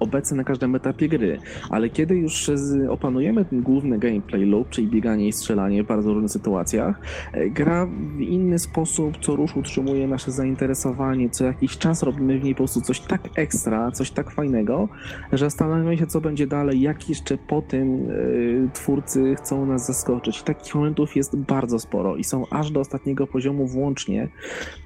[0.00, 1.38] obecny na każdym etapie gry,
[1.70, 2.50] ale kiedy już
[2.90, 7.00] opanujemy ten główny gameplay loop, czyli bieganie i strzelanie w bardzo różnych sytuacjach,
[7.32, 12.44] e, gra w inny sposób co rusz utrzymuje nasze zainteresowanie, co jakiś czas robimy w
[12.44, 14.88] niej po prostu coś tak ekstra, coś tak fajnego,
[15.32, 20.42] że zastanawiamy się co będzie dalej, jak jeszcze po tym yy, twórcy chcą nas zaskoczyć.
[20.42, 24.28] Takich momentów jest bardzo sporo i są aż do ostatniego poziomu włącznie.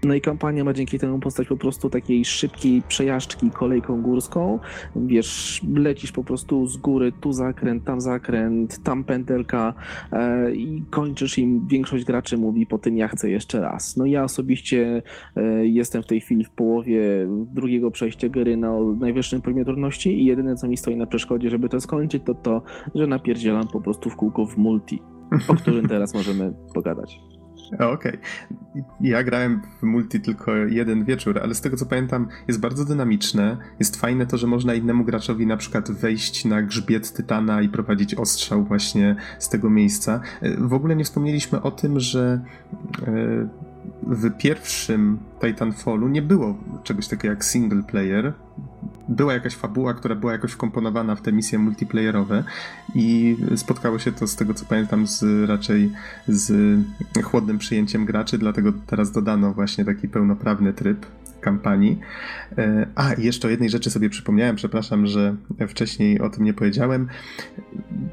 [0.04, 4.58] No i kampania ma dzięki temu postać po prostu takiej szybkiej przejażdżki kolejką górską,
[4.96, 9.74] wiesz, lecisz po prostu z góry, tu zakręt, tam zakręt, tam pętelka
[10.12, 13.96] e, i kończysz im większość graczy mówi po tym ja chcę jeszcze raz.
[13.96, 15.02] No ja osobiście
[15.36, 20.24] e, jestem w tej chwili w połowie drugiego przejścia gry na najwyższym poziomie trudności i
[20.24, 22.62] jedyne co mi stoi na przeszkodzie, żeby to skończyć, to to,
[22.94, 25.02] że napierdzielam po prostu w kółko w multi,
[25.48, 27.35] o którym teraz możemy pogadać.
[27.74, 27.92] Okej.
[27.94, 28.18] Okay.
[29.00, 33.56] Ja grałem w multi tylko jeden wieczór, ale z tego co pamiętam jest bardzo dynamiczne.
[33.78, 38.14] Jest fajne to, że można innemu graczowi na przykład wejść na grzbiet Tytana i prowadzić
[38.14, 40.20] ostrzał właśnie z tego miejsca.
[40.58, 42.40] W ogóle nie wspomnieliśmy o tym, że
[43.02, 43.48] e,
[44.02, 48.32] w pierwszym Titanfallu nie było czegoś takiego jak single player.
[49.08, 52.44] Była jakaś fabuła, która była jakoś wkomponowana w te misje multiplayerowe
[52.94, 55.92] i spotkało się to z tego co pamiętam z raczej
[56.28, 56.78] z
[57.24, 61.06] chłodnym przyjęciem graczy, dlatego teraz dodano właśnie taki pełnoprawny tryb
[61.46, 62.00] kampanii.
[62.58, 65.36] E, a, jeszcze o jednej rzeczy sobie przypomniałem, przepraszam, że
[65.68, 67.08] wcześniej o tym nie powiedziałem.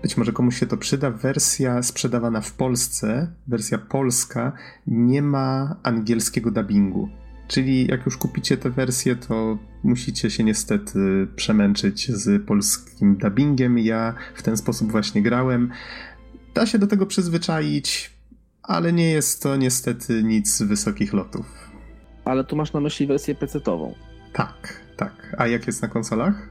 [0.02, 1.12] Być może komuś się to przyda.
[1.12, 4.52] Wersja sprzedawana w Polsce, wersja polska,
[4.88, 7.10] nie ma angielskiego dubbingu.
[7.54, 13.80] Czyli jak już kupicie tę wersję, to musicie się niestety przemęczyć z polskim dubbingiem.
[13.80, 15.72] Ja w ten sposób właśnie grałem.
[16.54, 18.12] Da się do tego przyzwyczaić,
[18.64, 21.46] ale nie jest to niestety nic wysokich lotów.
[22.26, 23.94] Ale tu masz na myśli wersję PC-tową.
[24.34, 25.36] Tak, tak.
[25.38, 26.50] A jak jest na konsolach?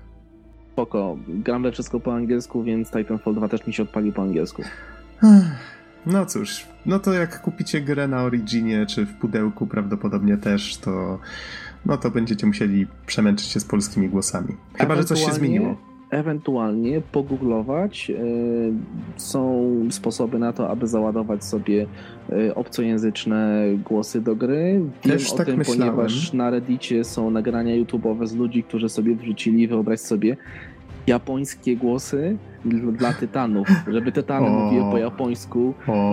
[0.73, 1.19] Spoko.
[1.29, 4.63] Gram we wszystko po angielsku, więc Titanfall 2 też mi się odpalił po angielsku.
[6.07, 11.19] No cóż, no to jak kupicie grę na Originie czy w pudełku prawdopodobnie też, to
[11.87, 14.57] no to będziecie musieli przemęczyć się z polskimi głosami.
[14.75, 15.77] Chyba, że coś się zmieniło
[16.13, 18.11] ewentualnie pogooglować.
[18.11, 18.15] E,
[19.17, 21.87] są sposoby na to, aby załadować sobie
[22.33, 24.81] e, obcojęzyczne głosy do gry.
[25.05, 25.95] Wiem Też o tak tym, myślałem.
[25.95, 30.37] ponieważ na Reddicie są nagrania YouTube'owe z ludzi, którzy sobie wrzucili, wyobraź sobie,
[31.07, 32.37] japońskie głosy
[32.93, 35.75] dla tytanów, żeby tytany o, mówiły po japońsku.
[35.89, 36.13] E,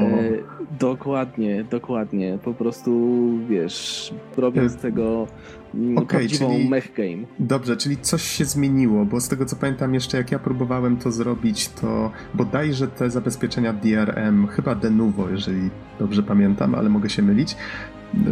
[0.79, 2.37] dokładnie, dokładnie.
[2.43, 5.27] Po prostu, wiesz, robiąc z tego
[5.75, 7.27] mm, okay, prawdziwą czyli, mech game.
[7.39, 11.11] Dobrze, czyli coś się zmieniło, bo z tego co pamiętam jeszcze jak ja próbowałem to
[11.11, 17.55] zrobić, to bodajże te zabezpieczenia DRM, chyba Denuvo, jeżeli dobrze pamiętam, ale mogę się mylić,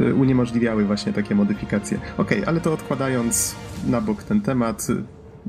[0.09, 1.97] e, uniemożliwiały właśnie takie modyfikacje.
[1.97, 3.55] Okej, okay, ale to odkładając
[3.87, 4.87] na bok ten temat,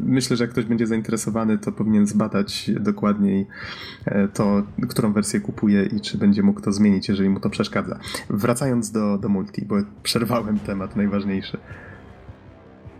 [0.02, 3.46] myślę, że jak ktoś będzie zainteresowany, to powinien zbadać dokładniej
[4.06, 7.98] e, to, którą wersję kupuje i czy będzie mógł to zmienić, jeżeli mu to przeszkadza.
[8.30, 11.58] Wracając do, do multi, bo przerwałem temat najważniejszy.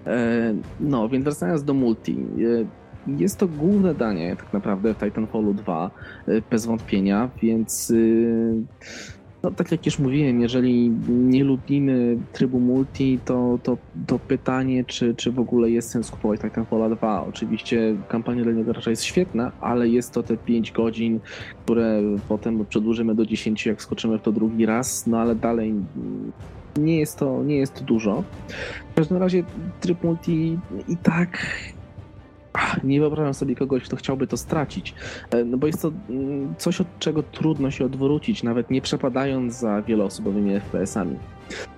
[0.07, 2.17] E, no, więc wracając do multi.
[2.17, 5.91] E, jest to główne danie tak naprawdę w Titanfallu 2,
[6.51, 7.93] bez wątpienia, więc
[9.43, 15.15] no, tak jak już mówiłem, jeżeli nie lubimy trybu multi, to, to, to pytanie, czy,
[15.15, 17.27] czy w ogóle jest sens kupować Titanfall 2.
[17.27, 21.21] Oczywiście kampania dla raczej jest świetna, ale jest to te 5 godzin,
[21.65, 25.75] które potem przedłużymy do 10, jak skoczymy w to drugi raz, no ale dalej
[26.77, 28.25] nie jest to, nie jest to dużo.
[28.93, 29.45] W każdym razie
[29.81, 30.59] tryb multi
[30.89, 31.39] i tak
[32.85, 34.95] nie wyobrażam sobie kogoś, kto chciałby to stracić,
[35.31, 39.55] e, no bo jest to mm, coś, od czego trudno się odwrócić, nawet nie przepadając
[39.55, 41.17] za wieloosobowymi FPS-ami.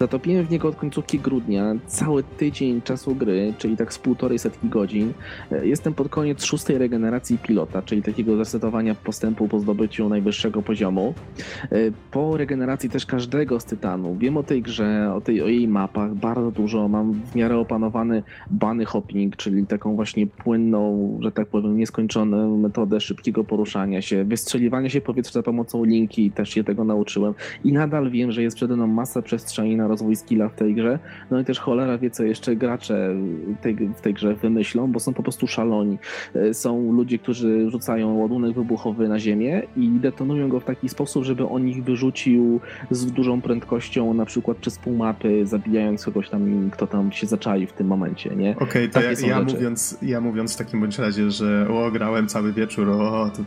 [0.00, 4.68] Zatopiłem w niego od końcówki grudnia cały tydzień czasu gry, czyli tak z półtorej setki
[4.68, 5.12] godzin.
[5.52, 11.14] E, jestem pod koniec szóstej regeneracji pilota, czyli takiego zresetowania postępu po zdobyciu najwyższego poziomu.
[11.62, 11.76] E,
[12.10, 14.18] po regeneracji też każdego z tytanów.
[14.18, 16.88] Wiem o tej grze, o, tej, o jej mapach bardzo dużo.
[16.88, 23.00] Mam w miarę opanowany bunny hopping, czyli taką właśnie płynną, że tak powiem, nieskończoną metodę
[23.00, 27.34] szybkiego poruszania się, wystrzeliwania się powietrza za pomocą linki, też się tego nauczyłem.
[27.64, 30.74] I nadal wiem, że jest przede mną masa przestrzeni przestrzeni na rozwój skilla w tej
[30.74, 30.98] grze.
[31.30, 33.14] No i też cholera wie, co jeszcze gracze
[33.62, 35.98] tej, w tej grze wymyślą, bo są po prostu szaloni.
[36.34, 41.24] E, są ludzie, którzy rzucają ładunek wybuchowy na ziemię i detonują go w taki sposób,
[41.24, 42.60] żeby on ich wyrzucił
[42.90, 47.66] z dużą prędkością, na przykład przez pół mapy, zabijając kogoś tam, kto tam się zaczai
[47.66, 48.56] w tym momencie, nie?
[48.56, 52.26] Okej, okay, to ja, ja mówiąc, ja mówiąc w takim bądź razie, że o, grałem
[52.26, 53.42] cały wieczór, o, to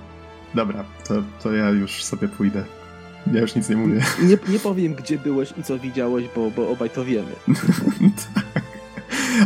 [0.55, 1.13] dobra, to,
[1.43, 2.63] to ja już sobie pójdę.
[3.31, 4.01] Ja już nic nie mówię.
[4.21, 7.31] Nie, nie powiem, gdzie byłeś i co widziałeś, bo, bo obaj to wiemy.
[8.35, 8.63] tak.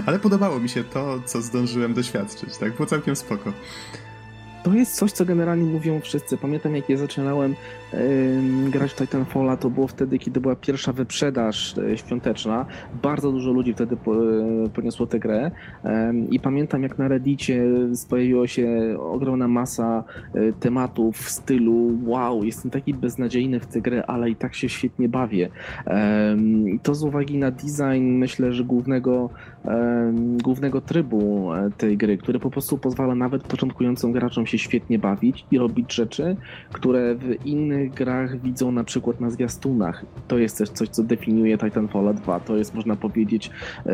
[0.06, 2.76] Ale podobało mi się to, co zdążyłem doświadczyć, tak?
[2.76, 3.54] Było całkiem spoko
[4.68, 6.38] to jest coś, co generalnie mówią wszyscy.
[6.38, 7.56] Pamiętam, jak ja zaczynałem
[7.94, 12.66] yy, grać Titanfalla, to było wtedy, kiedy była pierwsza wyprzedaż yy, świąteczna.
[13.04, 15.52] Bardzo dużo ludzi wtedy po, yy, poniosło tę grę
[16.32, 17.64] i pamiętam, jak na Reddicie
[18.10, 20.04] pojawiła się ogromna masa
[20.34, 24.70] e, tematów w stylu wow, jestem taki beznadziejny w tę grę, ale i tak się
[24.70, 25.50] świetnie bawię.
[26.84, 29.30] to z uwagi na design, myślę, że głównego,
[30.44, 35.46] głównego trybu e, tej gry, który po prostu pozwala nawet początkującym graczom się świetnie bawić
[35.52, 36.36] i robić rzeczy,
[36.72, 40.06] które w innych grach widzą na przykład na zwiastunach.
[40.28, 42.40] To jest też coś, co definiuje Titanfall 2.
[42.40, 43.52] To jest, można powiedzieć,
[43.86, 43.94] yy,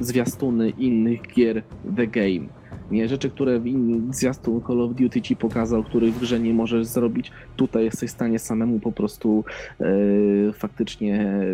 [0.00, 1.62] zwiastuny innych gier
[1.96, 2.46] The Game.
[2.90, 6.54] Nie, rzeczy, które w innym zwiastun Call of Duty ci pokazał, których w grze nie
[6.54, 9.44] możesz zrobić, tutaj jesteś w stanie samemu po prostu
[9.80, 11.44] yy, faktycznie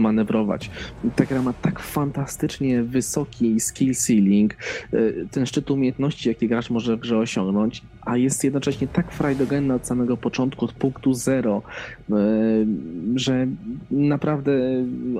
[0.00, 0.70] manewrować.
[1.16, 4.54] Ta gra ma tak fantastycznie wysoki skill ceiling,
[4.92, 4.98] e,
[5.30, 9.86] ten szczyt umiejętności, jakie gracz może w grze osiągnąć, a jest jednocześnie tak frajdogenna od
[9.86, 11.62] samego początku, od punktu zero,
[12.10, 12.14] e,
[13.14, 13.46] że
[13.90, 14.52] naprawdę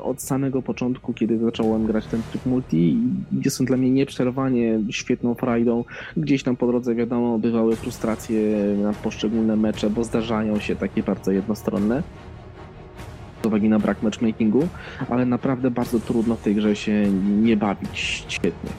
[0.03, 2.97] od samego początku, kiedy zacząłem grać ten tryb multi,
[3.44, 5.85] jest on dla mnie nieprzerwanie świetną frajdą.
[6.16, 8.40] Gdzieś tam po drodze, wiadomo, bywały frustracje
[8.82, 12.03] na poszczególne mecze, bo zdarzają się takie bardzo jednostronne
[13.47, 14.68] z uwagi na brak matchmakingu,
[15.10, 17.10] ale naprawdę bardzo trudno w tej grze się
[17.43, 18.70] nie bawić świetnie.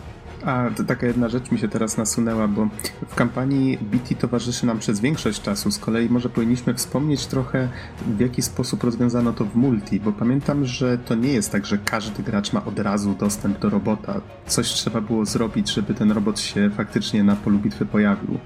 [0.46, 2.68] A to taka jedna rzecz mi się teraz nasunęła, bo
[3.08, 5.72] w kampanii BT towarzyszy nam przez większość czasu.
[5.72, 7.70] Z kolei może powinniśmy wspomnieć trochę,
[8.08, 11.78] w jaki sposób rozwiązano to w multi, bo pamiętam, że to nie jest tak, że
[11.78, 14.22] każdy gracz ma od razu dostęp do robota.
[14.48, 18.40] Coś trzeba było zrobić, żeby ten robot się faktycznie na polu bitwy pojawił.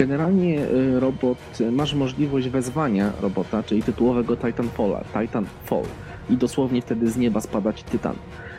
[0.00, 5.84] Generalnie y, robot, masz możliwość wezwania robota, czyli tytułowego Titanfalla, Titanfall
[6.30, 8.14] i dosłownie wtedy z nieba spadać tytan.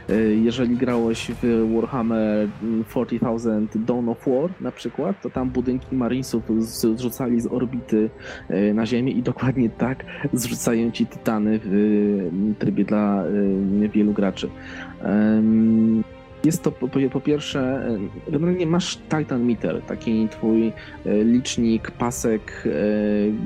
[0.09, 2.47] Y, jeżeli grałeś w Warhammer
[2.89, 6.43] 40,000 Dawn of War na przykład, to tam budynki Marinesów
[6.95, 8.09] zrzucali z orbity
[8.73, 13.23] na Ziemię i dokładnie tak zrzucają ci tytany w trybie dla
[13.93, 14.49] wielu graczy.
[16.43, 17.89] Jest to po, po, pierwsze,
[18.29, 22.71] generalnie masz Titan Meter, taki twój e, licznik, pasek, e,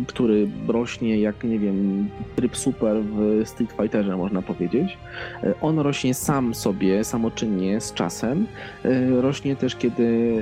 [0.08, 4.98] który rośnie jak, nie wiem, tryb super w Street Fighterze, można powiedzieć.
[5.44, 8.48] E, on rośnie sam sobie, samoczynnie, z czasem.
[9.22, 10.36] Rośnie też, kiedy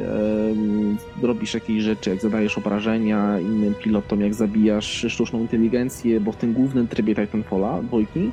[1.22, 6.54] robisz jakieś rzeczy, jak zadajesz obrażenia innym pilotom, jak zabijasz sztuczną inteligencję, bo w tym
[6.54, 8.32] głównym trybie Titanfalla, dwójki,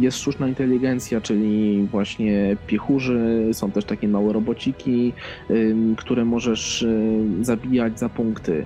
[0.00, 5.12] jest sztuczna inteligencja, czyli właśnie piechurzy, są też takie małe robociki,
[5.96, 6.86] które możesz
[7.42, 8.64] zabijać za punkty.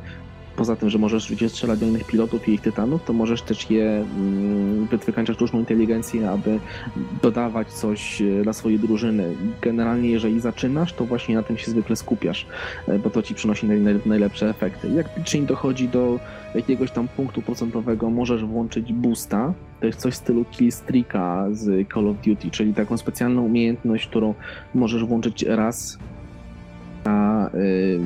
[0.59, 4.05] Poza tym, że możesz oczywiście strzelać innych pilotów i ich tytanów, to możesz też je
[4.91, 6.61] wytwykańczać sztuczną inteligencję, aby
[7.23, 9.35] dodawać coś e, dla swojej drużyny.
[9.63, 12.47] Generalnie, jeżeli zaczynasz, to właśnie na tym się zwykle skupiasz,
[12.89, 13.67] e, bo to ci przynosi
[14.07, 14.89] najlepsze efekty.
[14.89, 16.21] Jak licznie dochodzi do
[16.55, 22.09] jakiegoś tam punktu procentowego, możesz włączyć boosta, to jest coś w stylu killstreaka z Call
[22.09, 24.35] of Duty, czyli taką specjalną umiejętność, którą
[24.75, 25.99] możesz włączyć raz
[27.05, 28.01] na, yy,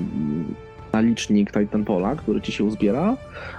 [0.92, 3.16] na licznik Titanfalla, który ci się uzbiera.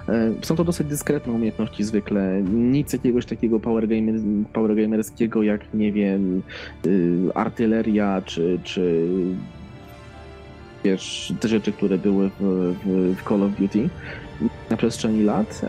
[0.07, 2.41] Yy, są to dosyć dyskretne umiejętności zwykle.
[2.53, 4.15] Nic jakiegoś takiego power, gamer,
[4.53, 6.41] power gamerskiego jak, nie wiem,
[6.85, 9.07] yy, artyleria czy, czy
[10.84, 13.89] wiesz, te rzeczy, które były w, w, w Call of Duty
[14.69, 15.61] na przestrzeni lat.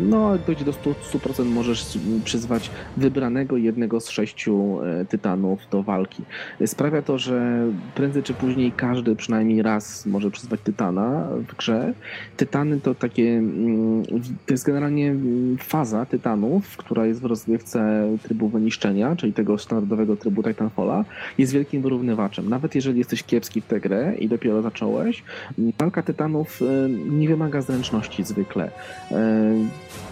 [0.00, 6.22] No, dojdzie do 100%, możesz przyzwać wybranego jednego z sześciu e, tytanów do walki.
[6.66, 11.94] Sprawia to, że prędzej czy później każdy przynajmniej raz może przyzwać tytana w grze.
[12.36, 14.02] Tytany to takie, mm,
[14.46, 20.16] to jest generalnie mm, faza tytanów, która jest w rozgrywce trybu wyniszczenia, czyli tego standardowego
[20.16, 21.04] trybu Titanfalla,
[21.38, 22.48] jest wielkim wyrównywaczem.
[22.48, 25.22] Nawet jeżeli jesteś kiepski w tę grę i dopiero zacząłeś,
[25.78, 26.60] walka tytanów
[27.10, 27.81] nie wymaga zręczności
[28.24, 28.70] zwykle.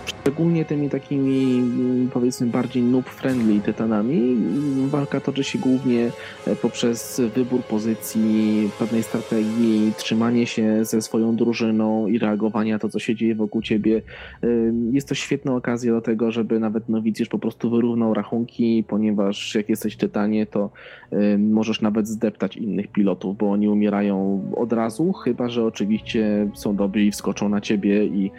[0.07, 4.37] Szczególnie tymi takimi, mm, powiedzmy, bardziej noob-friendly tytanami,
[4.87, 6.11] walka toczy się głównie
[6.47, 12.89] e, poprzez wybór pozycji, pewnej strategii, trzymanie się ze swoją drużyną i reagowanie na to,
[12.89, 14.03] co się dzieje wokół ciebie.
[14.93, 19.69] Jest to świetna okazja do tego, żeby nawet nowicjusz po prostu wyrównał rachunki, ponieważ jak
[19.69, 20.71] jesteś tytanie, to
[21.39, 27.03] możesz nawet zdeptać innych pilotów, bo oni umierają od razu, chyba że oczywiście są dobrzy
[27.03, 28.31] i wskoczą na ciebie i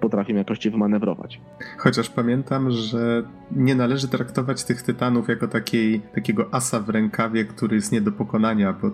[0.00, 1.40] potrafią jakoś wymanewrować.
[1.78, 3.22] Chociaż pamiętam, że
[3.56, 8.12] nie należy traktować tych tytanów jako takiej, takiego asa w rękawie, który jest nie do
[8.12, 8.90] pokonania, bo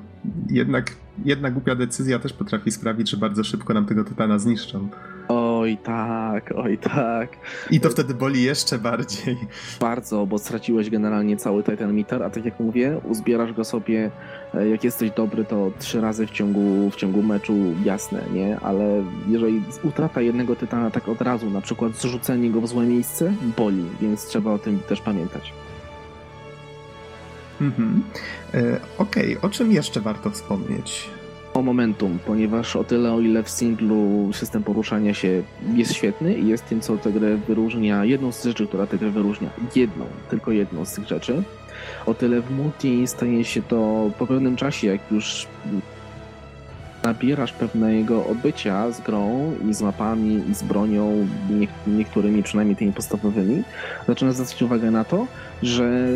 [0.50, 0.92] jednak
[1.24, 4.88] jedna głupia decyzja też potrafi sprawić, że bardzo szybko nam tego tytana zniszczą.
[5.28, 7.28] Oj tak, oj tak.
[7.70, 9.36] I to wtedy boli jeszcze bardziej.
[9.80, 14.10] Bardzo, bo straciłeś generalnie cały Titan Meter, a tak jak mówię, uzbierasz go sobie,
[14.64, 17.54] jak jesteś dobry, to trzy razy w ciągu, w ciągu meczu,
[17.84, 18.60] jasne, nie?
[18.60, 23.32] Ale jeżeli utrata jednego Tytana tak od razu, na przykład zrzucenie go w złe miejsce,
[23.56, 25.52] boli, więc trzeba o tym też pamiętać.
[27.60, 28.02] Mhm.
[28.54, 29.50] E, Okej, okay.
[29.50, 31.10] o czym jeszcze warto wspomnieć?
[31.56, 35.42] O momentum, ponieważ o tyle, o ile w singlu system poruszania się
[35.74, 39.10] jest świetny i jest tym, co tę grę wyróżnia, jedną z rzeczy, która tę grę
[39.10, 41.42] wyróżnia, jedną, tylko jedną z tych rzeczy,
[42.06, 45.46] o tyle w multi staje się to po pewnym czasie, jak już
[47.02, 51.28] nabierasz pewnego odbycia z grą i z mapami i z bronią,
[51.86, 53.62] niektórymi przynajmniej tymi podstawowymi,
[54.08, 55.26] zaczynasz zwracać uwagę na to,
[55.62, 56.08] że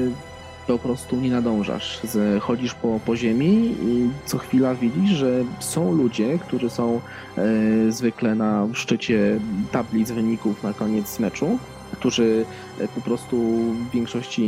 [0.72, 2.00] po prostu nie nadążasz.
[2.40, 7.00] Chodzisz po, po ziemi i co chwila widzisz, że są ludzie, którzy są
[7.38, 9.40] e, zwykle na szczycie
[9.72, 11.58] tablic wyników na koniec meczu,
[11.92, 12.44] którzy
[12.80, 13.36] e, po prostu
[13.72, 14.42] w większości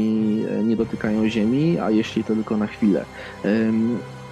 [0.50, 3.04] e, nie dotykają ziemi, a jeśli to tylko na chwilę.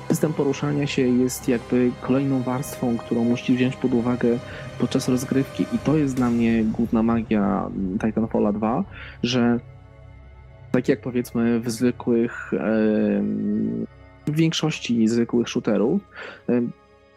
[0.08, 4.38] System poruszania się jest jakby kolejną warstwą, którą musisz wziąć pod uwagę
[4.78, 8.84] podczas rozgrywki i to jest dla mnie główna magia Titanfalla 2,
[9.22, 9.60] że
[10.72, 12.50] tak jak powiedzmy w zwykłych,
[14.26, 16.00] w większości zwykłych shooterów,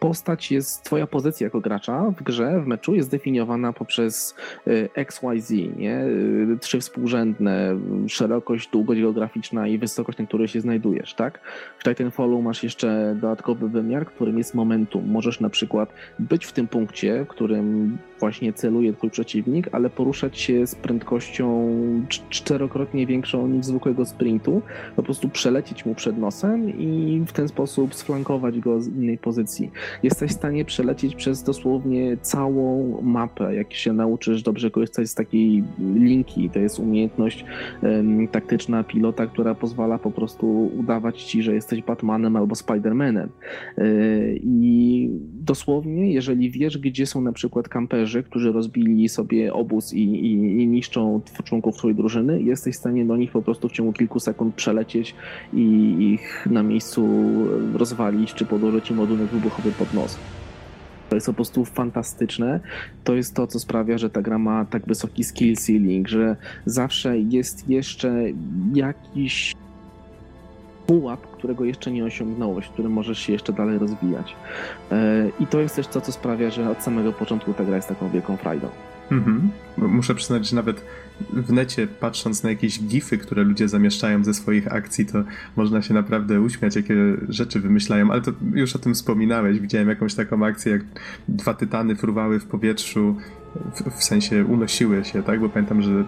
[0.04, 4.34] postać jest, twoja pozycja jako gracza w grze, w meczu jest zdefiniowana poprzez
[4.66, 6.04] y, XYZ, nie?
[6.04, 7.76] Y, trzy współrzędne,
[8.08, 11.40] szerokość, długość geograficzna i wysokość, na której się znajdujesz, tak?
[11.78, 15.10] W Titanfallu masz jeszcze dodatkowy wymiar, którym jest momentum.
[15.10, 20.38] Możesz na przykład być w tym punkcie, w którym właśnie celuje twój przeciwnik, ale poruszać
[20.38, 21.46] się z prędkością
[22.30, 24.62] czterokrotnie większą niż zwykłego sprintu,
[24.96, 29.70] po prostu przelecieć mu przed nosem i w ten sposób sflankować go z innej pozycji
[30.02, 35.64] jesteś w stanie przelecieć przez dosłownie całą mapę, jak się nauczysz dobrze korzystać z takiej
[35.94, 36.50] linki.
[36.50, 37.44] To jest umiejętność
[37.82, 43.28] um, taktyczna pilota, która pozwala po prostu udawać ci, że jesteś Batmanem albo Spidermanem.
[43.78, 43.84] Yy,
[44.42, 50.32] I dosłownie, jeżeli wiesz, gdzie są na przykład kamperzy, którzy rozbili sobie obóz i, i,
[50.62, 54.20] i niszczą członków twojej drużyny, jesteś w stanie do nich po prostu w ciągu kilku
[54.20, 55.14] sekund przelecieć
[55.52, 57.08] i ich na miejscu
[57.74, 60.18] rozwalić, czy podłożyć im ładunek wybuchowy pod nos.
[61.08, 62.60] To jest po prostu fantastyczne.
[63.04, 66.36] To jest to, co sprawia, że ta gra ma tak wysoki skill ceiling, że
[66.66, 68.24] zawsze jest jeszcze
[68.74, 69.54] jakiś
[70.86, 74.36] pułap, którego jeszcze nie osiągnąłeś, w którym możesz się jeszcze dalej rozwijać.
[74.92, 77.88] E, I to jest też to, co sprawia, że od samego początku ta gra jest
[77.88, 78.68] taką wielką frajdą.
[79.10, 79.50] Mhm.
[79.78, 80.84] Muszę przyznać, że nawet
[81.32, 85.18] w necie, patrząc na jakieś gify, które ludzie zamieszczają ze swoich akcji, to
[85.56, 86.94] można się naprawdę uśmiać, jakie
[87.28, 89.60] rzeczy wymyślają, ale to już o tym wspominałeś.
[89.60, 90.82] Widziałem jakąś taką akcję, jak
[91.28, 93.16] dwa tytany fruwały w powietrzu,
[93.74, 95.40] w, w sensie unosiły się, tak?
[95.40, 96.04] Bo pamiętam, że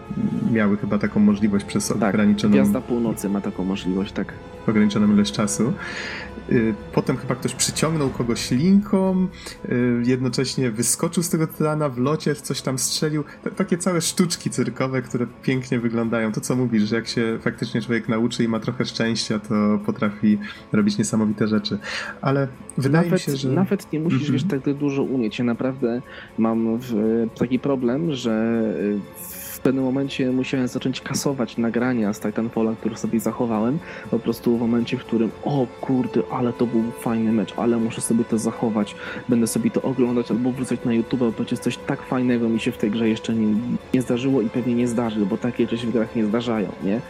[0.52, 2.54] miały chyba taką możliwość przez tak, ograniczoną...
[2.54, 4.32] Gwiazda Północy ma taką możliwość, tak.
[4.66, 5.72] Ograniczoną ilość czasu.
[6.52, 9.26] Y, potem chyba ktoś przyciągnął kogoś linką,
[9.64, 13.24] y, jednocześnie wyskoczył z tego tytana w locie, coś tam strzelił.
[13.56, 16.32] takie całe sztuczki cyrkowe, które pięknie wyglądają.
[16.32, 20.38] To co mówisz, że jak się faktycznie człowiek nauczy i ma trochę szczęścia, to potrafi
[20.72, 21.78] robić niesamowite rzeczy.
[22.20, 22.48] Ale
[22.78, 23.48] wydaje nawet, mi się, że...
[23.48, 24.32] Nawet nie musisz mm -hmm.
[24.32, 25.38] wiesz, tak dużo umieć.
[25.38, 26.02] Ja naprawdę
[26.38, 26.78] mam
[27.38, 28.62] taki problem, że
[29.66, 33.78] pewnym momencie musiałem zacząć kasować nagrania z Titanfalla, które sobie zachowałem.
[34.10, 38.00] Po prostu w momencie, w którym o kurde, ale to był fajny mecz, ale muszę
[38.00, 38.94] sobie to zachować.
[39.28, 42.72] Będę sobie to oglądać albo wrzucać na YouTube, bo przecież coś tak fajnego mi się
[42.72, 43.54] w tej grze jeszcze nie,
[43.94, 47.00] nie zdarzyło i pewnie nie zdarzy, bo takie rzeczy w grach nie zdarzają, nie?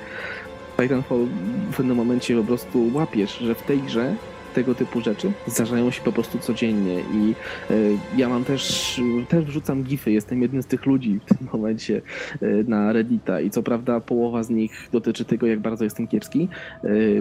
[0.76, 1.26] Titanfall
[1.72, 4.14] w pewnym momencie po prostu łapiesz, że w tej grze
[4.56, 7.34] tego typu rzeczy zdarzają się po prostu codziennie i
[7.70, 12.02] y, ja mam też, też wrzucam gify, jestem jednym z tych ludzi w tym momencie
[12.42, 16.48] y, na Reddita i co prawda połowa z nich dotyczy tego, jak bardzo jestem kiepski,
[16.84, 17.20] y,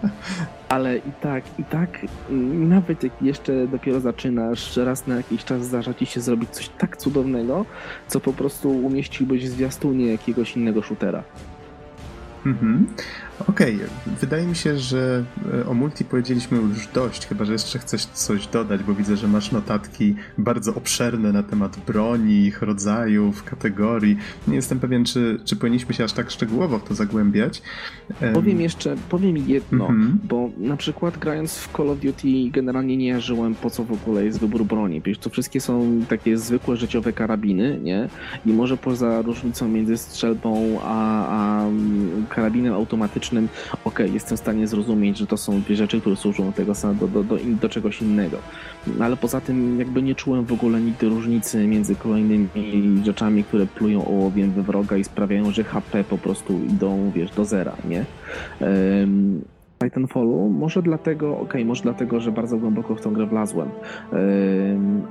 [0.68, 2.06] ale i tak, i tak
[2.54, 6.96] nawet jak jeszcze dopiero zaczynasz, raz na jakiś czas zdarza ci się zrobić coś tak
[6.96, 7.66] cudownego,
[8.08, 11.22] co po prostu umieściłbyś w zwiastunie jakiegoś innego shootera.
[12.46, 12.86] Mhm.
[13.40, 13.88] Okej, okay.
[14.20, 18.46] wydaje mi się, że e, o multi powiedzieliśmy już dość, chyba że jeszcze chcesz coś
[18.46, 24.16] dodać, bo widzę, że masz notatki bardzo obszerne na temat broni, ich rodzajów, kategorii.
[24.48, 27.62] Nie jestem pewien, czy, czy powinniśmy się aż tak szczegółowo w to zagłębiać.
[28.34, 30.26] Powiem jeszcze, powiem jedno, mm -hmm.
[30.28, 34.24] bo na przykład grając w Call of Duty generalnie nie jarzyłem po co w ogóle
[34.24, 35.00] jest wybór broni.
[35.00, 38.08] Wiesz, to wszystkie są takie zwykłe życiowe karabiny, nie?
[38.46, 41.66] I może poza różnicą między strzelbą a, a
[42.28, 43.48] karabinem automatycznym taktycznym,
[43.84, 47.24] ok, jestem w stanie zrozumieć, że to są dwie rzeczy, które służą tego do, do,
[47.24, 48.38] do, do czegoś innego.
[49.00, 52.48] Ale poza tym jakby nie czułem w ogóle nigdy różnicy między kolejnymi
[53.04, 57.44] rzeczami, które plują ołowiem we wroga i sprawiają, że HP po prostu idą, wiesz, do
[57.44, 58.04] zera, nie?
[58.60, 59.42] Um,
[59.78, 60.48] Titanfallu.
[60.48, 63.68] Może dlatego, okej, okay, może dlatego, że bardzo głęboko w tą grę wlazłem.
[64.12, 64.18] Yy,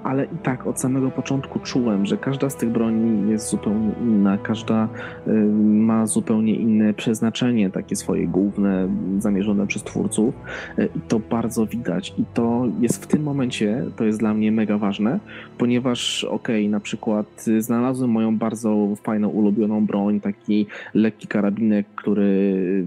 [0.04, 4.38] ale i tak od samego początku czułem, że każda z tych broni jest zupełnie inna,
[4.38, 4.90] każda
[5.28, 5.34] yy,
[5.64, 8.88] ma zupełnie inne przeznaczenie, takie swoje główne,
[9.20, 10.36] zamierzone przez twórców.
[10.78, 12.14] Yy, I to bardzo widać.
[12.18, 15.20] I to jest w tym momencie, to jest dla mnie mega ważne,
[15.58, 22.86] ponieważ okej, okay, na przykład znalazłem moją bardzo fajną, ulubioną broń, taki lekki karabinek, który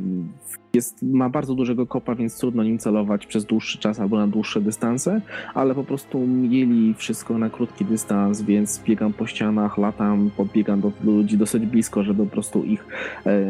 [0.74, 4.60] jest, ma bardzo dużego kopa, więc trudno nim celować przez dłuższy czas albo na dłuższe
[4.60, 5.20] dystanse,
[5.54, 10.92] ale po prostu mieli wszystko na krótki dystans, więc biegam po ścianach, latam, podbiegam do
[11.04, 12.86] ludzi dosyć blisko, żeby po prostu ich
[13.26, 13.46] e,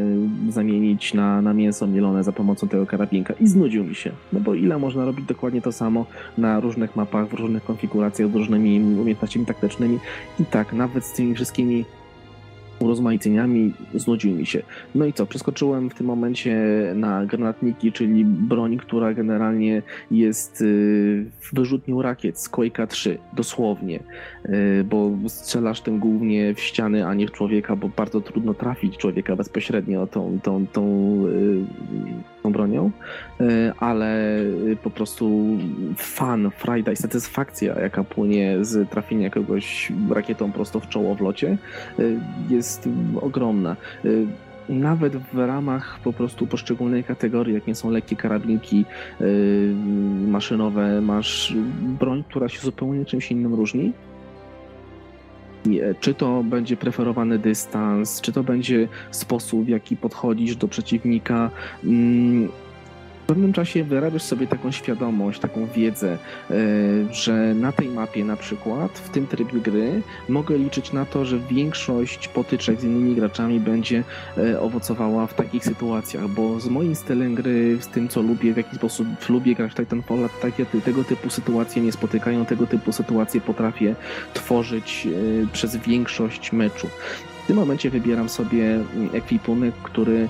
[0.48, 3.34] zamienić na, na mięso mielone za pomocą tego karabinka.
[3.34, 6.06] I znudził mi się, no bo ile można robić dokładnie to samo
[6.38, 9.98] na różnych mapach, w różnych konfiguracjach, z różnymi umiejętnościami taktycznymi.
[10.40, 11.84] I tak, nawet z tymi wszystkimi
[12.80, 14.62] urozmaiceniami znudził mi się.
[14.94, 16.56] No i co, przeskoczyłem w tym momencie
[16.94, 24.00] na granatniki, czyli broń, która generalnie jest y, wyrzutnią rakiet z Quake'a 3, dosłownie,
[24.46, 28.96] y, bo strzelasz tym głównie w ściany, a nie w człowieka, bo bardzo trudno trafić
[28.96, 30.84] człowieka bezpośrednio tą, tą, tą,
[31.26, 31.64] y,
[32.50, 32.90] bronią,
[33.78, 34.40] ale
[34.82, 35.56] po prostu
[35.96, 41.58] fan, frajda i satysfakcja, jaka płynie z trafienia kogoś rakietą prosto w czoło w locie,
[42.50, 42.88] jest jest
[43.20, 43.76] ogromna.
[44.04, 44.26] Y,
[44.68, 48.84] nawet w ramach po prostu poszczególnej kategorii, jakie są lekkie karabinki
[49.20, 49.74] y,
[50.26, 51.54] maszynowe, masz
[52.00, 53.92] broń, która się zupełnie czymś innym różni.
[55.76, 61.50] E, czy to będzie preferowany dystans, czy to będzie sposób, w jaki podchodzisz do przeciwnika.
[61.84, 62.48] Mm,
[63.28, 66.18] w pewnym czasie wyrabiasz sobie taką świadomość, taką wiedzę,
[66.50, 66.54] e,
[67.12, 71.38] że na tej mapie na przykład, w tym trybie gry, mogę liczyć na to, że
[71.38, 74.04] większość potyczek z innymi graczami będzie
[74.38, 78.56] e, owocowała w takich sytuacjach, bo z moim stylem gry, z tym co lubię, w
[78.56, 83.40] jaki sposób lubię grać w Titanfall, takie, tego typu sytuacje nie spotykają, tego typu sytuacje
[83.40, 83.94] potrafię
[84.34, 86.88] tworzyć e, przez większość meczu.
[87.44, 90.28] W tym momencie wybieram sobie mm, ekwipunek, który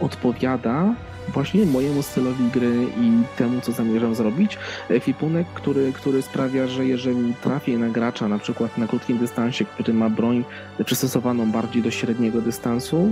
[0.00, 0.94] odpowiada
[1.32, 4.58] właśnie mojemu stylowi gry i temu, co zamierzam zrobić.
[4.88, 9.94] Ekwipunek, który, który sprawia, że jeżeli trafię na gracza, na przykład na krótkim dystansie, który
[9.94, 10.44] ma broń
[10.84, 13.08] przystosowaną bardziej do średniego dystansu,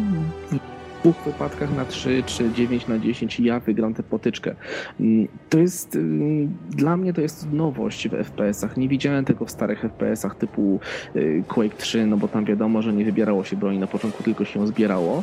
[1.06, 4.54] dwóch wypadkach na 3 czy 9 na 10 ja wygram tę potyczkę.
[5.00, 8.76] Mm, to jest mm, dla mnie to jest nowość w FPS-ach.
[8.76, 10.80] Nie widziałem tego w starych FPS-ach typu
[11.16, 14.44] y, Quake 3, no bo tam wiadomo, że nie wybierało się broni na początku, tylko
[14.44, 15.22] się ją zbierało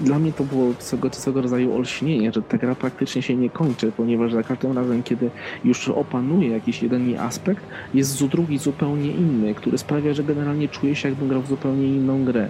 [0.00, 3.92] dla mnie to było swego, swego rodzaju olśnienie, że ta gra praktycznie się nie kończy,
[3.96, 5.30] ponieważ za każdym razem, kiedy
[5.64, 7.64] już opanuje jakiś jeden aspekt,
[7.94, 12.24] jest drugi zupełnie inny, który sprawia, że generalnie czuję się jakbym grał w zupełnie inną
[12.24, 12.48] grę.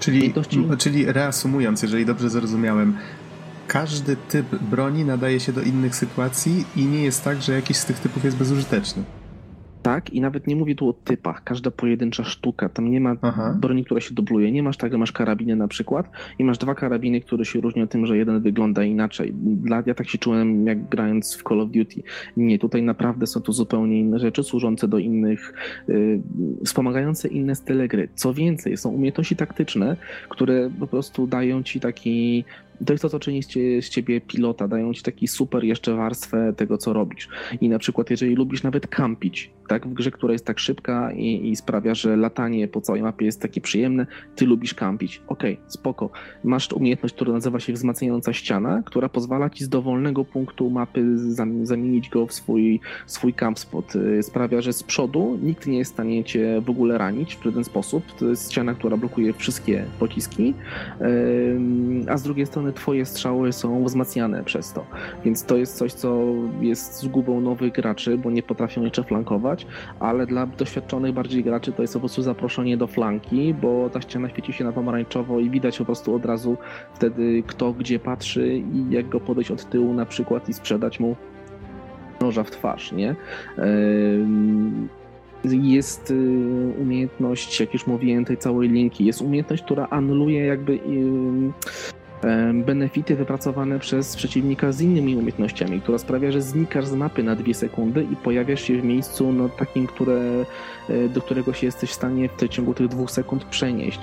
[0.00, 0.34] Czyli,
[0.78, 2.96] czyli reasumując, jeżeli dobrze zrozumiałem,
[3.68, 7.84] każdy typ broni nadaje się do innych sytuacji i nie jest tak, że jakiś z
[7.84, 9.02] tych typów jest bezużyteczny.
[9.82, 13.56] Tak, i nawet nie mówię tu o typach, każda pojedyncza sztuka, tam nie ma Aha.
[13.60, 16.74] broni, która się dubluje, nie masz tak, że masz karabiny na przykład i masz dwa
[16.74, 19.32] karabiny, które się różnią tym, że jeden wygląda inaczej.
[19.34, 22.02] Dla, ja tak się czułem, jak grając w Call of Duty.
[22.36, 25.54] Nie, tutaj naprawdę są to zupełnie inne rzeczy, służące do innych,
[25.88, 26.20] yy,
[26.64, 28.08] wspomagające inne style gry.
[28.14, 29.96] Co więcej, są umiejętności taktyczne,
[30.28, 32.44] które po prostu dają ci taki
[32.86, 33.42] to jest to, co czyni
[33.80, 37.28] z ciebie pilota, dają ci taki super jeszcze warstwę tego, co robisz.
[37.60, 41.50] I na przykład, jeżeli lubisz nawet kampić, tak, w grze, która jest tak szybka i,
[41.50, 45.22] i sprawia, że latanie po całej mapie jest takie przyjemne, ty lubisz kampić.
[45.28, 46.10] Okej, okay, spoko.
[46.44, 51.18] Masz umiejętność, która nazywa się wzmacniająca ściana, która pozwala ci z dowolnego punktu mapy
[51.62, 53.96] zamienić go w swój, swój camp spot.
[53.96, 57.44] Y, sprawia, że z przodu nikt nie jest w stanie cię w ogóle ranić w
[57.44, 58.04] żaden sposób.
[58.18, 60.54] To jest ściana, która blokuje wszystkie pociski,
[62.08, 64.86] a z drugiej strony twoje strzały są wzmacniane przez to.
[65.24, 66.24] Więc to jest coś, co
[66.60, 69.66] jest zgubą nowych graczy, bo nie potrafią jeszcze flankować,
[70.00, 74.28] ale dla doświadczonych bardziej graczy to jest po prostu zaproszenie do flanki, bo ta ściana
[74.28, 76.56] świeci się na pomarańczowo i widać po prostu od razu
[76.94, 81.16] wtedy kto gdzie patrzy i jak go podejść od tyłu na przykład i sprzedać mu
[82.20, 83.16] noża w twarz, nie?
[85.44, 86.14] jest y,
[86.78, 90.78] umiejętność, jak już mówiłem, tej całej linki, jest umiejętność, która anuluje jakby
[92.54, 97.54] benefity wypracowane przez przeciwnika z innymi umiejętnościami, która sprawia, że znikasz z mapy na dwie
[97.54, 100.20] sekundy i pojawiasz się w miejscu no, takim, które,
[100.88, 104.00] e, do którego się jesteś w stanie w ciągu tych dwóch sekund przenieść.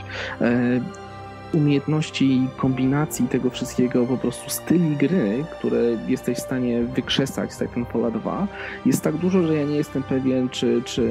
[1.53, 7.57] Umiejętności i kombinacji tego wszystkiego, po prostu styli gry, które jesteś w stanie wykrzesać z
[7.57, 8.47] Titanfalla 2,
[8.85, 11.09] jest tak dużo, że ja nie jestem pewien, czy, czy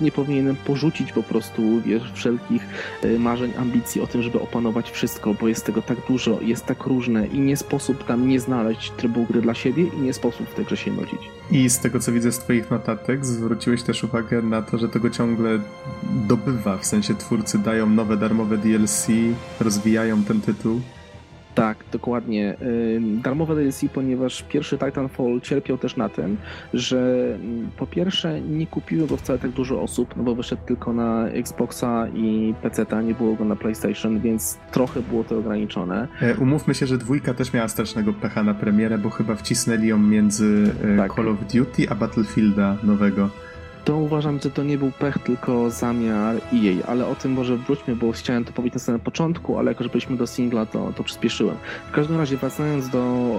[0.00, 2.62] nie powinienem porzucić po prostu wiesz, wszelkich
[3.02, 6.84] e, marzeń, ambicji o tym, żeby opanować wszystko, bo jest tego tak dużo, jest tak
[6.84, 10.54] różne i nie sposób tam nie znaleźć trybu gry dla siebie i nie sposób w
[10.54, 11.20] tej grze się nudzić.
[11.50, 15.10] I z tego co widzę z twoich notatek, zwróciłeś też uwagę na to, że tego
[15.10, 15.60] ciągle
[16.28, 19.06] dobywa, w sensie twórcy dają nowe darmowe DLC,
[19.60, 20.80] rozwijają ten tytuł.
[21.56, 22.56] Tak, dokładnie.
[23.00, 26.36] Darmowe DLC, ponieważ pierwszy Titanfall cierpiał też na tym,
[26.74, 30.92] że mm, po pierwsze nie kupiło go wcale tak dużo osób, no bo wyszedł tylko
[30.92, 36.08] na Xboxa i PC, nie było go na PlayStation, więc trochę było to ograniczone.
[36.22, 39.98] E, umówmy się, że dwójka też miała strasznego pecha na premierę, bo chyba wcisnęli ją
[39.98, 41.14] między e, tak.
[41.14, 43.30] Call of Duty a Battlefielda nowego
[43.86, 47.96] to uważam, że to nie był pech, tylko zamiar jej, ale o tym może wróćmy,
[47.96, 51.04] bo chciałem to powiedzieć na samym początku, ale jako, że byliśmy do singla, to, to
[51.04, 51.56] przyspieszyłem.
[51.88, 52.98] W każdym razie, wracając do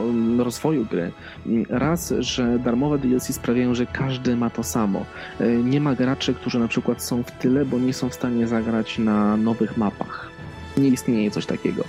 [0.10, 1.12] mm, rozwoju gry,
[1.46, 5.06] mm, raz, że darmowe DLC sprawiają, że każdy ma to samo.
[5.40, 8.48] E, nie ma graczy, którzy na przykład są w tyle, bo nie są w stanie
[8.48, 10.30] zagrać na nowych mapach.
[10.78, 11.84] Nie istnieje coś takiego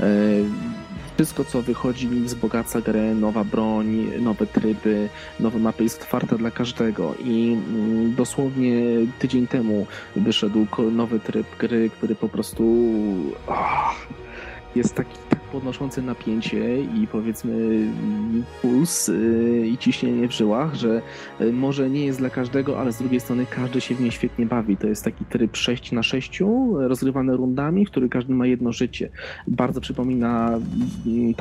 [0.00, 0.04] e,
[1.16, 5.08] wszystko, co wychodzi mi wzbogaca grę, nowa broń, nowe tryby,
[5.40, 7.14] nowe mapy jest otwarte dla każdego.
[7.24, 8.74] I mm, dosłownie
[9.18, 9.86] tydzień temu
[10.16, 12.64] wyszedł nowy tryb gry, który po prostu
[13.46, 13.94] oh,
[14.76, 15.18] jest taki
[15.54, 17.86] podnoszący napięcie i powiedzmy
[18.62, 21.02] puls y, i ciśnienie w żyłach, że
[21.40, 24.46] y, może nie jest dla każdego, ale z drugiej strony każdy się w niej świetnie
[24.46, 24.76] bawi.
[24.76, 29.10] To jest taki tryb 6 na 6 rozgrywany rundami, w który każdy ma jedno życie.
[29.48, 30.48] Bardzo przypomina
[31.06, 31.34] mm,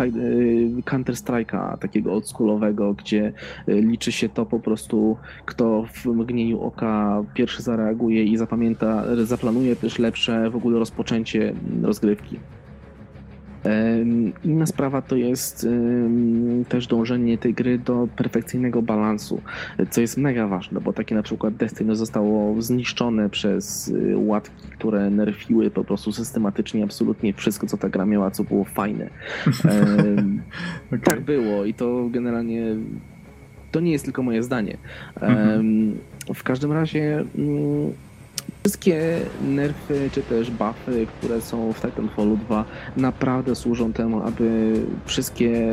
[0.79, 3.33] y, Counter Strike'a takiego oldschoolowego, gdzie
[3.67, 9.99] liczy się to po prostu, kto w mgnieniu oka pierwszy zareaguje i zapamięta, zaplanuje też
[9.99, 11.53] lepsze w ogóle rozpoczęcie
[11.83, 12.39] rozgrywki.
[14.43, 15.67] Inna sprawa to jest
[16.69, 19.41] też dążenie tej gry do perfekcyjnego balansu,
[19.89, 25.09] co jest mega ważne, bo takie na przykład Destiny zostało zniszczone przez y, łatki, które
[25.09, 29.09] nerfiły po prostu systematycznie absolutnie wszystko, co ta gra miała, co było fajne.
[30.87, 30.99] okay.
[31.03, 32.75] Tak było i to generalnie
[33.71, 34.77] to nie jest tylko moje zdanie.
[35.21, 35.97] Mhm.
[36.35, 37.93] W każdym razie mm,
[38.67, 42.65] Wszystkie nerfy czy też buffy, które są w Titanfallu 2
[42.97, 44.73] naprawdę służą temu, aby
[45.05, 45.71] wszystkie,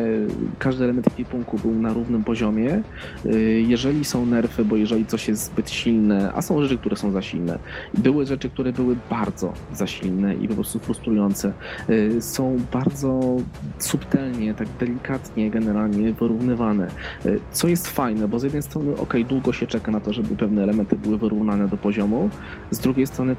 [0.58, 2.82] każdy element ekwipunku był na równym poziomie.
[3.26, 7.12] Y, jeżeli są nerfy, bo jeżeli coś jest zbyt silne, a są rzeczy, które są
[7.12, 7.58] za silne,
[7.94, 11.52] były rzeczy, które były bardzo za silne i po prostu frustrujące,
[11.90, 13.36] y, są bardzo
[13.78, 16.88] subtelnie, tak delikatnie generalnie wyrównywane,
[17.26, 20.36] y, co jest fajne, bo z jednej strony ok, długo się czeka na to, żeby
[20.36, 22.30] pewne elementy były wyrównane do poziomu,
[22.70, 23.36] z drugiej strony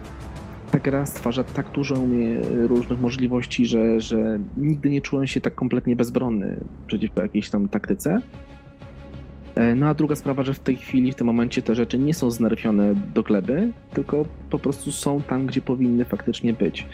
[0.72, 1.96] ta gra stwarza tak dużo
[2.68, 8.22] różnych możliwości, że, że nigdy nie czułem się tak kompletnie bezbronny przeciwko jakiejś tam taktyce.
[9.56, 12.14] E, no a druga sprawa, że w tej chwili, w tym momencie te rzeczy nie
[12.14, 16.88] są znerfione do gleby, tylko po prostu są tam, gdzie powinny faktycznie być.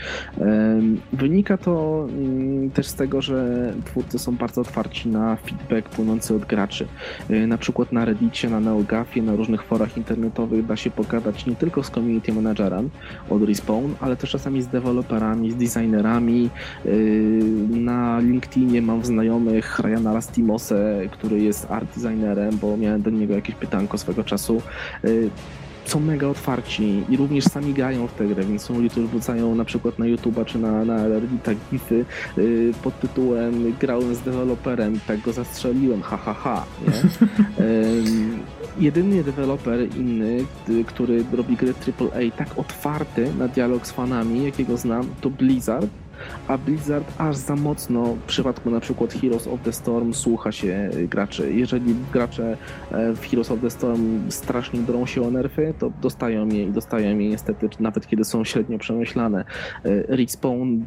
[1.13, 6.45] Wynika to mm, też z tego, że twórcy są bardzo otwarci na feedback płynący od
[6.45, 6.87] graczy.
[7.29, 11.55] E, na przykład na Reddicie, na NeoGafie, na różnych forach internetowych da się pogadać nie
[11.55, 12.89] tylko z community managerem
[13.29, 16.49] od Respawn, ale też czasami z deweloperami, z designerami.
[16.85, 16.89] E,
[17.69, 23.55] na LinkedInie mam znajomych Ryana Rastimose, który jest art designerem, bo miałem do niego jakieś
[23.55, 24.61] pytanko swego czasu
[25.05, 25.29] y,
[25.89, 29.55] są mega otwarci i również sami grają w tę grę, więc są ludzie, którzy wrzucają
[29.55, 32.05] na przykład na YouTube'a czy na, na Reddita gify
[32.37, 37.63] yy, pod tytułem grałem z deweloperem, tak go zastrzeliłem, ha ha ha, yy,
[38.85, 40.45] jedyny deweloper inny,
[40.87, 45.89] który robi gry AAA tak otwarty na dialog z fanami, jakiego znam, to Blizzard,
[46.47, 50.89] a Blizzard aż za mocno w przypadku na przykład Heroes of the Storm słucha się
[51.09, 51.53] graczy.
[51.53, 52.57] Jeżeli gracze
[52.91, 56.71] e, w Heroes of the Storm strasznie drą się o nerfy, to dostają je i
[56.71, 59.45] dostają je niestety, nawet kiedy są średnio przemyślane.
[59.85, 60.81] E, Respawn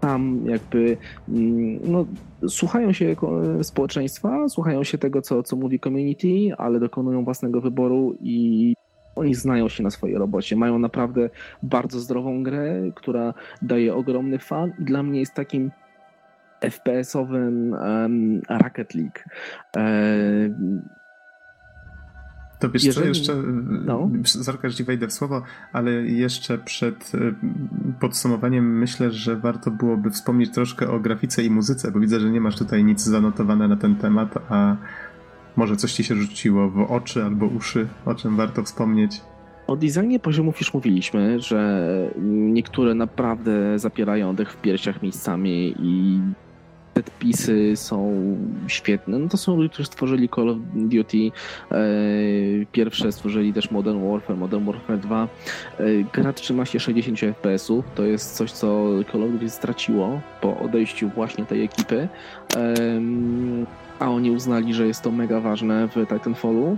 [0.00, 0.96] tam jakby
[1.28, 2.06] mm, no,
[2.48, 3.16] słuchają się
[3.62, 6.28] społeczeństwa, słuchają się tego, co, co mówi community,
[6.58, 8.74] ale dokonują własnego wyboru i
[9.16, 11.30] oni znają się na swojej robocie, mają naprawdę
[11.62, 15.70] bardzo zdrową grę, która daje ogromny fan i dla mnie jest takim
[16.60, 19.18] FPS-owym um, Rocket League.
[19.76, 19.84] E,
[22.58, 23.04] to wiesz Jeżeli...
[23.04, 23.42] co, jeszcze,
[23.84, 24.10] no.
[24.24, 25.42] Zarka, ci wejdę w słowo,
[25.72, 27.18] ale jeszcze przed e,
[28.00, 32.40] podsumowaniem myślę, że warto byłoby wspomnieć troszkę o grafice i muzyce, bo widzę, że nie
[32.40, 34.76] masz tutaj nic zanotowane na ten temat, a
[35.56, 39.20] może coś ci się rzuciło w oczy albo uszy, o czym warto wspomnieć?
[39.66, 41.88] O designie poziomów już mówiliśmy, że
[42.22, 46.20] niektóre naprawdę zapierają dech w piersiach miejscami i
[46.94, 48.14] setpisy są
[48.66, 49.18] świetne.
[49.18, 51.30] No to są ludzie, którzy stworzyli Call of Duty.
[51.70, 51.76] E,
[52.72, 55.28] pierwsze stworzyli też Modern Warfare, Modern Warfare 2.
[55.78, 57.84] E, gra trzyma się 60 FPS-ów.
[57.94, 62.08] To jest coś, co Call of Duty straciło po odejściu właśnie tej ekipy
[63.98, 66.76] a oni uznali, że jest to mega ważne w Titanfallu.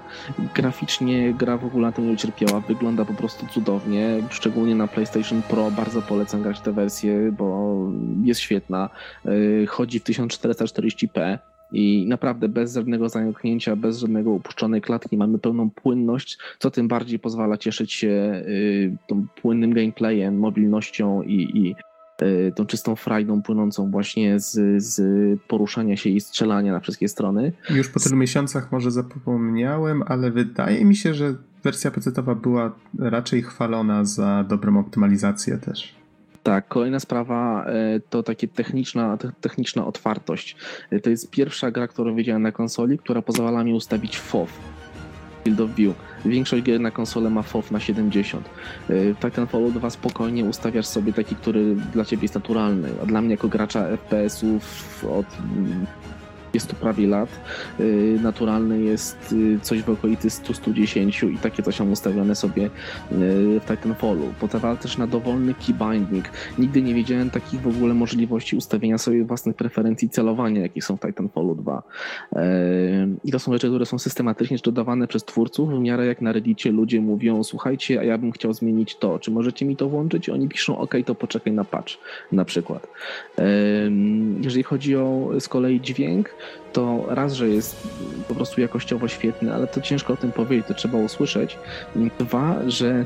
[0.54, 5.42] Graficznie gra w ogóle na tym nie ucierpiała, wygląda po prostu cudownie, szczególnie na PlayStation
[5.42, 7.78] Pro bardzo polecam grać tę wersję, bo
[8.22, 8.90] jest świetna.
[9.26, 11.38] Y, chodzi w 1440p,
[11.72, 17.18] i naprawdę bez żadnego zająknięcia, bez żadnego upuszczonej klatki mamy pełną płynność, co tym bardziej
[17.18, 21.74] pozwala cieszyć się y, tą płynnym gameplayem, mobilnością i, i
[22.54, 25.00] tą czystą frajdą płynącą właśnie z, z
[25.48, 27.52] poruszania się i strzelania na wszystkie strony.
[27.70, 33.42] Już po tylu miesiącach może zapomniałem, ale wydaje mi się, że wersja PC-towa była raczej
[33.42, 35.94] chwalona za dobrą optymalizację też.
[36.42, 37.66] Tak, kolejna sprawa
[37.96, 40.56] y, to takie techniczna, techniczna otwartość.
[40.92, 44.75] Y, to jest pierwsza gra, którą widziałem na konsoli, która pozwala mi ustawić FOV
[45.46, 45.94] Field of View.
[46.24, 48.48] Większość gier na konsolę ma FOV na 70.
[48.90, 53.20] Y, w Titanfallu 2 spokojnie ustawiasz sobie taki, który dla ciebie jest naturalny, a dla
[53.20, 55.26] mnie jako gracza FPS-ów od
[56.56, 57.28] 20 prawie lat.
[57.80, 62.70] Y, naturalny jest y, coś w okolicy 100-110 i takie coś mam ustawione sobie y,
[63.60, 64.32] w Titanfallu.
[64.40, 66.24] Pozwala też na dowolny keybinding.
[66.58, 71.00] Nigdy nie wiedziałem takich w ogóle możliwości ustawienia sobie własnych preferencji celowania, jakie są w
[71.00, 71.82] Titanfallu 2.
[73.24, 76.72] I to są rzeczy, które są systematycznie dodawane przez twórców, w miarę jak na Reddicie
[76.72, 80.28] ludzie mówią, słuchajcie, a ja bym chciał zmienić to, czy możecie mi to włączyć?
[80.28, 81.92] Oni piszą, ok, to poczekaj na patch,
[82.32, 82.86] na przykład.
[84.42, 86.30] Jeżeli chodzi o z kolei dźwięk,
[86.72, 87.88] to raz, że jest
[88.28, 91.58] po prostu jakościowo świetny, ale to ciężko o tym powiedzieć, to trzeba usłyszeć.
[92.18, 93.04] Dwa, że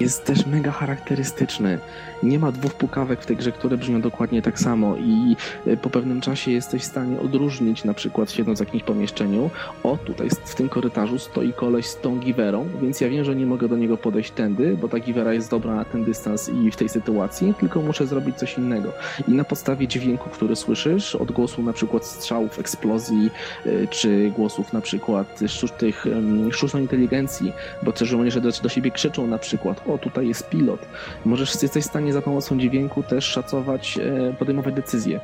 [0.00, 1.78] jest też mega charakterystyczny.
[2.22, 5.36] Nie ma dwóch pukawek w tej grze, które brzmią dokładnie tak samo i
[5.66, 9.50] e, po pewnym czasie jesteś w stanie odróżnić, na przykład siedząc w jakimś pomieszczeniu,
[9.82, 13.46] o tutaj w tym korytarzu stoi koleś z tą giwerą, więc ja wiem, że nie
[13.46, 16.76] mogę do niego podejść tędy, bo ta giwera jest dobra na ten dystans i w
[16.76, 18.92] tej sytuacji, tylko muszę zrobić coś innego.
[19.28, 23.30] I na podstawie dźwięku, który słyszysz, odgłosu na przykład strzałów, eksplozji,
[23.66, 25.38] e, czy głosów na przykład
[25.78, 26.06] tych
[26.50, 27.52] sztucznej inteligencji,
[27.82, 30.80] bo też żołnierze do, do siebie krzyczą na przykład, o tutaj jest pilot,
[31.24, 35.20] możesz, jesteś w stanie stanie za pomocą dźwięku też szacować, e, podejmować decyzje.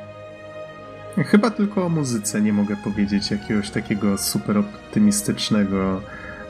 [1.17, 6.01] Chyba tylko o muzyce nie mogę powiedzieć jakiegoś takiego super optymistycznego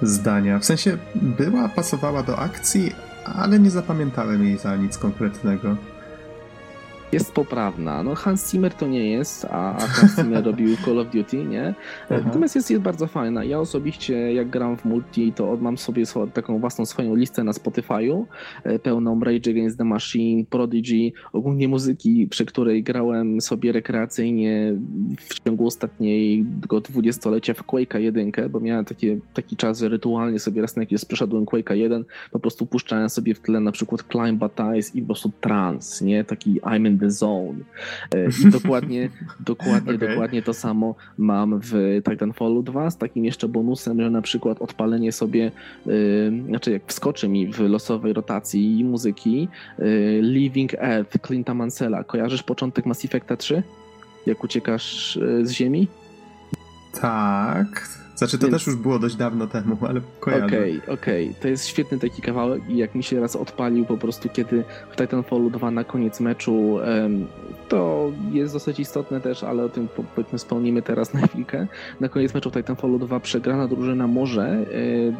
[0.02, 0.60] zdania.
[0.60, 2.95] W sensie była, pasowała do akcji,
[3.26, 5.76] ale nie zapamiętałem jej za nic konkretnego
[7.14, 8.03] jest poprawna.
[8.03, 11.73] No Hans Zimmer to nie jest, a, a Hans Zimmer robił Call of Duty, nie?
[12.10, 12.22] Aha.
[12.26, 13.44] Natomiast jest, jest bardzo fajna.
[13.44, 16.03] Ja osobiście jak gram w multi, to mam sobie
[16.34, 18.26] taką własną swoją listę na Spotify'u,
[18.64, 24.73] e, pełną Rage Against the Machine, Prodigy, ogólnie muzyki, przy której grałem sobie rekreacyjnie
[25.19, 30.61] w ciągu ostatniego dwudziestolecia w Quake'a 1, bo miałem takie, taki czas, że rytualnie sobie
[30.61, 34.40] raz na jakiś przeszedłem Quake'a 1, po prostu puszczałem sobie w tle na przykład Climb
[34.40, 36.23] Baptize i po prostu trance, nie?
[36.23, 37.60] Taki I'm in the Zone.
[38.16, 39.10] E, I dokładnie,
[39.40, 40.10] dokładnie, okay.
[40.10, 45.12] dokładnie to samo mam w Titanfallu 2 z takim jeszcze bonusem, że na przykład odpalenie
[45.12, 45.52] sobie,
[45.86, 45.94] yy,
[46.48, 49.48] znaczy jak wskoczy mi w losowej rotacji muzyki
[49.80, 52.04] yy, Living Earth Clint'a Mansella.
[52.04, 53.64] Kojarzysz początek Mass Effecta 3?
[54.26, 55.88] Jak uciekasz z Ziemi?
[57.02, 58.57] Tak, znaczy to Więc...
[58.57, 60.45] też już było dość dawno temu, ale kojarzę.
[60.45, 61.30] Okej, okay, okej.
[61.30, 61.41] Okay.
[61.41, 64.95] To jest świetny taki kawałek i jak mi się raz odpalił po prostu, kiedy w
[64.95, 66.80] Titanfallu 2 na koniec meczu
[67.69, 71.68] to jest dosyć istotne też, ale o tym powiedzmy wspomnimy teraz na chwilkę.
[71.99, 74.65] Na koniec meczu w Titanfallu 2 przegrana drużyna może e,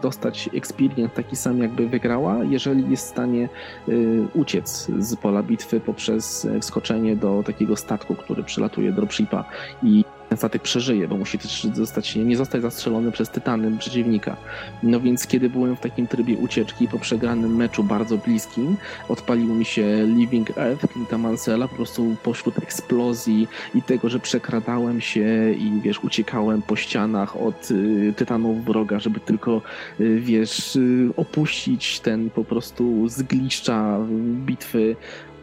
[0.02, 3.50] dostać experience taki sam jakby wygrała, jeżeli jest w stanie
[3.88, 3.92] e,
[4.34, 9.46] uciec z pola bitwy poprzez wskoczenie do takiego statku, który przylatuje dropshipa
[9.84, 14.38] i ten statek przeżyje, bo musi też zostać, nie zostać zastrzelony przez tytany przeciwnika.
[14.84, 18.78] No więc kiedy byłem w takim trybie ucieczki po przegranym meczu bardzo bliskim,
[19.10, 25.02] odpalił mi się Living Earth Clint'a Mansella po prostu pośród eksplozji i tego, że przekradałem
[25.02, 29.62] się i wiesz, uciekałem po ścianach od y, tytanów wroga, żeby tylko
[30.00, 34.00] y, wiesz, y, opuścić ten po prostu zgliszcza
[34.46, 34.96] bitwy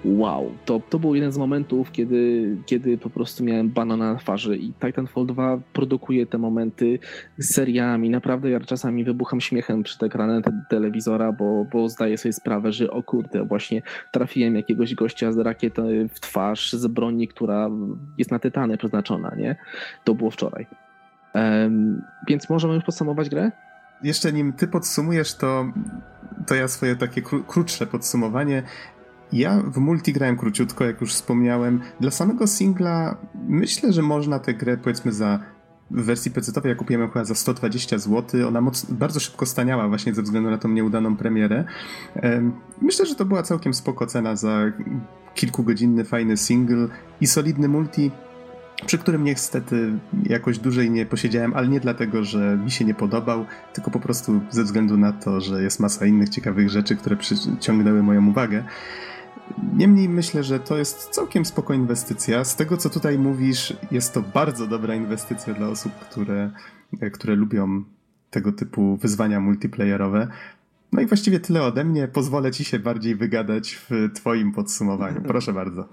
[0.05, 4.56] wow, to, to był jeden z momentów, kiedy, kiedy po prostu miałem banana na twarzy
[4.56, 6.98] i Titanfall 2 produkuje te momenty
[7.40, 8.10] seriami.
[8.10, 12.90] Naprawdę ja czasami wybucham śmiechem przy ekranie te, telewizora, bo, bo zdaję sobie sprawę, że
[12.90, 13.82] o kurde, właśnie
[14.12, 15.82] trafiłem jakiegoś gościa z rakietą
[16.12, 17.70] w twarz, z broni, która
[18.18, 19.56] jest na tytany przeznaczona, nie?
[20.05, 20.66] To było wczoraj.
[21.35, 23.51] Um, więc możemy już podsumować grę?
[24.02, 25.72] jeszcze nim ty podsumujesz, to,
[26.47, 28.62] to ja swoje takie kró krótsze podsumowanie.
[29.32, 31.81] Ja w multi grałem króciutko, jak już wspomniałem.
[32.01, 33.16] Dla samego singla
[33.48, 35.39] myślę, że można tę grę powiedzmy za
[35.90, 38.48] w wersji PC-owej ja kupiłem chyba za 120 zł.
[38.48, 41.65] Ona moc, bardzo szybko staniała właśnie ze względu na tą nieudaną premierę.
[42.82, 44.73] Myślę, że to była całkiem spoko cena za
[45.35, 46.89] kilkugodzinny, fajny single
[47.20, 48.11] i solidny multi,
[48.86, 49.93] przy którym niestety
[50.23, 54.40] jakoś dłużej nie posiedziałem, ale nie dlatego, że mi się nie podobał, tylko po prostu
[54.51, 58.65] ze względu na to, że jest masa innych ciekawych rzeczy, które przyciągnęły moją uwagę.
[59.77, 62.44] Niemniej myślę, że to jest całkiem spoko inwestycja.
[62.44, 66.51] Z tego, co tutaj mówisz, jest to bardzo dobra inwestycja dla osób, które,
[67.12, 67.85] które lubią
[68.31, 70.28] tego typu wyzwania multiplayerowe.
[70.93, 72.09] No i właściwie tyle ode mnie.
[72.09, 75.20] Pozwolę ci się bardziej wygadać w twoim podsumowaniu.
[75.22, 75.89] Proszę bardzo.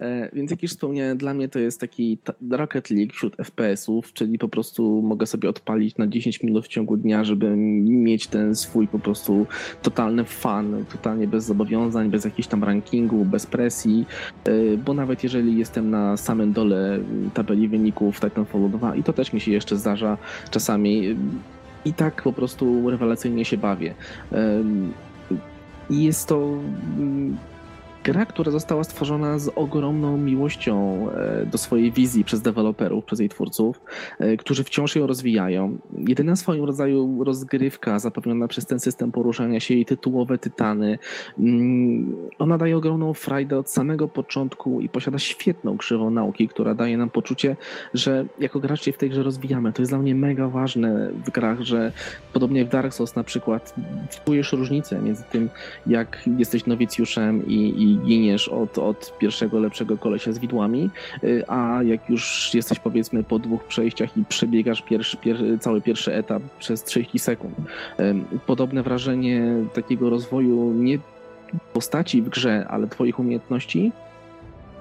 [0.00, 2.18] E, więc jak już wspomniałem, dla mnie to jest taki
[2.50, 6.96] Rocket League wśród FPS-ów, czyli po prostu mogę sobie odpalić na 10 minut w ciągu
[6.96, 9.46] dnia, żeby mieć ten swój po prostu
[9.82, 14.06] totalny fan, totalnie bez zobowiązań, bez jakichś tam rankingu, bez presji,
[14.44, 16.98] e, bo nawet jeżeli jestem na samym dole
[17.34, 20.18] tabeli wyników Titanfall 2 i to też mi się jeszcze zdarza
[20.50, 21.16] czasami,
[21.84, 23.94] i tak po prostu rewelacyjnie się bawię.
[25.90, 26.58] I jest to
[28.12, 33.28] gra, która została stworzona z ogromną miłością e, do swojej wizji przez deweloperów, przez jej
[33.28, 33.80] twórców,
[34.18, 35.78] e, którzy wciąż ją rozwijają.
[36.08, 40.98] Jedyna swoim rodzaju rozgrywka zapewniona przez ten system poruszania się i tytułowe tytany.
[41.38, 46.98] Mm, ona daje ogromną frajdę od samego początku i posiada świetną krzywą nauki, która daje
[46.98, 47.56] nam poczucie,
[47.94, 49.72] że jako gracze w tej grze rozwijamy.
[49.72, 51.92] To jest dla mnie mega ważne w grach, że
[52.32, 53.74] podobnie jak w Dark Souls na przykład
[54.24, 55.50] czujesz różnicę między tym,
[55.86, 60.90] jak jesteś nowicjuszem i, i giniesz od, od pierwszego lepszego kolesia z widłami,
[61.24, 66.14] y, a jak już jesteś powiedzmy po dwóch przejściach i przebiegasz pierwszy, pier, cały pierwszy
[66.14, 67.54] etap przez 30 sekund.
[68.46, 70.98] Podobne wrażenie takiego rozwoju nie
[71.72, 73.92] postaci w grze, ale twoich umiejętności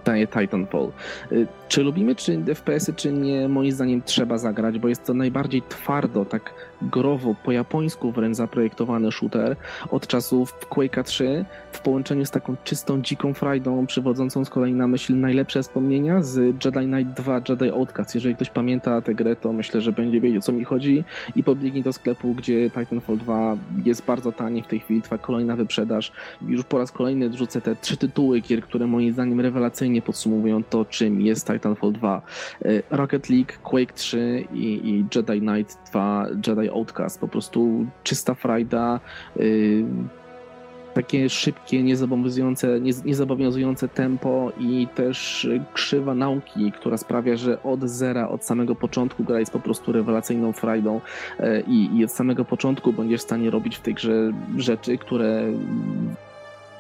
[0.10, 0.92] daje Titanfall.
[1.32, 5.62] Y, czy lubimy czy FPS-y, czy nie, moim zdaniem trzeba zagrać, bo jest to najbardziej
[5.62, 9.56] twardo, tak growo, po japońsku wręcz zaprojektowany shooter
[9.92, 14.88] od czasów Quake'a 3 w połączeniu z taką czystą, dziką frajdą, przywodzącą z kolei na
[14.88, 18.16] myśl najlepsze wspomnienia z Jedi Knight 2 Jedi Outcast.
[18.16, 21.04] Jeżeli ktoś pamięta tę grę, to myślę, że będzie wiedział, co mi chodzi
[21.36, 25.56] i pobiegnij do sklepu, gdzie Titanfall 2 jest bardzo tani w tej chwili, trwa kolejna
[25.56, 26.12] wyprzedaż.
[26.48, 30.86] Już po raz kolejny wrzucę te trzy tytuły gier, które moim zdaniem rewelacyjnie podsumowują to,
[30.86, 32.22] czym jest Titanfall 2.
[32.66, 37.20] Y, Rocket League, Quake 3 i, i Jedi Knight 2 Jedi Outcast.
[37.20, 39.00] Po prostu czysta frajda,
[39.36, 39.86] yy,
[40.94, 48.30] takie szybkie, niezobowiązujące, nie, niezobowiązujące tempo i też krzywa nauki, która sprawia, że od zera,
[48.30, 51.02] od samego początku gra jest po prostu rewelacyjną frajdą
[51.40, 55.44] yy, i, i od samego początku będziesz w stanie robić w tej grze rzeczy, które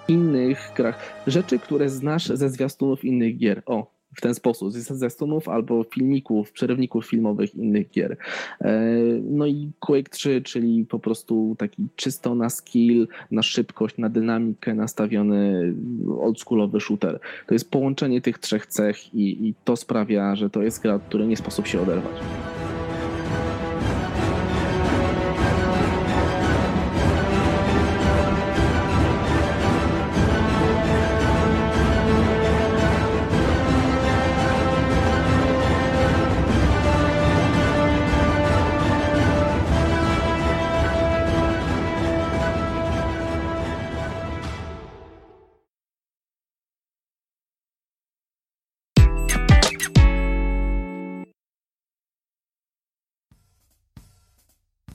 [0.09, 3.63] innych grach, rzeczy, które znasz ze zwiastunów innych gier.
[3.65, 8.17] O, w ten sposób, ze stunów albo filmików, przerywników filmowych innych gier.
[8.61, 8.91] E,
[9.23, 14.75] no i Quake 3, czyli po prostu taki czysto na skill, na szybkość, na dynamikę
[14.75, 15.73] nastawiony
[16.21, 17.19] oldschoolowy shooter.
[17.47, 21.03] To jest połączenie tych trzech cech i, i to sprawia, że to jest gra, od
[21.03, 22.15] której nie sposób się oderwać.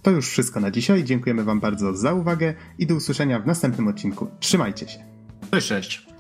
[0.04, 1.04] To już wszystko na dzisiaj.
[1.04, 4.26] Dziękujemy Wam bardzo za uwagę i do usłyszenia w następnym odcinku.
[4.40, 4.98] Trzymajcie się.
[5.50, 6.13] Cześć, cześć.